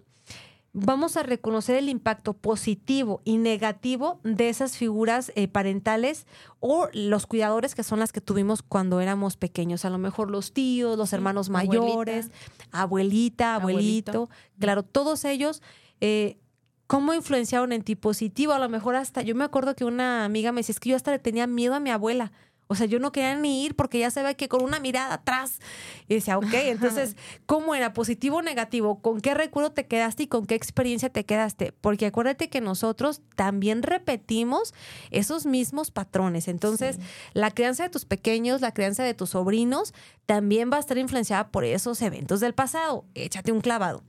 vamos 0.77 1.15
a 1.15 1.23
reconocer 1.23 1.77
el 1.77 1.87
impacto 1.87 2.33
positivo 2.33 3.21
y 3.23 3.37
negativo 3.37 4.19
de 4.23 4.49
esas 4.49 4.77
figuras 4.77 5.31
eh, 5.35 5.47
parentales 5.47 6.27
o 6.59 6.89
los 6.91 7.27
cuidadores 7.27 7.75
que 7.75 7.83
son 7.83 7.99
las 7.99 8.11
que 8.11 8.19
tuvimos 8.19 8.61
cuando 8.61 8.99
éramos 8.99 9.37
pequeños. 9.37 9.85
A 9.85 9.89
lo 9.89 9.97
mejor 9.97 10.29
los 10.29 10.51
tíos, 10.51 10.97
los 10.97 11.13
hermanos 11.13 11.49
mayores, 11.49 12.29
abuelita, 12.71 13.55
abuelito. 13.55 14.29
Claro, 14.59 14.83
todos 14.83 15.23
ellos. 15.23 15.61
Eh, 16.01 16.39
¿Cómo 16.87 17.13
influenciaron 17.13 17.71
en 17.71 17.81
ti 17.81 17.95
positivo? 17.95 18.53
A 18.53 18.59
lo 18.59 18.69
mejor 18.69 18.95
hasta, 18.95 19.23
yo 19.23 19.33
me 19.33 19.43
acuerdo 19.43 19.75
que 19.75 19.85
una 19.85 20.23
amiga 20.23 20.51
me 20.51 20.59
decía, 20.59 20.73
es 20.73 20.79
que 20.79 20.89
yo 20.89 20.95
hasta 20.95 21.09
le 21.09 21.19
tenía 21.19 21.47
miedo 21.47 21.73
a 21.73 21.79
mi 21.79 21.89
abuela 21.89 22.31
o 22.67 22.75
sea, 22.75 22.87
yo 22.87 22.99
no 22.99 23.11
quería 23.11 23.35
ni 23.35 23.63
ir 23.63 23.75
porque 23.75 23.99
ya 23.99 24.09
se 24.09 24.23
ve 24.23 24.35
que 24.35 24.47
con 24.47 24.63
una 24.63 24.79
mirada 24.79 25.15
atrás. 25.15 25.59
Y 26.07 26.15
decía, 26.15 26.37
ok, 26.37 26.53
entonces, 26.53 27.15
¿cómo 27.45 27.75
era? 27.75 27.93
¿Positivo 27.93 28.37
o 28.37 28.41
negativo? 28.41 29.01
¿Con 29.01 29.21
qué 29.21 29.35
recuerdo 29.35 29.71
te 29.71 29.85
quedaste 29.85 30.23
y 30.23 30.27
con 30.27 30.47
qué 30.47 30.55
experiencia 30.55 31.09
te 31.09 31.25
quedaste? 31.25 31.73
Porque 31.73 32.07
acuérdate 32.07 32.49
que 32.49 32.61
nosotros 32.61 33.21
también 33.35 33.83
repetimos 33.83 34.73
esos 35.11 35.45
mismos 35.45 35.91
patrones. 35.91 36.47
Entonces, 36.47 36.97
la 37.33 37.51
crianza 37.51 37.83
de 37.83 37.89
tus 37.89 38.05
pequeños, 38.05 38.61
la 38.61 38.73
crianza 38.73 39.03
de 39.03 39.13
tus 39.13 39.31
sobrinos, 39.31 39.93
también 40.25 40.71
va 40.71 40.77
a 40.77 40.79
estar 40.79 40.97
influenciada 40.97 41.49
por 41.49 41.65
esos 41.65 42.01
eventos 42.01 42.39
del 42.39 42.53
pasado. 42.53 43.05
Échate 43.13 43.51
un 43.51 43.61
clavado. 43.61 44.03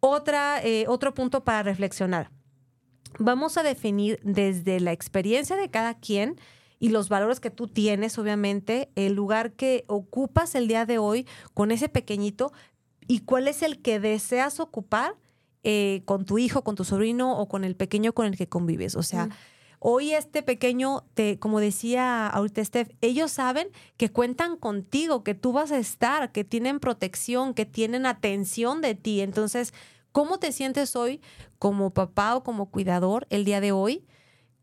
Otra, 0.00 0.60
eh, 0.62 0.86
otro 0.88 1.14
punto 1.14 1.44
para 1.44 1.62
reflexionar. 1.62 2.30
Vamos 3.18 3.56
a 3.56 3.62
definir 3.62 4.18
desde 4.22 4.80
la 4.80 4.92
experiencia 4.92 5.56
de 5.56 5.70
cada 5.70 5.94
quien 5.94 6.36
y 6.78 6.90
los 6.90 7.08
valores 7.08 7.40
que 7.40 7.50
tú 7.50 7.68
tienes, 7.68 8.18
obviamente, 8.18 8.90
el 8.94 9.14
lugar 9.14 9.52
que 9.52 9.84
ocupas 9.88 10.54
el 10.54 10.68
día 10.68 10.86
de 10.86 10.98
hoy 10.98 11.26
con 11.54 11.70
ese 11.70 11.88
pequeñito 11.88 12.52
y 13.08 13.20
cuál 13.20 13.48
es 13.48 13.62
el 13.62 13.80
que 13.80 14.00
deseas 14.00 14.60
ocupar 14.60 15.16
eh, 15.62 16.02
con 16.04 16.24
tu 16.24 16.38
hijo, 16.38 16.62
con 16.62 16.76
tu 16.76 16.84
sobrino 16.84 17.38
o 17.38 17.48
con 17.48 17.64
el 17.64 17.76
pequeño 17.76 18.12
con 18.12 18.26
el 18.26 18.36
que 18.36 18.48
convives. 18.48 18.94
O 18.94 19.02
sea, 19.02 19.30
hoy 19.78 20.12
este 20.12 20.42
pequeño, 20.42 21.04
te, 21.14 21.38
como 21.38 21.60
decía 21.60 22.28
ahorita 22.28 22.64
Steph, 22.64 22.90
ellos 23.00 23.32
saben 23.32 23.68
que 23.96 24.10
cuentan 24.10 24.56
contigo, 24.56 25.24
que 25.24 25.34
tú 25.34 25.52
vas 25.52 25.72
a 25.72 25.78
estar, 25.78 26.30
que 26.30 26.44
tienen 26.44 26.78
protección, 26.78 27.54
que 27.54 27.66
tienen 27.66 28.06
atención 28.06 28.80
de 28.80 28.94
ti. 28.94 29.22
Entonces, 29.22 29.72
¿cómo 30.12 30.38
te 30.38 30.52
sientes 30.52 30.94
hoy 30.94 31.20
como 31.58 31.90
papá 31.90 32.36
o 32.36 32.44
como 32.44 32.70
cuidador 32.70 33.26
el 33.30 33.44
día 33.44 33.60
de 33.60 33.72
hoy? 33.72 34.04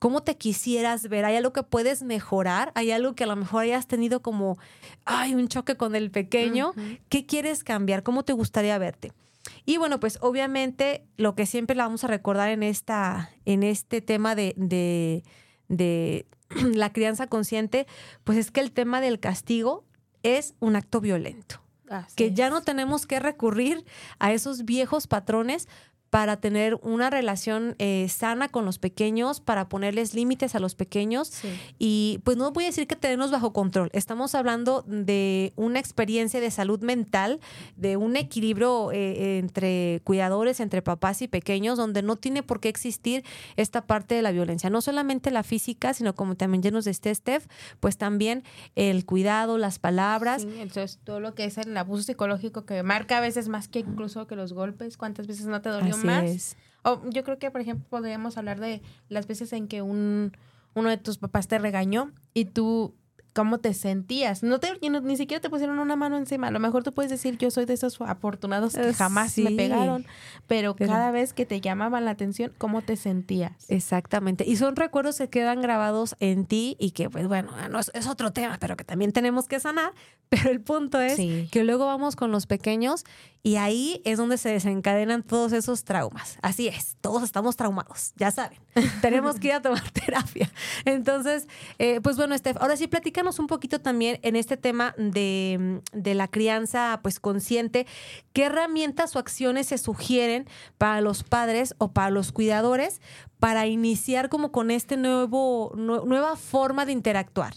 Cómo 0.03 0.21
te 0.21 0.35
quisieras 0.35 1.07
ver, 1.07 1.23
hay 1.23 1.37
algo 1.37 1.53
que 1.53 1.63
puedes 1.63 2.03
mejorar, 2.03 2.73
hay 2.75 2.91
algo 2.91 3.15
que 3.15 3.23
a 3.23 3.27
lo 3.27 3.37
mejor 3.37 3.63
hayas 3.63 3.87
tenido 3.87 4.21
como, 4.21 4.57
ay, 5.05 5.33
un 5.33 5.47
choque 5.47 5.77
con 5.77 5.95
el 5.95 6.11
pequeño, 6.11 6.73
¿qué 7.07 7.25
quieres 7.25 7.63
cambiar? 7.63 8.03
¿Cómo 8.03 8.23
te 8.23 8.33
gustaría 8.33 8.77
verte? 8.77 9.13
Y 9.65 9.77
bueno, 9.77 10.01
pues 10.01 10.17
obviamente 10.19 11.05
lo 11.15 11.35
que 11.35 11.45
siempre 11.45 11.77
la 11.77 11.85
vamos 11.85 12.03
a 12.03 12.07
recordar 12.07 12.49
en, 12.49 12.63
esta, 12.63 13.31
en 13.45 13.63
este 13.63 14.01
tema 14.01 14.35
de, 14.35 14.53
de 15.69 16.25
la 16.73 16.91
crianza 16.91 17.27
consciente, 17.27 17.87
pues 18.25 18.37
es 18.37 18.51
que 18.51 18.59
el 18.59 18.73
tema 18.73 18.99
del 18.99 19.21
castigo 19.21 19.85
es 20.21 20.53
un 20.59 20.75
acto 20.75 20.99
violento. 20.99 21.61
que 22.17 22.33
ya 22.33 22.49
no 22.49 22.61
tenemos 22.61 23.07
que 23.07 23.21
recurrir 23.21 23.85
a 24.19 24.33
esos 24.33 24.65
viejos 24.65 25.07
patrones 25.07 25.69
para 26.13 26.38
tener 26.38 26.78
una 26.84 27.10
relación 27.10 27.76
eh, 27.80 28.06
sana 28.08 28.47
con 28.47 28.65
los 28.65 28.78
pequeños, 28.78 29.39
para 29.39 29.67
ponerles 29.67 30.13
límites 30.13 30.54
a 30.54 30.60
los 30.60 30.76
pequeños. 30.76 31.32
Y 31.80 32.21
pues 32.23 32.38
no 32.38 32.52
voy 32.52 32.65
a 32.65 32.67
decir 32.67 32.86
que 32.86 32.95
tenernos 32.95 33.32
bajo 33.32 33.51
control. 33.51 33.89
Estamos 33.93 34.36
hablando 34.36 34.84
de 34.86 35.53
una 35.55 35.80
experiencia 35.80 36.39
de 36.39 36.51
salud 36.51 36.82
mental, 36.82 37.39
de 37.78 37.97
un 37.97 38.16
equilibrio 38.16 38.91
eh, 38.91 39.39
entre 39.39 40.01
cuidadores, 40.03 40.59
entre 40.59 40.84
papás 40.84 41.24
y 41.24 41.28
pequeños, 41.28 41.80
donde 41.80 42.03
no 42.03 42.16
tiene 42.16 42.43
por 42.43 42.59
qué 42.59 42.70
existir 42.70 43.24
esta 43.55 43.88
parte 43.88 44.14
de 44.14 44.22
la 44.22 44.30
violencia. 44.30 44.70
No 44.70 44.82
solamente 44.82 45.32
la 45.32 45.41
física, 45.41 45.95
sino 45.95 46.14
como 46.14 46.36
también 46.36 46.61
llenos 46.61 46.86
de 46.86 46.91
este 46.91 47.16
Steph, 47.16 47.47
pues 47.80 47.97
también 47.97 48.43
el 48.76 49.03
cuidado, 49.05 49.57
las 49.57 49.80
palabras. 49.80 50.43
Sí, 50.43 50.49
entonces 50.59 50.99
todo 51.03 51.20
lo 51.20 51.34
que 51.34 51.45
es 51.45 51.57
el 51.57 51.76
abuso 51.76 52.03
psicológico 52.03 52.68
que 52.68 52.84
marca 52.84 53.18
a 53.18 53.22
veces 53.22 53.47
más 53.47 53.68
que 53.68 53.80
incluso 53.80 54.28
que 54.28 54.36
los 54.36 54.53
golpes. 54.53 54.95
¿Cuántas 54.95 55.26
veces 55.26 55.47
no 55.47 55.59
te 55.64 55.70
dolió 55.70 56.03
más. 56.04 56.58
O 56.84 57.01
yo 57.10 57.24
creo 57.24 57.39
que, 57.39 57.49
por 57.49 57.62
ejemplo, 57.62 57.88
podríamos 57.89 58.38
hablar 58.38 58.60
de 58.60 58.82
las 59.10 59.28
veces 59.28 59.54
en 59.54 59.68
que 59.68 59.82
un, 59.82 60.34
uno 60.74 60.89
de 60.89 60.97
tus 60.97 61.18
papás 61.18 61.47
te 61.47 61.58
regañó 61.58 62.12
y 62.34 62.45
tú 62.45 62.95
cómo 63.34 63.57
te 63.57 63.73
sentías. 63.73 64.43
No 64.43 64.59
te, 64.59 64.79
ni 64.81 65.17
siquiera 65.17 65.41
te 65.41 65.49
pusieron 65.49 65.79
una 65.79 65.95
mano 65.95 66.17
encima. 66.17 66.47
A 66.47 66.51
lo 66.51 66.59
mejor 66.59 66.84
tú 66.84 66.93
puedes 66.93 67.11
decir, 67.11 67.38
yo 67.38 67.51
soy 67.51 67.65
de 67.65 67.73
esos 67.73 67.99
afortunados 68.01 68.73
que 68.73 68.89
eh, 68.89 68.93
jamás 68.93 69.38
me 69.38 69.51
pegaron, 69.51 70.05
pero, 70.47 70.75
cada 70.75 71.11
vez 71.11 71.34
que 71.34 71.45
te 71.45 71.59
llamaban 71.59 72.05
la 72.05 72.11
atención, 72.11 72.53
¿cómo 72.57 72.81
te 72.81 72.95
sentías? 72.95 73.53
Exactamente. 73.67 74.45
Y 74.47 74.55
son 74.55 74.75
recuerdos 74.75 75.17
que 75.17 75.29
quedan 75.29 75.61
grabados 75.61 76.15
en 76.19 76.45
ti 76.45 76.75
y 76.79 76.91
que, 76.91 77.09
pues 77.09 77.27
bueno, 77.27 77.51
no 77.69 77.79
es, 77.79 77.91
otro 78.07 78.31
tema, 78.31 78.57
pero 78.59 78.77
que 78.77 78.84
también 78.84 79.11
tenemos 79.11 79.47
que 79.47 79.59
sanar. 79.59 79.93
Pero 80.34 80.49
el 80.49 80.61
punto 80.61 80.99
es 80.99 81.15
que 81.51 81.63
luego 81.63 81.86
vamos 81.86 82.15
con 82.15 82.31
los 82.31 82.47
pequeños 82.47 83.05
y 83.43 83.57
ahí 83.57 84.01
es 84.05 84.17
donde 84.17 84.38
se 84.38 84.49
desencadenan 84.49 85.21
todos 85.21 85.51
esos 85.51 85.84
traumas. 85.84 86.39
Así 86.41 86.69
es, 86.69 86.95
todos 87.01 87.21
estamos 87.21 87.55
traumados, 87.55 88.13
ya 88.15 88.31
saben. 88.31 88.57
Tenemos 89.01 89.39
que 89.39 89.49
ir 89.49 89.53
a 89.53 89.61
tomar 89.61 89.91
terapia. 89.91 90.49
Entonces, 90.86 91.47
eh, 91.77 91.99
pues 92.01 92.17
bueno, 92.17 92.36
Steph, 92.38 92.57
ahora 92.59 92.77
sí 92.77 92.88
platica 92.88 93.22
un 93.39 93.47
poquito 93.47 93.80
también 93.80 94.19
en 94.21 94.36
este 94.36 94.57
tema 94.57 94.93
de, 94.97 95.82
la 95.93 96.28
crianza 96.28 96.99
pues 97.01 97.19
consciente, 97.19 97.88
qué 98.34 98.45
herramientas 98.45 99.15
o 99.15 99.19
acciones 99.19 99.67
se 99.67 99.78
sugieren 99.78 100.47
para 100.78 101.01
los 101.01 101.24
padres 101.24 101.76
o 101.78 101.91
para 101.91 102.09
los 102.09 102.32
cuidadores 102.32 103.01
para 103.39 103.67
iniciar 103.67 104.30
como 104.30 104.51
con 104.51 104.71
este 104.71 104.97
nuevo, 104.97 105.74
nueva 105.76 106.36
forma 106.36 106.86
de 106.86 106.91
interactuar. 106.91 107.53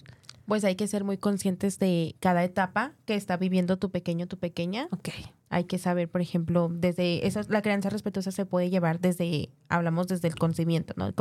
Pues 0.47 0.65
hay 0.65 0.77
que 0.77 0.87
ser 0.87 1.03
muy 1.03 1.19
conscientes 1.19 1.79
de 1.79 2.15
cada 2.21 2.45
etapa 2.45 2.93
que 3.05 3.17
está 3.17 3.37
viviendo 3.37 3.79
tu 3.79 3.91
pequeño, 3.91 4.29
tu 4.29 4.39
pequeña. 4.39 4.89
Ok. 4.93 5.09
Hay 5.49 5.65
que 5.65 5.79
saber, 5.79 6.09
por 6.09 6.21
ejemplo, 6.21 6.69
desde 6.73 7.27
esa, 7.27 7.43
la 7.49 7.63
crianza 7.63 7.91
respetuosa 7.91 8.31
se 8.31 8.47
puede 8.47 8.71
llevar 8.71 9.01
desde, 9.01 9.51
hablamos 9.69 10.07
desde 10.07 10.29
el 10.29 10.37
conocimiento, 10.37 10.95
¿no? 10.97 11.13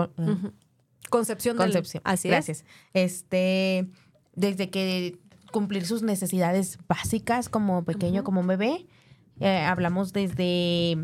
Concepción. 1.10 1.58
Concepción. 1.58 2.02
Así 2.06 2.30
Gracias. 2.30 2.66
Este, 2.94 3.88
desde 4.36 4.70
que 4.70 5.18
cumplir 5.52 5.86
sus 5.86 6.04
necesidades 6.04 6.80
básicas 6.88 7.50
como 7.50 7.84
pequeño, 7.86 8.24
como 8.24 8.44
bebé. 8.44 8.86
Eh, 9.40 9.60
hablamos 9.60 10.14
desde 10.14 10.98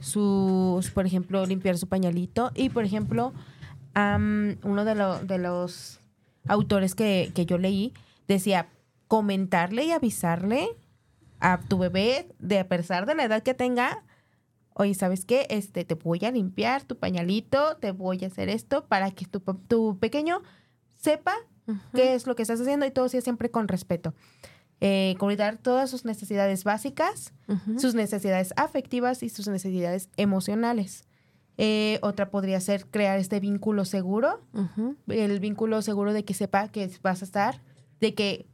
sus, 0.00 0.90
por 0.90 1.06
ejemplo, 1.06 1.44
limpiar 1.46 1.76
su 1.78 1.88
pañalito 1.88 2.50
y, 2.54 2.70
por 2.70 2.84
ejemplo, 2.84 3.32
uno 3.94 4.84
de, 4.84 4.94
de, 5.26 5.38
los 5.38 6.00
autores 6.48 6.94
que, 6.94 7.32
que 7.34 7.44
yo 7.44 7.58
leí 7.58 7.92
decía 8.28 8.68
comentarle 9.08 9.84
y 9.84 9.90
avisarle 9.90 10.68
a 11.40 11.60
tu 11.60 11.78
bebé, 11.78 12.28
de 12.38 12.60
a 12.60 12.68
pesar 12.68 13.06
de 13.06 13.14
la 13.14 13.24
edad 13.24 13.42
que 13.42 13.54
tenga, 13.54 14.04
oye, 14.74 14.94
¿sabes 14.94 15.24
qué? 15.24 15.46
Este, 15.50 15.84
te 15.84 15.94
voy 15.94 16.20
a 16.24 16.30
limpiar 16.30 16.84
tu 16.84 16.96
pañalito, 16.96 17.76
te 17.78 17.92
voy 17.92 18.22
a 18.24 18.28
hacer 18.28 18.48
esto 18.48 18.86
para 18.86 19.10
que 19.10 19.26
tu, 19.26 19.40
tu 19.40 19.98
pequeño 19.98 20.42
sepa 20.96 21.34
qué 21.94 22.14
es 22.14 22.26
lo 22.26 22.36
que 22.36 22.42
estás 22.42 22.60
haciendo 22.60 22.86
y 22.86 22.90
todo 22.90 23.08
sea 23.08 23.20
siempre 23.20 23.50
con 23.50 23.68
respeto. 23.68 24.14
Eh, 24.82 25.14
cuidar 25.18 25.58
todas 25.58 25.90
sus 25.90 26.06
necesidades 26.06 26.64
básicas, 26.64 27.34
sus 27.76 27.94
necesidades 27.94 28.54
afectivas 28.56 29.22
y 29.22 29.28
sus 29.28 29.46
necesidades 29.48 30.08
emocionales. 30.16 31.04
Eh, 31.58 31.98
otra 32.00 32.30
podría 32.30 32.58
ser 32.60 32.86
crear 32.86 33.18
este 33.18 33.40
vínculo 33.40 33.84
seguro, 33.84 34.40
el 35.08 35.40
vínculo 35.40 35.82
seguro 35.82 36.14
de 36.14 36.24
que 36.24 36.32
sepa 36.32 36.68
que 36.68 36.90
vas 37.02 37.20
a 37.20 37.26
estar, 37.26 37.60
de 38.00 38.14
que 38.14 38.46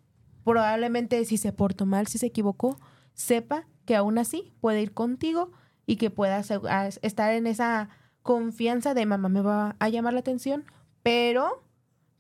probablemente 0.43 1.25
si 1.25 1.37
se 1.37 1.53
portó 1.53 1.87
mal, 1.87 2.09
si 2.09 2.19
se 2.19 2.27
equivocó, 2.27 2.81
sepa 3.15 3.69
que 3.85 3.95
aún 3.95 4.19
así 4.19 4.53
puede 4.61 4.83
ir 4.83 4.93
contigo 4.93 5.53
y 5.87 5.97
que 5.97 6.11
pueda 6.11 6.41
estar 6.41 7.33
en 7.33 7.47
esa 7.47 7.89
confianza 8.23 8.93
de 8.95 9.07
mamá 9.07 9.29
me 9.29 9.41
va 9.41 9.77
a 9.79 9.89
llamar 9.89 10.15
la 10.15 10.21
atención, 10.21 10.65
pero 11.05 11.63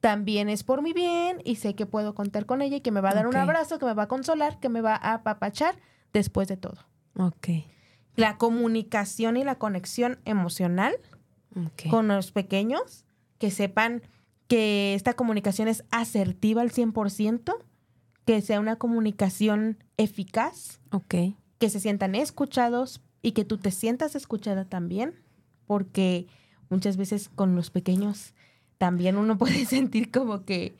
también 0.01 0.49
es 0.49 0.63
por 0.63 0.83
mi 0.83 0.93
bien 0.93 1.41
y 1.45 1.57
sé 1.57 1.75
que 1.75 1.87
puedo 1.87 2.15
contar 2.15 2.47
con 2.47 2.63
ella 2.63 2.77
y 2.77 2.81
que 2.81 2.91
me 2.91 3.01
va 3.01 3.11
a 3.11 3.15
dar 3.15 3.27
un 3.27 3.37
abrazo, 3.37 3.79
que 3.79 3.87
me 3.87 3.95
va 3.95 4.05
a 4.05 4.09
consolar, 4.09 4.61
que 4.61 4.69
me 4.69 4.81
va 4.81 4.95
a 4.95 5.15
apapachar 5.15 5.77
después 6.13 6.49
de 6.49 6.57
todo. 6.57 6.79
Ok. 7.19 7.49
La 8.15 8.39
comunicación 8.39 9.37
y 9.37 9.45
la 9.45 9.57
conexión 9.57 10.19
emocional 10.25 10.97
con 11.91 12.09
los 12.09 12.33
pequeños, 12.33 13.05
que 13.39 13.51
sepan 13.51 14.03
que 14.47 14.95
esta 14.95 15.15
comunicación 15.15 15.69
es 15.69 15.85
asertiva 15.91 16.63
al 16.63 16.71
100%, 16.71 17.57
que 18.25 18.43
sea 18.43 18.61
una 18.61 18.77
comunicación 18.77 19.79
eficaz, 19.97 20.81
okay. 20.91 21.37
que 21.59 21.71
se 21.71 21.81
sientan 21.81 22.15
escuchados 22.15 23.01
y 23.23 23.33
que 23.33 23.45
tú 23.45 23.59
te 23.59 23.71
sientas 23.71 24.15
escuchada 24.15 24.65
también, 24.67 25.15
porque 25.67 26.27
muchas 26.69 26.97
veces 26.97 27.29
con 27.29 27.57
los 27.57 27.71
pequeños 27.71 28.35
también 28.79 29.16
uno 29.16 29.39
puede 29.39 29.64
sentir 29.66 30.11
como 30.11 30.45
que 30.45 30.77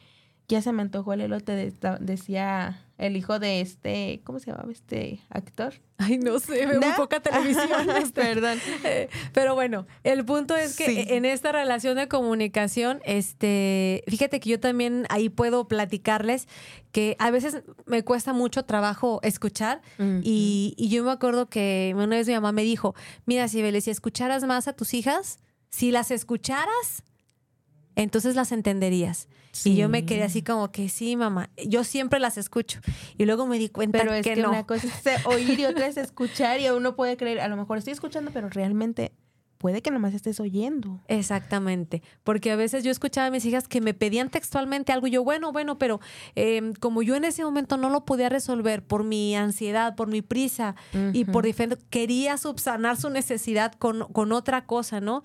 ya 0.49 0.63
se 0.63 0.73
me 0.73 0.83
antojó 0.83 1.13
el 1.13 1.23
elote, 1.23 1.73
decía 2.01 2.81
el 2.99 3.17
hijo 3.17 3.39
de 3.39 3.61
este, 3.61 4.21
¿cómo 4.25 4.39
se 4.39 4.51
llamaba 4.51 4.71
este 4.71 5.21
actor? 5.29 5.75
Ay, 5.99 6.19
no 6.19 6.39
sé, 6.39 6.67
veo 6.67 6.81
muy 6.81 6.93
poca 6.93 7.21
televisión. 7.21 7.87
Perdón. 8.15 8.59
Eh, 8.85 9.09
pero 9.33 9.55
bueno, 9.55 9.87
el 10.05 10.25
punto 10.25 10.57
es 10.57 10.77
que 10.77 11.17
en 11.17 11.25
esta 11.25 11.53
relación 11.53 11.97
de 11.97 12.07
comunicación, 12.07 13.01
este, 13.05 14.05
fíjate 14.07 14.39
que 14.41 14.51
yo 14.51 14.61
también 14.61 15.05
ahí 15.11 15.29
puedo 15.29 15.67
platicarles 15.69 16.47
que 16.93 17.17
a 17.19 17.31
veces 17.31 17.63
me 17.85 18.05
cuesta 18.05 18.33
mucho 18.33 18.65
trabajo 18.65 19.21
escuchar 19.23 19.83
y, 19.99 20.75
y, 20.77 20.89
yo 20.89 21.05
me 21.05 21.11
acuerdo 21.11 21.49
que 21.51 21.93
una 21.95 22.17
vez 22.17 22.29
mi 22.29 22.35
mamá 22.35 22.53
me 22.53 22.63
dijo, 22.63 22.95
mira, 23.27 23.49
Sibeli, 23.49 23.81
si 23.81 23.91
escucharas 23.91 24.45
más 24.45 24.69
a 24.69 24.73
tus 24.75 24.95
hijas, 24.95 25.41
si 25.69 25.91
las 25.91 26.11
escucharas, 26.11 27.03
entonces 27.97 28.37
las 28.37 28.53
entenderías. 28.53 29.29
Y 29.65 29.75
yo 29.75 29.89
me 29.89 30.05
quedé 30.05 30.23
así 30.23 30.43
como 30.43 30.71
que 30.71 30.91
sí, 30.91 31.17
mamá, 31.17 31.49
yo 31.67 31.83
siempre 31.83 32.21
las 32.21 32.37
escucho. 32.37 32.81
Y 33.17 33.25
luego 33.25 33.47
me 33.47 33.59
di 33.59 33.71
cuenta 33.71 33.99
pero 33.99 34.13
es 34.13 34.23
que, 34.23 34.37
no. 34.37 34.51
una 34.51 34.67
cosa 34.67 34.87
es 34.87 35.27
oír 35.27 35.59
y 35.59 35.65
otra 35.65 35.87
es 35.87 35.97
escuchar 35.97 36.61
y 36.61 36.69
uno 36.69 36.95
puede 36.95 37.17
creer, 37.17 37.41
a 37.41 37.49
lo 37.49 37.57
mejor 37.57 37.79
estoy 37.79 37.95
escuchando, 37.95 38.31
pero 38.33 38.51
realmente 38.51 39.13
puede 39.57 39.81
que 39.81 39.91
nomás 39.91 40.13
estés 40.13 40.39
oyendo. 40.41 41.01
Exactamente, 41.09 42.03
porque 42.23 42.53
a 42.53 42.57
veces 42.57 42.85
yo 42.85 42.91
escuchaba 42.91 43.29
a 43.29 43.31
mis 43.31 43.47
hijas 43.47 43.67
que 43.67 43.81
me 43.81 43.95
pedían 43.95 44.29
textualmente 44.29 44.93
algo 44.93 45.07
y 45.07 45.13
yo, 45.13 45.25
bueno, 45.25 45.53
bueno, 45.53 45.79
pero 45.79 46.01
em, 46.35 46.75
como 46.75 47.03
yo 47.03 47.15
en 47.17 47.25
ese 47.25 47.43
momento 47.43 47.79
no 47.79 47.89
lo 47.89 48.05
podía 48.05 48.29
resolver 48.29 48.85
por 48.85 49.05
mi 49.05 49.35
ansiedad, 49.35 49.97
por 49.97 50.09
mi 50.09 50.21
prisa 50.21 50.77
y 51.15 51.25
por 51.25 51.45
diferente, 51.45 51.83
quería 51.89 52.37
subsanar 52.37 52.99
su 52.99 53.09
necesidad 53.09 53.73
con, 53.73 54.05
con 54.13 54.33
otra 54.33 54.67
cosa, 54.67 55.01
¿no? 55.01 55.23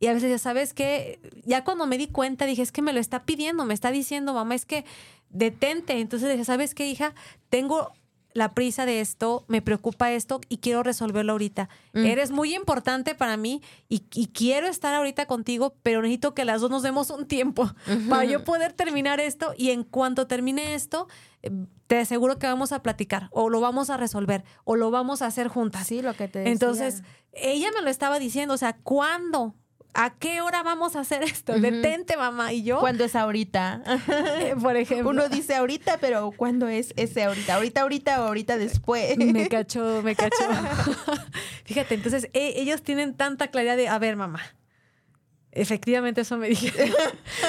Y 0.00 0.06
a 0.06 0.14
veces 0.14 0.30
ya 0.30 0.38
sabes 0.38 0.74
que, 0.74 1.20
ya 1.44 1.64
cuando 1.64 1.86
me 1.86 1.98
di 1.98 2.08
cuenta 2.08 2.46
dije, 2.46 2.62
es 2.62 2.72
que 2.72 2.82
me 2.82 2.92
lo 2.92 3.00
está 3.00 3.24
pidiendo, 3.24 3.64
me 3.64 3.74
está 3.74 3.90
diciendo, 3.90 4.34
mamá, 4.34 4.54
es 4.54 4.66
que 4.66 4.84
detente. 5.30 6.00
Entonces 6.00 6.30
dije, 6.30 6.44
¿sabes 6.44 6.74
qué, 6.74 6.88
hija? 6.88 7.14
Tengo 7.48 7.92
la 8.34 8.52
prisa 8.52 8.84
de 8.84 9.00
esto, 9.00 9.44
me 9.46 9.62
preocupa 9.62 10.10
esto 10.12 10.40
y 10.48 10.58
quiero 10.58 10.82
resolverlo 10.82 11.32
ahorita. 11.32 11.68
Mm. 11.92 12.04
Eres 12.04 12.32
muy 12.32 12.54
importante 12.54 13.14
para 13.14 13.36
mí 13.36 13.62
y, 13.88 14.00
quiero 14.00 14.66
estar 14.66 14.92
ahorita 14.92 15.26
contigo, 15.26 15.76
pero 15.84 16.02
necesito 16.02 16.34
que 16.34 16.44
las 16.44 16.60
dos 16.60 16.70
nos 16.70 16.82
demos 16.82 17.10
un 17.10 17.26
tiempo 17.26 17.70
para 18.10 18.24
yo 18.24 18.42
poder 18.44 18.72
terminar 18.72 19.20
esto 19.20 19.54
y 19.56 19.70
en 19.70 19.84
cuanto 19.84 20.26
termine 20.26 20.74
esto, 20.74 21.06
eh, 21.42 21.50
te 21.86 21.98
aseguro 21.98 22.38
que 22.40 22.48
vamos 22.48 22.72
a 22.72 22.82
platicar 22.82 23.28
o 23.30 23.48
lo 23.48 23.60
vamos 23.60 23.88
a 23.88 23.96
resolver 23.96 24.44
o 24.64 24.74
lo 24.74 24.90
vamos 24.90 25.22
a 25.22 25.26
hacer 25.26 25.46
juntas. 25.46 25.86
Sí, 25.86 26.02
lo 26.02 26.14
que 26.14 26.26
te 26.26 26.40
decía. 26.40 26.52
Entonces, 26.52 27.04
ella 27.32 27.70
me 27.72 27.82
lo 27.82 27.90
estaba 27.90 28.18
diciendo, 28.18 28.54
o 28.54 28.58
sea, 28.58 28.76
¿cuándo? 28.82 29.54
¿A 29.94 30.10
qué 30.18 30.40
hora 30.40 30.62
vamos 30.62 30.96
a 30.96 31.00
hacer 31.00 31.22
esto? 31.22 31.54
Detente, 31.58 32.16
mamá. 32.16 32.52
Y 32.52 32.64
yo. 32.64 32.80
¿Cuándo 32.80 33.04
es 33.04 33.16
ahorita? 33.16 33.82
Eh, 34.34 34.54
por 34.60 34.76
ejemplo. 34.76 35.10
Uno 35.10 35.28
dice 35.28 35.54
ahorita, 35.54 35.98
pero 35.98 36.32
¿cuándo 36.36 36.68
es 36.68 36.92
ese 36.96 37.24
ahorita? 37.24 37.54
¿Ahorita, 37.54 37.82
ahorita 37.82 38.22
o 38.22 38.26
ahorita 38.26 38.58
después? 38.58 39.16
Me 39.16 39.48
cachó, 39.48 40.02
me 40.02 40.14
cachó. 40.16 40.44
Fíjate, 41.64 41.94
entonces 41.94 42.28
e, 42.32 42.60
ellos 42.60 42.82
tienen 42.82 43.14
tanta 43.14 43.48
claridad 43.48 43.76
de, 43.76 43.88
a 43.88 43.98
ver, 43.98 44.16
mamá, 44.16 44.40
Efectivamente, 45.52 46.22
eso 46.22 46.36
me 46.36 46.48
dije. 46.48 46.72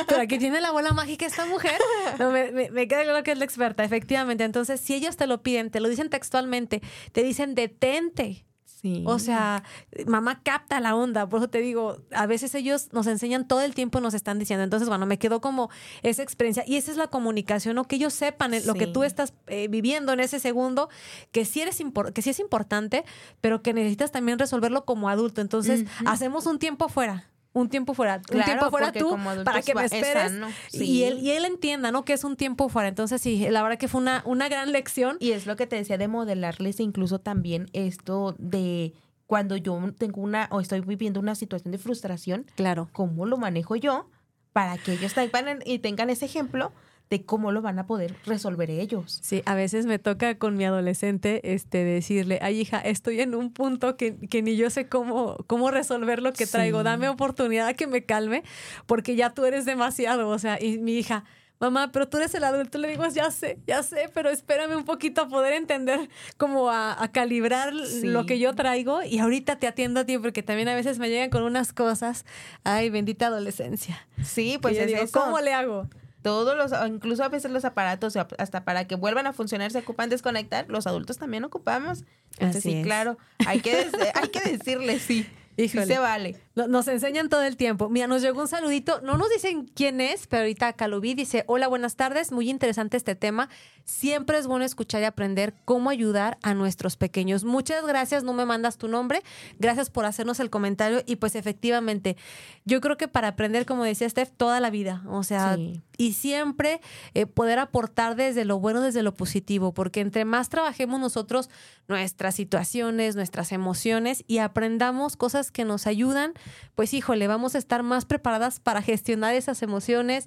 Pero 0.08 0.22
aquí 0.22 0.38
tiene 0.38 0.62
la 0.62 0.72
bola 0.72 0.94
mágica 0.94 1.26
esta 1.26 1.46
mujer. 1.46 1.80
me, 2.20 2.70
me, 2.70 2.88
queda 2.88 3.04
claro 3.04 3.24
que 3.24 3.32
es 3.32 3.38
la 3.38 3.46
experta, 3.46 3.84
efectivamente. 3.84 4.44
Entonces, 4.44 4.80
si 4.80 4.94
ellos 4.94 5.18
te 5.18 5.26
lo 5.26 5.42
piden, 5.42 5.72
te 5.72 5.80
lo 5.80 5.90
dicen 5.90 6.10
textualmente, 6.10 6.82
te 7.12 7.24
dicen 7.24 7.56
detente. 7.56 8.46
Sí. 8.86 9.04
O 9.08 9.18
sea, 9.18 9.64
mamá 10.06 10.44
capta 10.44 10.80
la 10.80 10.96
onda. 10.96 11.28
Por 11.28 11.40
eso 11.40 11.50
te 11.50 11.60
digo, 11.60 11.98
a 12.12 12.28
veces 12.28 12.54
ellos 12.54 12.90
nos 12.94 13.08
enseñan 13.08 13.48
todo 13.48 13.62
el 13.62 13.74
tiempo, 13.74 14.00
nos 14.00 14.14
están 14.14 14.38
diciendo. 14.38 14.64
Entonces, 14.64 14.88
bueno, 14.88 15.08
me 15.08 15.18
quedó 15.18 15.42
como 15.42 15.72
esa 16.04 16.22
experiencia. 16.22 16.64
Y 16.68 16.76
esa 16.76 16.92
es 16.92 16.98
la 16.98 17.08
comunicación, 17.08 17.80
o 17.80 17.86
que 17.86 17.96
ellos 17.96 18.14
sepan 18.14 18.52
lo 18.64 18.76
que 18.76 18.86
tú 18.86 19.04
estás 19.04 19.34
eh, 19.48 19.68
viviendo 19.70 20.14
en 20.14 20.20
ese 20.20 20.40
segundo, 20.40 20.90
que 21.32 21.46
sí, 21.46 21.62
eres 21.62 21.82
que 22.14 22.22
sí 22.22 22.30
es 22.30 22.40
importante, 22.40 23.06
pero 23.42 23.64
que 23.64 23.74
necesitas 23.74 24.12
también 24.12 24.38
resolverlo 24.38 24.86
como 24.86 25.10
adulto. 25.10 25.42
Entonces, 25.42 25.86
hacemos 26.06 26.46
un 26.46 26.60
tiempo 26.60 26.88
fuera 26.88 27.32
un 27.56 27.70
tiempo 27.70 27.94
fuera, 27.94 28.22
un 28.34 28.44
tiempo 28.44 28.70
fuera 28.70 28.92
tú 28.92 29.18
para 29.46 29.62
que 29.62 29.74
me 29.74 29.86
esperes 29.86 30.34
y 30.74 31.04
él 31.04 31.20
y 31.20 31.32
él 31.32 31.46
entienda, 31.46 31.90
¿no? 31.90 32.04
Que 32.04 32.12
es 32.12 32.26
un 32.26 32.36
tiempo 32.36 32.68
fuera. 32.68 32.90
Entonces 32.90 33.22
sí, 33.22 33.48
la 33.50 33.64
verdad 33.64 33.78
que 33.78 33.88
fue 33.88 34.02
una 34.02 34.22
una 34.26 34.50
gran 34.50 34.74
lección. 34.74 35.16
Y 35.22 35.32
es 35.32 35.48
lo 35.48 35.56
que 35.56 35.66
te 35.66 35.78
decía 35.78 35.98
de 35.98 36.10
modelarles 36.10 36.82
incluso 36.82 37.20
también 37.20 37.68
esto 37.72 38.36
de 38.38 38.94
cuando 39.26 39.56
yo 39.56 39.80
tengo 39.98 40.22
una 40.22 40.50
o 40.52 40.60
estoy 40.60 40.82
viviendo 40.82 41.22
una 41.22 41.34
situación 41.34 41.72
de 41.72 41.78
frustración, 41.78 42.46
claro, 42.56 42.90
cómo 42.92 43.26
lo 43.26 43.38
manejo 43.38 43.78
yo 43.78 44.10
para 44.52 44.78
que 44.78 44.94
ellos 44.94 45.14
tengan 45.14 45.60
y 45.66 45.80
tengan 45.80 46.10
ese 46.10 46.26
ejemplo 46.26 46.74
de 47.10 47.24
cómo 47.24 47.52
lo 47.52 47.62
van 47.62 47.78
a 47.80 47.86
poder 47.86 48.16
resolver 48.26 48.70
ellos. 48.72 49.20
Sí, 49.22 49.44
a 49.46 49.56
veces 49.56 49.86
me 49.86 50.00
toca 50.00 50.38
con 50.38 50.58
mi 50.58 50.66
adolescente 50.66 51.54
este, 51.54 51.84
decirle, 51.84 52.40
ay 52.42 52.62
hija, 52.62 52.80
estoy 52.80 53.22
en 53.22 53.36
un 53.36 53.54
punto 53.54 53.96
que, 53.96 54.16
ni 54.42 54.56
yo 54.56 54.70
sé 54.70 54.88
cómo, 54.88 55.38
cómo 55.48 55.72
resolver 55.72 56.22
lo 56.22 56.34
que 56.34 56.48
traigo, 56.48 56.84
dame 56.84 57.08
oportunidad 57.10 57.68
a 57.68 57.74
que 57.74 57.88
me 57.88 58.04
calme, 58.04 58.44
porque 58.88 59.16
ya 59.16 59.32
tú 59.32 59.46
eres 59.46 59.66
demasiado, 59.66 60.30
o 60.30 60.40
sea, 60.40 60.62
y 60.62 60.80
mi 60.80 60.98
hija, 60.98 61.26
mamá, 61.60 61.92
pero 61.92 62.08
tú 62.08 62.18
eres 62.18 62.34
el 62.34 62.44
adulto, 62.44 62.78
le 62.80 62.90
digo, 62.90 63.06
ya 63.08 63.30
sé, 63.32 63.60
ya 63.68 63.84
sé, 63.84 64.10
pero 64.14 64.30
espérame 64.30 64.76
un 64.76 64.86
poquito 64.86 65.22
a 65.22 65.28
poder 65.28 65.54
entender, 65.54 66.10
como 66.38 66.70
a, 66.70 66.96
calibrar 67.14 67.72
lo 67.74 68.26
que 68.26 68.40
yo 68.40 68.56
traigo 68.56 69.04
y 69.04 69.20
ahorita 69.20 69.58
te 69.58 69.68
atiendo 69.68 70.02
a 70.02 70.06
ti 70.06 70.18
porque 70.18 70.44
también 70.44 70.68
a 70.68 70.76
veces 70.76 70.98
me 70.98 71.10
llegan 71.10 71.30
con 71.30 71.44
unas 71.44 71.72
cosas, 71.72 72.26
ay, 72.64 72.90
bendita 72.90 73.28
adolescencia. 73.28 74.08
Sí, 74.24 74.58
pues 74.62 74.78
es 74.78 74.88
digo, 74.88 75.04
¿cómo 75.14 75.40
le 75.40 75.54
hago? 75.54 75.88
Todos 76.26 76.58
los, 76.58 76.72
incluso 76.88 77.24
a 77.24 77.30
veces 77.30 77.52
los 77.52 77.66
aparatos, 77.66 78.16
hasta 78.16 78.66
para 78.66 78.88
que 78.88 78.96
vuelvan 78.96 79.28
a 79.28 79.32
funcionar, 79.32 79.70
se 79.70 79.78
ocupan 79.78 80.10
desconectar, 80.10 80.66
los 80.70 80.88
adultos 80.88 81.20
también 81.20 81.44
ocupamos. 81.44 82.04
Entonces, 82.40 82.64
sí, 82.64 82.82
claro, 82.82 83.20
hay 83.46 83.60
que, 83.60 83.92
hay 84.16 84.30
que 84.30 84.40
decirle 84.40 84.98
sí. 84.98 85.30
Sí 85.58 85.70
se 85.70 86.00
vale. 86.00 86.40
Nos 86.56 86.88
enseñan 86.88 87.28
todo 87.28 87.44
el 87.44 87.58
tiempo. 87.58 87.90
Mira, 87.90 88.08
nos 88.08 88.22
llegó 88.22 88.42
un 88.42 88.48
saludito. 88.48 89.02
No 89.02 89.18
nos 89.18 89.30
dicen 89.30 89.70
quién 89.74 90.00
es, 90.00 90.26
pero 90.28 90.42
ahorita 90.42 90.70
acá 90.70 90.88
lo 90.88 91.02
vi. 91.02 91.14
Dice, 91.14 91.44
hola, 91.48 91.68
buenas 91.68 91.96
tardes. 91.96 92.32
Muy 92.32 92.50
interesante 92.50 92.96
este 92.96 93.16
tema. 93.16 93.50
Siempre 93.84 94.38
es 94.38 94.48
bueno 94.48 94.64
escuchar 94.64 95.02
y 95.02 95.06
aprender 95.06 95.54
cómo 95.66 95.90
ayudar 95.90 96.38
a 96.44 96.54
nuestros 96.54 96.96
pequeños. 96.96 97.44
Muchas 97.44 97.86
gracias. 97.86 98.24
No 98.24 98.34
me 98.34 98.46
mandas 98.46 98.78
tu 98.78 98.88
nombre. 98.88 99.22
Gracias 99.60 99.90
por 99.90 100.06
hacernos 100.06 100.40
el 100.40 100.50
comentario. 100.50 101.04
Y 101.06 101.18
pues 101.18 101.36
efectivamente, 101.36 102.16
yo 102.64 102.80
creo 102.80 102.96
que 102.96 103.10
para 103.10 103.30
aprender, 103.30 103.66
como 103.66 103.84
decía 103.84 104.10
Steph, 104.10 104.32
toda 104.36 104.62
la 104.62 104.70
vida. 104.70 105.04
O 105.10 105.24
sea, 105.24 105.58
y 105.98 106.14
siempre 106.14 106.80
eh, 107.14 107.26
poder 107.26 107.60
aportar 107.60 108.16
desde 108.16 108.46
lo 108.46 108.60
bueno, 108.60 108.82
desde 108.82 109.04
lo 109.04 109.14
positivo. 109.14 109.74
Porque 109.74 110.00
entre 110.00 110.24
más 110.24 110.48
trabajemos 110.48 111.02
nosotros 111.02 111.50
nuestras 111.88 112.36
situaciones, 112.36 113.16
nuestras 113.16 113.52
emociones 113.52 114.24
y 114.26 114.38
aprendamos 114.38 115.18
cosas 115.18 115.45
que 115.52 115.66
nos 115.66 115.88
ayudan, 115.88 116.34
pues 116.76 116.94
híjole, 116.94 117.28
vamos 117.28 117.56
a 117.56 117.58
estar 117.58 117.84
más 117.84 118.06
preparadas 118.06 118.60
para 118.60 118.82
gestionar 118.82 119.34
esas 119.34 119.62
emociones, 119.62 120.26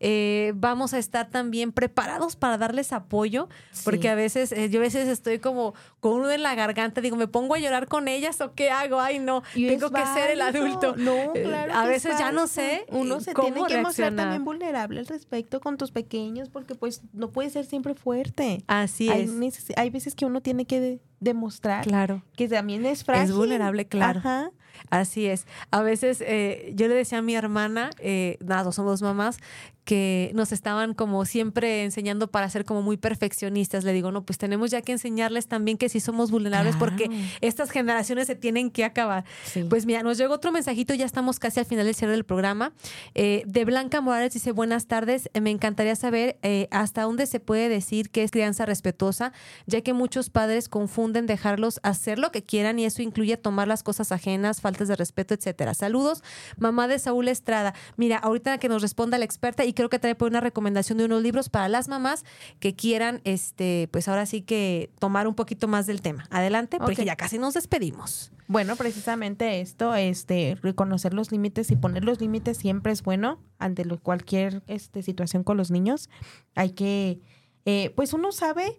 eh, 0.00 0.52
vamos 0.56 0.94
a 0.94 0.98
estar 0.98 1.28
también 1.28 1.72
preparados 1.72 2.36
para 2.36 2.58
darles 2.58 2.92
apoyo, 2.92 3.48
porque 3.84 4.08
a 4.08 4.14
veces, 4.14 4.52
eh, 4.52 4.70
yo 4.70 4.80
a 4.80 4.82
veces 4.82 5.08
estoy 5.08 5.38
como 5.38 5.74
con 6.00 6.14
uno 6.14 6.30
en 6.30 6.42
la 6.42 6.54
garganta, 6.54 7.00
digo, 7.00 7.16
¿me 7.16 7.28
pongo 7.28 7.54
a 7.54 7.58
llorar 7.58 7.86
con 7.86 8.08
ellas 8.08 8.40
o 8.40 8.54
qué 8.54 8.70
hago? 8.70 9.00
Ay, 9.00 9.18
no, 9.18 9.42
tengo 9.54 9.90
que 9.90 10.06
ser 10.06 10.30
el 10.30 10.40
adulto. 10.40 10.94
No, 10.96 11.34
eh, 11.34 11.42
claro. 11.44 11.74
a 11.74 11.86
veces 11.86 12.18
ya 12.18 12.32
no 12.32 12.46
sé. 12.46 12.86
Uno 12.88 13.20
se 13.20 13.34
tiene 13.34 13.62
que 13.66 13.80
mostrar 13.80 14.14
también 14.14 14.44
vulnerable 14.44 15.00
al 15.00 15.06
respecto 15.06 15.60
con 15.60 15.76
tus 15.76 15.90
pequeños, 15.90 16.48
porque 16.48 16.74
pues 16.74 17.02
no 17.12 17.30
puede 17.30 17.50
ser 17.50 17.64
siempre 17.64 17.94
fuerte. 17.94 18.64
Así 18.66 19.08
es. 19.08 19.30
Hay 19.76 19.90
veces 19.90 20.14
que 20.14 20.24
uno 20.24 20.40
tiene 20.40 20.64
que 20.64 21.00
demostrar 21.20 21.84
claro. 21.84 22.22
que 22.34 22.48
también 22.48 22.84
es 22.86 23.04
frágil. 23.04 23.30
Es 23.30 23.36
vulnerable, 23.36 23.86
claro. 23.86 24.20
Ajá. 24.20 24.50
Así 24.88 25.26
es. 25.26 25.46
A 25.70 25.82
veces 25.82 26.22
eh, 26.26 26.72
yo 26.74 26.88
le 26.88 26.94
decía 26.94 27.18
a 27.18 27.22
mi 27.22 27.34
hermana, 27.34 27.90
eh, 27.98 28.38
nada, 28.40 28.72
somos 28.72 29.02
mamás, 29.02 29.38
que 29.84 30.30
nos 30.34 30.52
estaban 30.52 30.94
como 30.94 31.24
siempre 31.24 31.84
enseñando 31.84 32.30
para 32.30 32.48
ser 32.48 32.64
como 32.64 32.82
muy 32.82 32.96
perfeccionistas. 32.96 33.84
Le 33.84 33.92
digo, 33.92 34.12
no, 34.12 34.24
pues 34.24 34.38
tenemos 34.38 34.70
ya 34.70 34.82
que 34.82 34.92
enseñarles 34.92 35.46
también 35.46 35.78
que 35.78 35.88
sí 35.88 36.00
somos 36.00 36.30
vulnerables 36.30 36.76
porque 36.76 37.08
estas 37.40 37.70
generaciones 37.70 38.26
se 38.26 38.34
tienen 38.34 38.70
que 38.70 38.84
acabar. 38.84 39.24
Pues 39.68 39.86
mira, 39.86 40.02
nos 40.02 40.18
llegó 40.18 40.34
otro 40.34 40.52
mensajito, 40.52 40.94
ya 40.94 41.06
estamos 41.06 41.38
casi 41.38 41.60
al 41.60 41.66
final 41.66 41.86
del 41.86 41.94
cierre 41.94 42.12
del 42.12 42.24
programa. 42.24 42.72
Eh, 43.14 43.42
de 43.46 43.64
Blanca 43.64 44.00
Morales 44.00 44.32
dice, 44.32 44.52
buenas 44.52 44.86
tardes, 44.86 45.30
me 45.40 45.50
encantaría 45.50 45.96
saber 45.96 46.38
eh, 46.42 46.68
hasta 46.70 47.02
dónde 47.02 47.26
se 47.26 47.40
puede 47.40 47.68
decir 47.68 48.10
que 48.10 48.22
es 48.22 48.30
crianza 48.30 48.66
respetuosa, 48.66 49.32
ya 49.66 49.80
que 49.80 49.92
muchos 49.92 50.30
padres 50.30 50.68
confunden 50.68 51.26
dejarlos 51.26 51.80
hacer 51.82 52.18
lo 52.18 52.30
que 52.30 52.42
quieran 52.42 52.78
y 52.78 52.84
eso 52.84 53.02
incluye 53.02 53.36
tomar 53.36 53.68
las 53.68 53.82
cosas 53.82 54.12
ajenas, 54.12 54.60
faltas 54.60 54.88
de 54.88 54.96
respeto, 54.96 55.34
etcétera. 55.34 55.74
Saludos, 55.74 56.22
mamá 56.58 56.88
de 56.88 56.98
Saúl 56.98 57.28
Estrada. 57.28 57.74
Mira, 57.96 58.18
ahorita 58.18 58.58
que 58.58 58.68
nos 58.68 58.82
responda 58.82 59.18
la 59.18 59.24
experta 59.24 59.64
y 59.64 59.72
creo 59.80 59.88
que 59.88 59.98
trae 59.98 60.14
por 60.14 60.28
una 60.28 60.40
recomendación 60.40 60.98
de 60.98 61.06
unos 61.06 61.22
libros 61.22 61.48
para 61.48 61.66
las 61.70 61.88
mamás 61.88 62.26
que 62.58 62.76
quieran, 62.76 63.22
este, 63.24 63.88
pues 63.90 64.08
ahora 64.08 64.26
sí 64.26 64.42
que 64.42 64.90
tomar 64.98 65.26
un 65.26 65.34
poquito 65.34 65.68
más 65.68 65.86
del 65.86 66.02
tema. 66.02 66.26
Adelante, 66.28 66.76
porque 66.78 67.06
ya 67.06 67.16
casi 67.16 67.38
nos 67.38 67.54
despedimos. 67.54 68.30
Bueno, 68.46 68.76
precisamente 68.76 69.62
esto, 69.62 69.94
este, 69.94 70.58
reconocer 70.60 71.14
los 71.14 71.32
límites 71.32 71.70
y 71.70 71.76
poner 71.76 72.04
los 72.04 72.20
límites 72.20 72.58
siempre 72.58 72.92
es 72.92 73.02
bueno 73.02 73.40
ante 73.58 73.86
cualquier 74.02 74.62
este, 74.66 75.02
situación 75.02 75.44
con 75.44 75.56
los 75.56 75.70
niños. 75.70 76.10
Hay 76.54 76.72
que, 76.72 77.22
eh, 77.64 77.90
pues 77.96 78.12
uno 78.12 78.32
sabe 78.32 78.76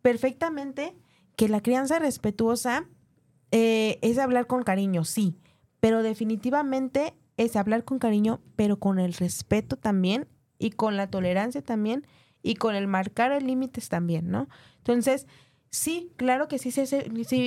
perfectamente 0.00 0.96
que 1.36 1.50
la 1.50 1.60
crianza 1.60 1.98
respetuosa 1.98 2.86
eh, 3.50 3.98
es 4.00 4.16
hablar 4.16 4.46
con 4.46 4.62
cariño, 4.62 5.04
sí, 5.04 5.36
pero 5.78 6.02
definitivamente 6.02 7.12
es 7.36 7.54
hablar 7.54 7.84
con 7.84 7.98
cariño, 7.98 8.40
pero 8.56 8.78
con 8.78 8.98
el 8.98 9.12
respeto 9.12 9.76
también 9.76 10.26
y 10.58 10.70
con 10.70 10.96
la 10.96 11.08
tolerancia 11.08 11.62
también 11.62 12.06
y 12.42 12.54
con 12.54 12.74
el 12.74 12.86
marcar 12.86 13.42
límites 13.42 13.88
también, 13.88 14.30
¿no? 14.30 14.48
Entonces, 14.78 15.26
sí, 15.70 16.12
claro 16.16 16.48
que 16.48 16.58
sí, 16.58 16.70
sí, 16.70 16.86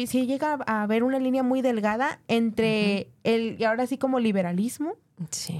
sí, 0.07 0.26
llega 0.26 0.59
a 0.66 0.84
haber 0.84 1.03
una 1.03 1.20
línea 1.20 1.43
muy 1.43 1.62
delgada 1.62 2.22
entre 2.28 3.12
el, 3.24 3.57
y 3.59 3.64
ahora 3.64 3.88
sí 3.88 3.97
como 3.97 4.20
liberalismo 4.20 4.93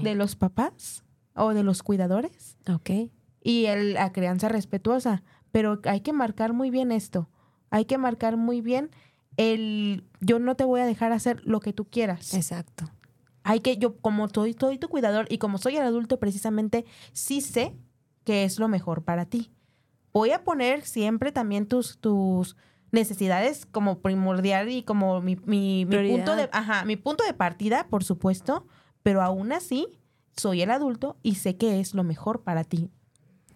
de 0.02 0.14
los 0.14 0.36
papás 0.36 1.04
o 1.34 1.54
de 1.54 1.62
los 1.62 1.82
cuidadores. 1.82 2.56
Ok. 2.68 3.10
Y 3.42 3.66
el, 3.66 3.94
la 3.94 4.12
crianza 4.12 4.48
respetuosa. 4.48 5.22
Pero 5.50 5.80
hay 5.84 6.00
que 6.00 6.12
marcar 6.12 6.52
muy 6.52 6.70
bien 6.70 6.92
esto. 6.92 7.28
Hay 7.70 7.84
que 7.84 7.98
marcar 7.98 8.36
muy 8.36 8.60
bien 8.60 8.90
el 9.36 10.04
yo 10.20 10.38
no 10.38 10.56
te 10.56 10.64
voy 10.64 10.80
a 10.80 10.86
dejar 10.86 11.12
hacer 11.12 11.40
lo 11.44 11.60
que 11.60 11.72
tú 11.72 11.86
quieras. 11.86 12.34
Exacto 12.34 12.84
hay 13.44 13.60
que, 13.60 13.76
yo 13.76 13.96
como 13.98 14.28
soy, 14.28 14.56
soy 14.58 14.78
tu 14.78 14.88
cuidador 14.88 15.26
y 15.28 15.38
como 15.38 15.58
soy 15.58 15.76
el 15.76 15.82
adulto, 15.82 16.18
precisamente 16.18 16.84
sí 17.12 17.40
sé 17.40 17.74
que 18.24 18.44
es 18.44 18.58
lo 18.58 18.68
mejor 18.68 19.02
para 19.02 19.26
ti. 19.26 19.50
Voy 20.12 20.30
a 20.30 20.44
poner 20.44 20.84
siempre 20.84 21.32
también 21.32 21.66
tus, 21.66 21.98
tus 21.98 22.56
necesidades 22.90 23.66
como 23.66 24.00
primordial 24.00 24.68
y 24.68 24.82
como 24.82 25.20
mi, 25.20 25.36
mi, 25.44 25.86
mi 25.86 26.08
punto 26.08 26.36
de, 26.36 26.48
ajá, 26.52 26.84
mi 26.84 26.96
punto 26.96 27.24
de 27.24 27.34
partida, 27.34 27.88
por 27.88 28.04
supuesto, 28.04 28.66
pero 29.02 29.22
aún 29.22 29.52
así 29.52 29.88
soy 30.36 30.62
el 30.62 30.70
adulto 30.70 31.16
y 31.22 31.36
sé 31.36 31.56
que 31.56 31.80
es 31.80 31.94
lo 31.94 32.04
mejor 32.04 32.42
para 32.42 32.64
ti. 32.64 32.90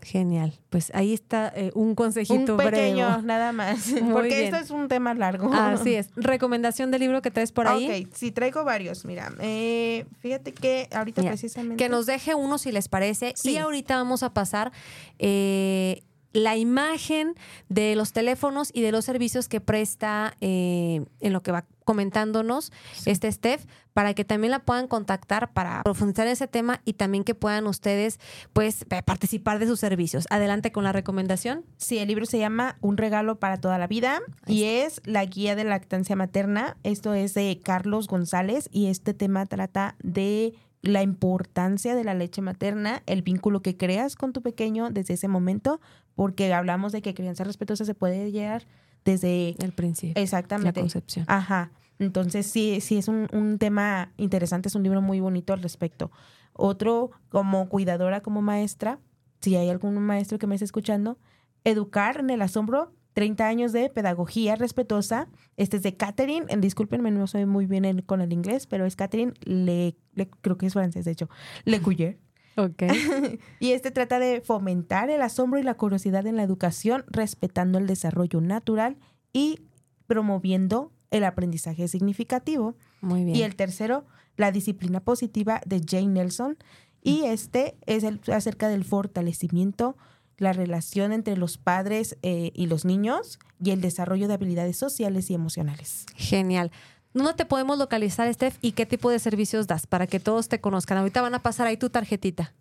Genial. 0.06 0.52
Pues 0.70 0.92
ahí 0.94 1.12
está 1.12 1.52
eh, 1.56 1.72
un 1.74 1.96
consejito 1.96 2.52
un 2.52 2.58
pequeño, 2.58 3.22
nada 3.22 3.50
más. 3.50 3.92
porque 4.12 4.44
esto 4.44 4.56
es 4.56 4.70
un 4.70 4.86
tema 4.86 5.14
largo. 5.14 5.52
Así 5.52 5.96
es. 5.96 6.10
¿Recomendación 6.14 6.92
de 6.92 7.00
libro 7.00 7.22
que 7.22 7.32
traes 7.32 7.50
por 7.50 7.66
ahí? 7.66 8.04
Ok, 8.04 8.14
sí, 8.14 8.30
traigo 8.30 8.62
varios. 8.62 9.04
Mira, 9.04 9.32
eh, 9.40 10.06
fíjate 10.20 10.52
que 10.52 10.88
ahorita 10.92 11.22
precisamente... 11.22 11.82
Que 11.82 11.88
nos 11.88 12.06
deje 12.06 12.36
uno 12.36 12.56
si 12.56 12.70
les 12.70 12.86
parece. 12.86 13.34
Y 13.42 13.56
ahorita 13.56 13.96
vamos 13.96 14.22
a 14.22 14.32
pasar... 14.32 14.70
Eh, 15.18 16.04
la 16.32 16.56
imagen 16.56 17.34
de 17.68 17.96
los 17.96 18.12
teléfonos 18.12 18.70
y 18.72 18.82
de 18.82 18.92
los 18.92 19.04
servicios 19.04 19.48
que 19.48 19.60
presta 19.60 20.34
en 20.40 21.06
lo 21.20 21.42
que 21.42 21.52
va 21.52 21.64
comentándonos 21.86 22.72
este 23.06 23.30
Steph 23.30 23.64
para 23.94 24.12
que 24.12 24.24
también 24.24 24.50
la 24.50 24.58
puedan 24.58 24.88
contactar 24.88 25.52
para 25.54 25.82
profundizar 25.84 26.26
ese 26.26 26.48
tema 26.48 26.82
y 26.84 26.94
también 26.94 27.24
que 27.24 27.34
puedan 27.34 27.66
ustedes 27.66 28.20
pues 28.52 28.84
participar 29.06 29.58
de 29.58 29.66
sus 29.66 29.80
servicios. 29.80 30.26
Adelante 30.28 30.72
con 30.72 30.84
la 30.84 30.92
recomendación. 30.92 31.64
Sí, 31.78 31.98
el 31.98 32.08
libro 32.08 32.26
se 32.26 32.38
llama 32.38 32.76
Un 32.80 32.98
regalo 32.98 33.38
para 33.38 33.58
toda 33.58 33.78
la 33.78 33.86
vida 33.86 34.20
y 34.46 34.64
es 34.64 35.00
la 35.04 35.24
guía 35.24 35.54
de 35.54 35.64
lactancia 35.64 36.16
materna. 36.16 36.76
Esto 36.82 37.14
es 37.14 37.32
de 37.34 37.58
Carlos 37.62 38.08
González 38.08 38.68
y 38.72 38.88
este 38.88 39.14
tema 39.14 39.46
trata 39.46 39.94
de 40.02 40.54
la 40.88 41.02
importancia 41.02 41.94
de 41.94 42.04
la 42.04 42.14
leche 42.14 42.42
materna, 42.42 43.02
el 43.06 43.22
vínculo 43.22 43.62
que 43.62 43.76
creas 43.76 44.16
con 44.16 44.32
tu 44.32 44.42
pequeño 44.42 44.90
desde 44.90 45.14
ese 45.14 45.28
momento, 45.28 45.80
porque 46.14 46.52
hablamos 46.52 46.92
de 46.92 47.02
que 47.02 47.14
crianza 47.14 47.44
respetuosa 47.44 47.84
se 47.84 47.94
puede 47.94 48.30
llegar 48.32 48.66
desde 49.04 49.56
el 49.62 49.72
principio. 49.72 50.20
Exactamente. 50.20 50.80
La 50.80 50.82
concepción. 50.82 51.24
Ajá. 51.28 51.70
Entonces, 51.98 52.46
sí, 52.46 52.80
sí 52.80 52.98
es 52.98 53.08
un, 53.08 53.28
un 53.32 53.58
tema 53.58 54.12
interesante, 54.16 54.68
es 54.68 54.74
un 54.74 54.82
libro 54.82 55.00
muy 55.00 55.20
bonito 55.20 55.52
al 55.52 55.62
respecto. 55.62 56.10
Otro, 56.52 57.10
como 57.28 57.68
cuidadora, 57.68 58.20
como 58.20 58.42
maestra, 58.42 58.98
si 59.40 59.56
hay 59.56 59.70
algún 59.70 59.96
maestro 59.98 60.38
que 60.38 60.46
me 60.46 60.54
esté 60.56 60.64
escuchando, 60.64 61.18
Educar 61.66 62.20
en 62.20 62.30
el 62.30 62.42
Asombro 62.42 62.92
30 63.16 63.48
años 63.48 63.72
de 63.72 63.88
pedagogía 63.88 64.56
respetuosa. 64.56 65.26
Este 65.56 65.78
es 65.78 65.82
de 65.82 65.96
Catherine, 65.96 66.44
discúlpenme, 66.58 67.10
no 67.10 67.26
soy 67.26 67.46
muy 67.46 67.64
bien 67.64 68.02
con 68.02 68.20
el 68.20 68.30
inglés, 68.30 68.66
pero 68.66 68.84
es 68.84 68.94
Catherine 68.94 69.32
Le, 69.40 69.96
creo 70.42 70.58
que 70.58 70.66
es 70.66 70.74
francés, 70.74 71.06
de 71.06 71.12
hecho, 71.12 71.30
Le 71.64 71.80
Couyer. 71.80 72.18
Ok. 72.58 72.84
y 73.60 73.72
este 73.72 73.90
trata 73.90 74.18
de 74.18 74.40
fomentar 74.40 75.10
el 75.10 75.20
asombro 75.20 75.58
y 75.58 75.62
la 75.62 75.74
curiosidad 75.74 76.26
en 76.26 76.36
la 76.36 76.42
educación, 76.42 77.04
respetando 77.06 77.78
el 77.78 77.86
desarrollo 77.86 78.40
natural 78.40 78.96
y 79.32 79.60
promoviendo 80.06 80.92
el 81.10 81.24
aprendizaje 81.24 81.88
significativo. 81.88 82.74
Muy 83.02 83.24
bien. 83.24 83.36
Y 83.36 83.42
el 83.42 83.56
tercero, 83.56 84.06
la 84.36 84.52
disciplina 84.52 85.00
positiva 85.00 85.60
de 85.66 85.82
Jane 85.86 86.08
Nelson. 86.08 86.56
Y 87.02 87.24
este 87.24 87.76
es 87.86 88.04
el, 88.04 88.20
acerca 88.32 88.68
del 88.68 88.84
fortalecimiento 88.84 89.96
la 90.38 90.52
relación 90.52 91.12
entre 91.12 91.36
los 91.36 91.58
padres 91.58 92.16
eh, 92.22 92.50
y 92.54 92.66
los 92.66 92.84
niños 92.84 93.38
y 93.62 93.70
el 93.70 93.80
desarrollo 93.80 94.28
de 94.28 94.34
habilidades 94.34 94.76
sociales 94.76 95.30
y 95.30 95.34
emocionales. 95.34 96.06
Genial. 96.14 96.70
¿Dónde 97.14 97.32
te 97.32 97.46
podemos 97.46 97.78
localizar, 97.78 98.32
Steph, 98.32 98.58
y 98.60 98.72
qué 98.72 98.84
tipo 98.84 99.10
de 99.10 99.18
servicios 99.18 99.66
das 99.66 99.86
para 99.86 100.06
que 100.06 100.20
todos 100.20 100.48
te 100.48 100.60
conozcan? 100.60 100.98
Ahorita 100.98 101.22
van 101.22 101.34
a 101.34 101.42
pasar 101.42 101.66
ahí 101.66 101.78
tu 101.78 101.88
tarjetita. 101.88 102.52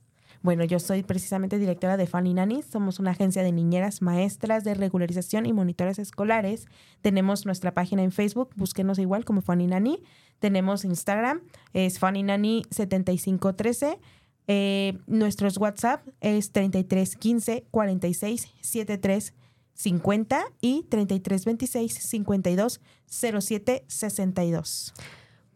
Bueno, 0.46 0.64
yo 0.64 0.78
soy 0.80 1.02
precisamente 1.02 1.58
directora 1.58 1.98
de 1.98 2.06
Fanny 2.06 2.36
Nannies. 2.36 2.68
Somos 2.68 3.00
una 3.00 3.12
agencia 3.12 3.42
de 3.42 3.52
niñeras 3.52 4.04
maestras 4.04 4.64
de 4.64 4.76
regularización 4.76 5.48
y 5.48 5.54
monitores 5.54 5.98
escolares. 5.98 6.68
Tenemos 7.02 7.48
nuestra 7.48 7.74
página 7.74 8.04
en 8.04 8.12
Facebook, 8.12 8.52
búsquenos 8.56 9.00
igual 9.00 9.26
como 9.26 9.42
Fanny 9.42 9.66
Nanny. 9.66 10.04
Tenemos 10.38 10.86
Instagram, 10.86 11.42
es 11.74 11.98
Fanny 11.98 12.22
Nanny 12.22 12.62
7513. 12.70 13.98
Eh, 14.48 14.98
nuestros 15.08 15.58
WhatsApp 15.58 16.08
es 16.22 16.52
3315 16.52 17.66
46 17.72 18.48
73 18.62 19.34
50 19.74 20.46
y 20.62 20.84
3326 20.90 21.94
52 21.94 22.82
07 23.08 23.86
62. 23.88 24.94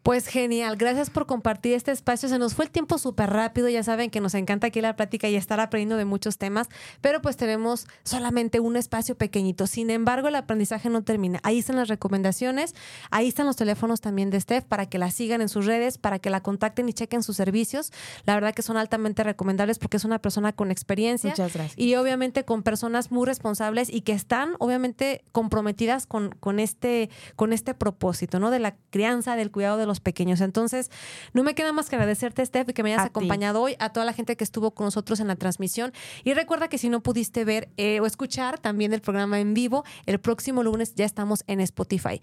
Pues 0.09 0.25
genial, 0.25 0.75
gracias 0.75 1.11
por 1.11 1.27
compartir 1.27 1.75
este 1.75 1.91
espacio. 1.91 2.29
Se 2.29 2.39
nos 2.39 2.55
fue 2.55 2.65
el 2.65 2.71
tiempo 2.71 2.97
súper 2.97 3.29
rápido, 3.29 3.69
ya 3.69 3.83
saben 3.83 4.09
que 4.09 4.21
nos 4.21 4.33
encanta 4.33 4.65
aquí 4.65 4.81
la 4.81 4.95
plática 4.95 5.29
y 5.29 5.35
estar 5.35 5.59
aprendiendo 5.59 5.97
de 5.97 6.05
muchos 6.05 6.39
temas, 6.39 6.67
pero 6.99 7.21
pues 7.21 7.37
tenemos 7.37 7.85
solamente 8.05 8.59
un 8.59 8.75
espacio 8.75 9.15
pequeñito. 9.15 9.67
Sin 9.67 9.91
embargo, 9.91 10.27
el 10.27 10.35
aprendizaje 10.35 10.89
no 10.89 11.03
termina. 11.03 11.39
Ahí 11.43 11.59
están 11.59 11.75
las 11.75 11.89
recomendaciones, 11.89 12.73
ahí 13.11 13.27
están 13.27 13.45
los 13.45 13.55
teléfonos 13.55 14.01
también 14.01 14.31
de 14.31 14.41
Steph 14.41 14.63
para 14.63 14.87
que 14.87 14.97
la 14.97 15.11
sigan 15.11 15.41
en 15.41 15.47
sus 15.47 15.67
redes, 15.67 15.99
para 15.99 16.17
que 16.17 16.31
la 16.31 16.41
contacten 16.41 16.89
y 16.89 16.93
chequen 16.93 17.21
sus 17.21 17.35
servicios. 17.35 17.91
La 18.25 18.33
verdad 18.33 18.55
que 18.55 18.63
son 18.63 18.77
altamente 18.77 19.23
recomendables 19.23 19.77
porque 19.77 19.97
es 19.97 20.05
una 20.05 20.17
persona 20.17 20.53
con 20.53 20.71
experiencia. 20.71 21.29
Muchas 21.29 21.53
gracias. 21.53 21.77
Y 21.77 21.93
obviamente 21.93 22.45
con 22.45 22.63
personas 22.63 23.11
muy 23.11 23.27
responsables 23.27 23.93
y 23.93 24.01
que 24.01 24.13
están 24.13 24.53
obviamente 24.57 25.23
comprometidas 25.31 26.07
con, 26.07 26.31
con, 26.39 26.59
este, 26.59 27.11
con 27.35 27.53
este 27.53 27.75
propósito, 27.75 28.39
¿no? 28.39 28.49
De 28.49 28.57
la 28.57 28.75
crianza, 28.89 29.35
del 29.35 29.51
cuidado 29.51 29.77
de 29.77 29.85
los 29.85 29.98
pequeños. 29.99 30.41
Entonces, 30.41 30.89
no 31.33 31.43
me 31.43 31.55
queda 31.55 31.73
más 31.73 31.89
que 31.89 31.95
agradecerte, 31.95 32.45
Steph, 32.45 32.73
que 32.73 32.83
me 32.83 32.93
hayas 32.93 33.07
acompañado 33.07 33.61
hoy, 33.61 33.75
a 33.79 33.89
toda 33.89 34.05
la 34.05 34.13
gente 34.13 34.35
que 34.35 34.43
estuvo 34.43 34.71
con 34.71 34.85
nosotros 34.85 35.19
en 35.19 35.27
la 35.27 35.35
transmisión. 35.35 35.93
Y 36.23 36.33
recuerda 36.33 36.67
que 36.67 36.77
si 36.77 36.89
no 36.89 37.01
pudiste 37.01 37.45
ver 37.45 37.69
eh, 37.77 37.99
o 37.99 38.05
escuchar 38.05 38.59
también 38.59 38.93
el 38.93 39.01
programa 39.01 39.39
en 39.39 39.53
vivo, 39.53 39.83
el 40.05 40.19
próximo 40.19 40.63
lunes 40.63 40.95
ya 40.95 41.05
estamos 41.05 41.43
en 41.47 41.61
Spotify. 41.61 42.21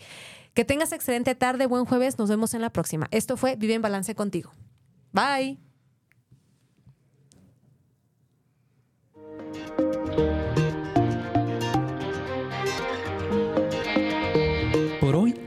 Que 0.54 0.64
tengas 0.64 0.92
excelente 0.92 1.34
tarde, 1.34 1.66
buen 1.66 1.84
jueves, 1.84 2.18
nos 2.18 2.28
vemos 2.28 2.54
en 2.54 2.62
la 2.62 2.70
próxima. 2.70 3.08
Esto 3.10 3.36
fue 3.36 3.56
Vive 3.56 3.74
en 3.74 3.82
Balance 3.82 4.14
contigo. 4.14 4.52
Bye. 5.12 5.58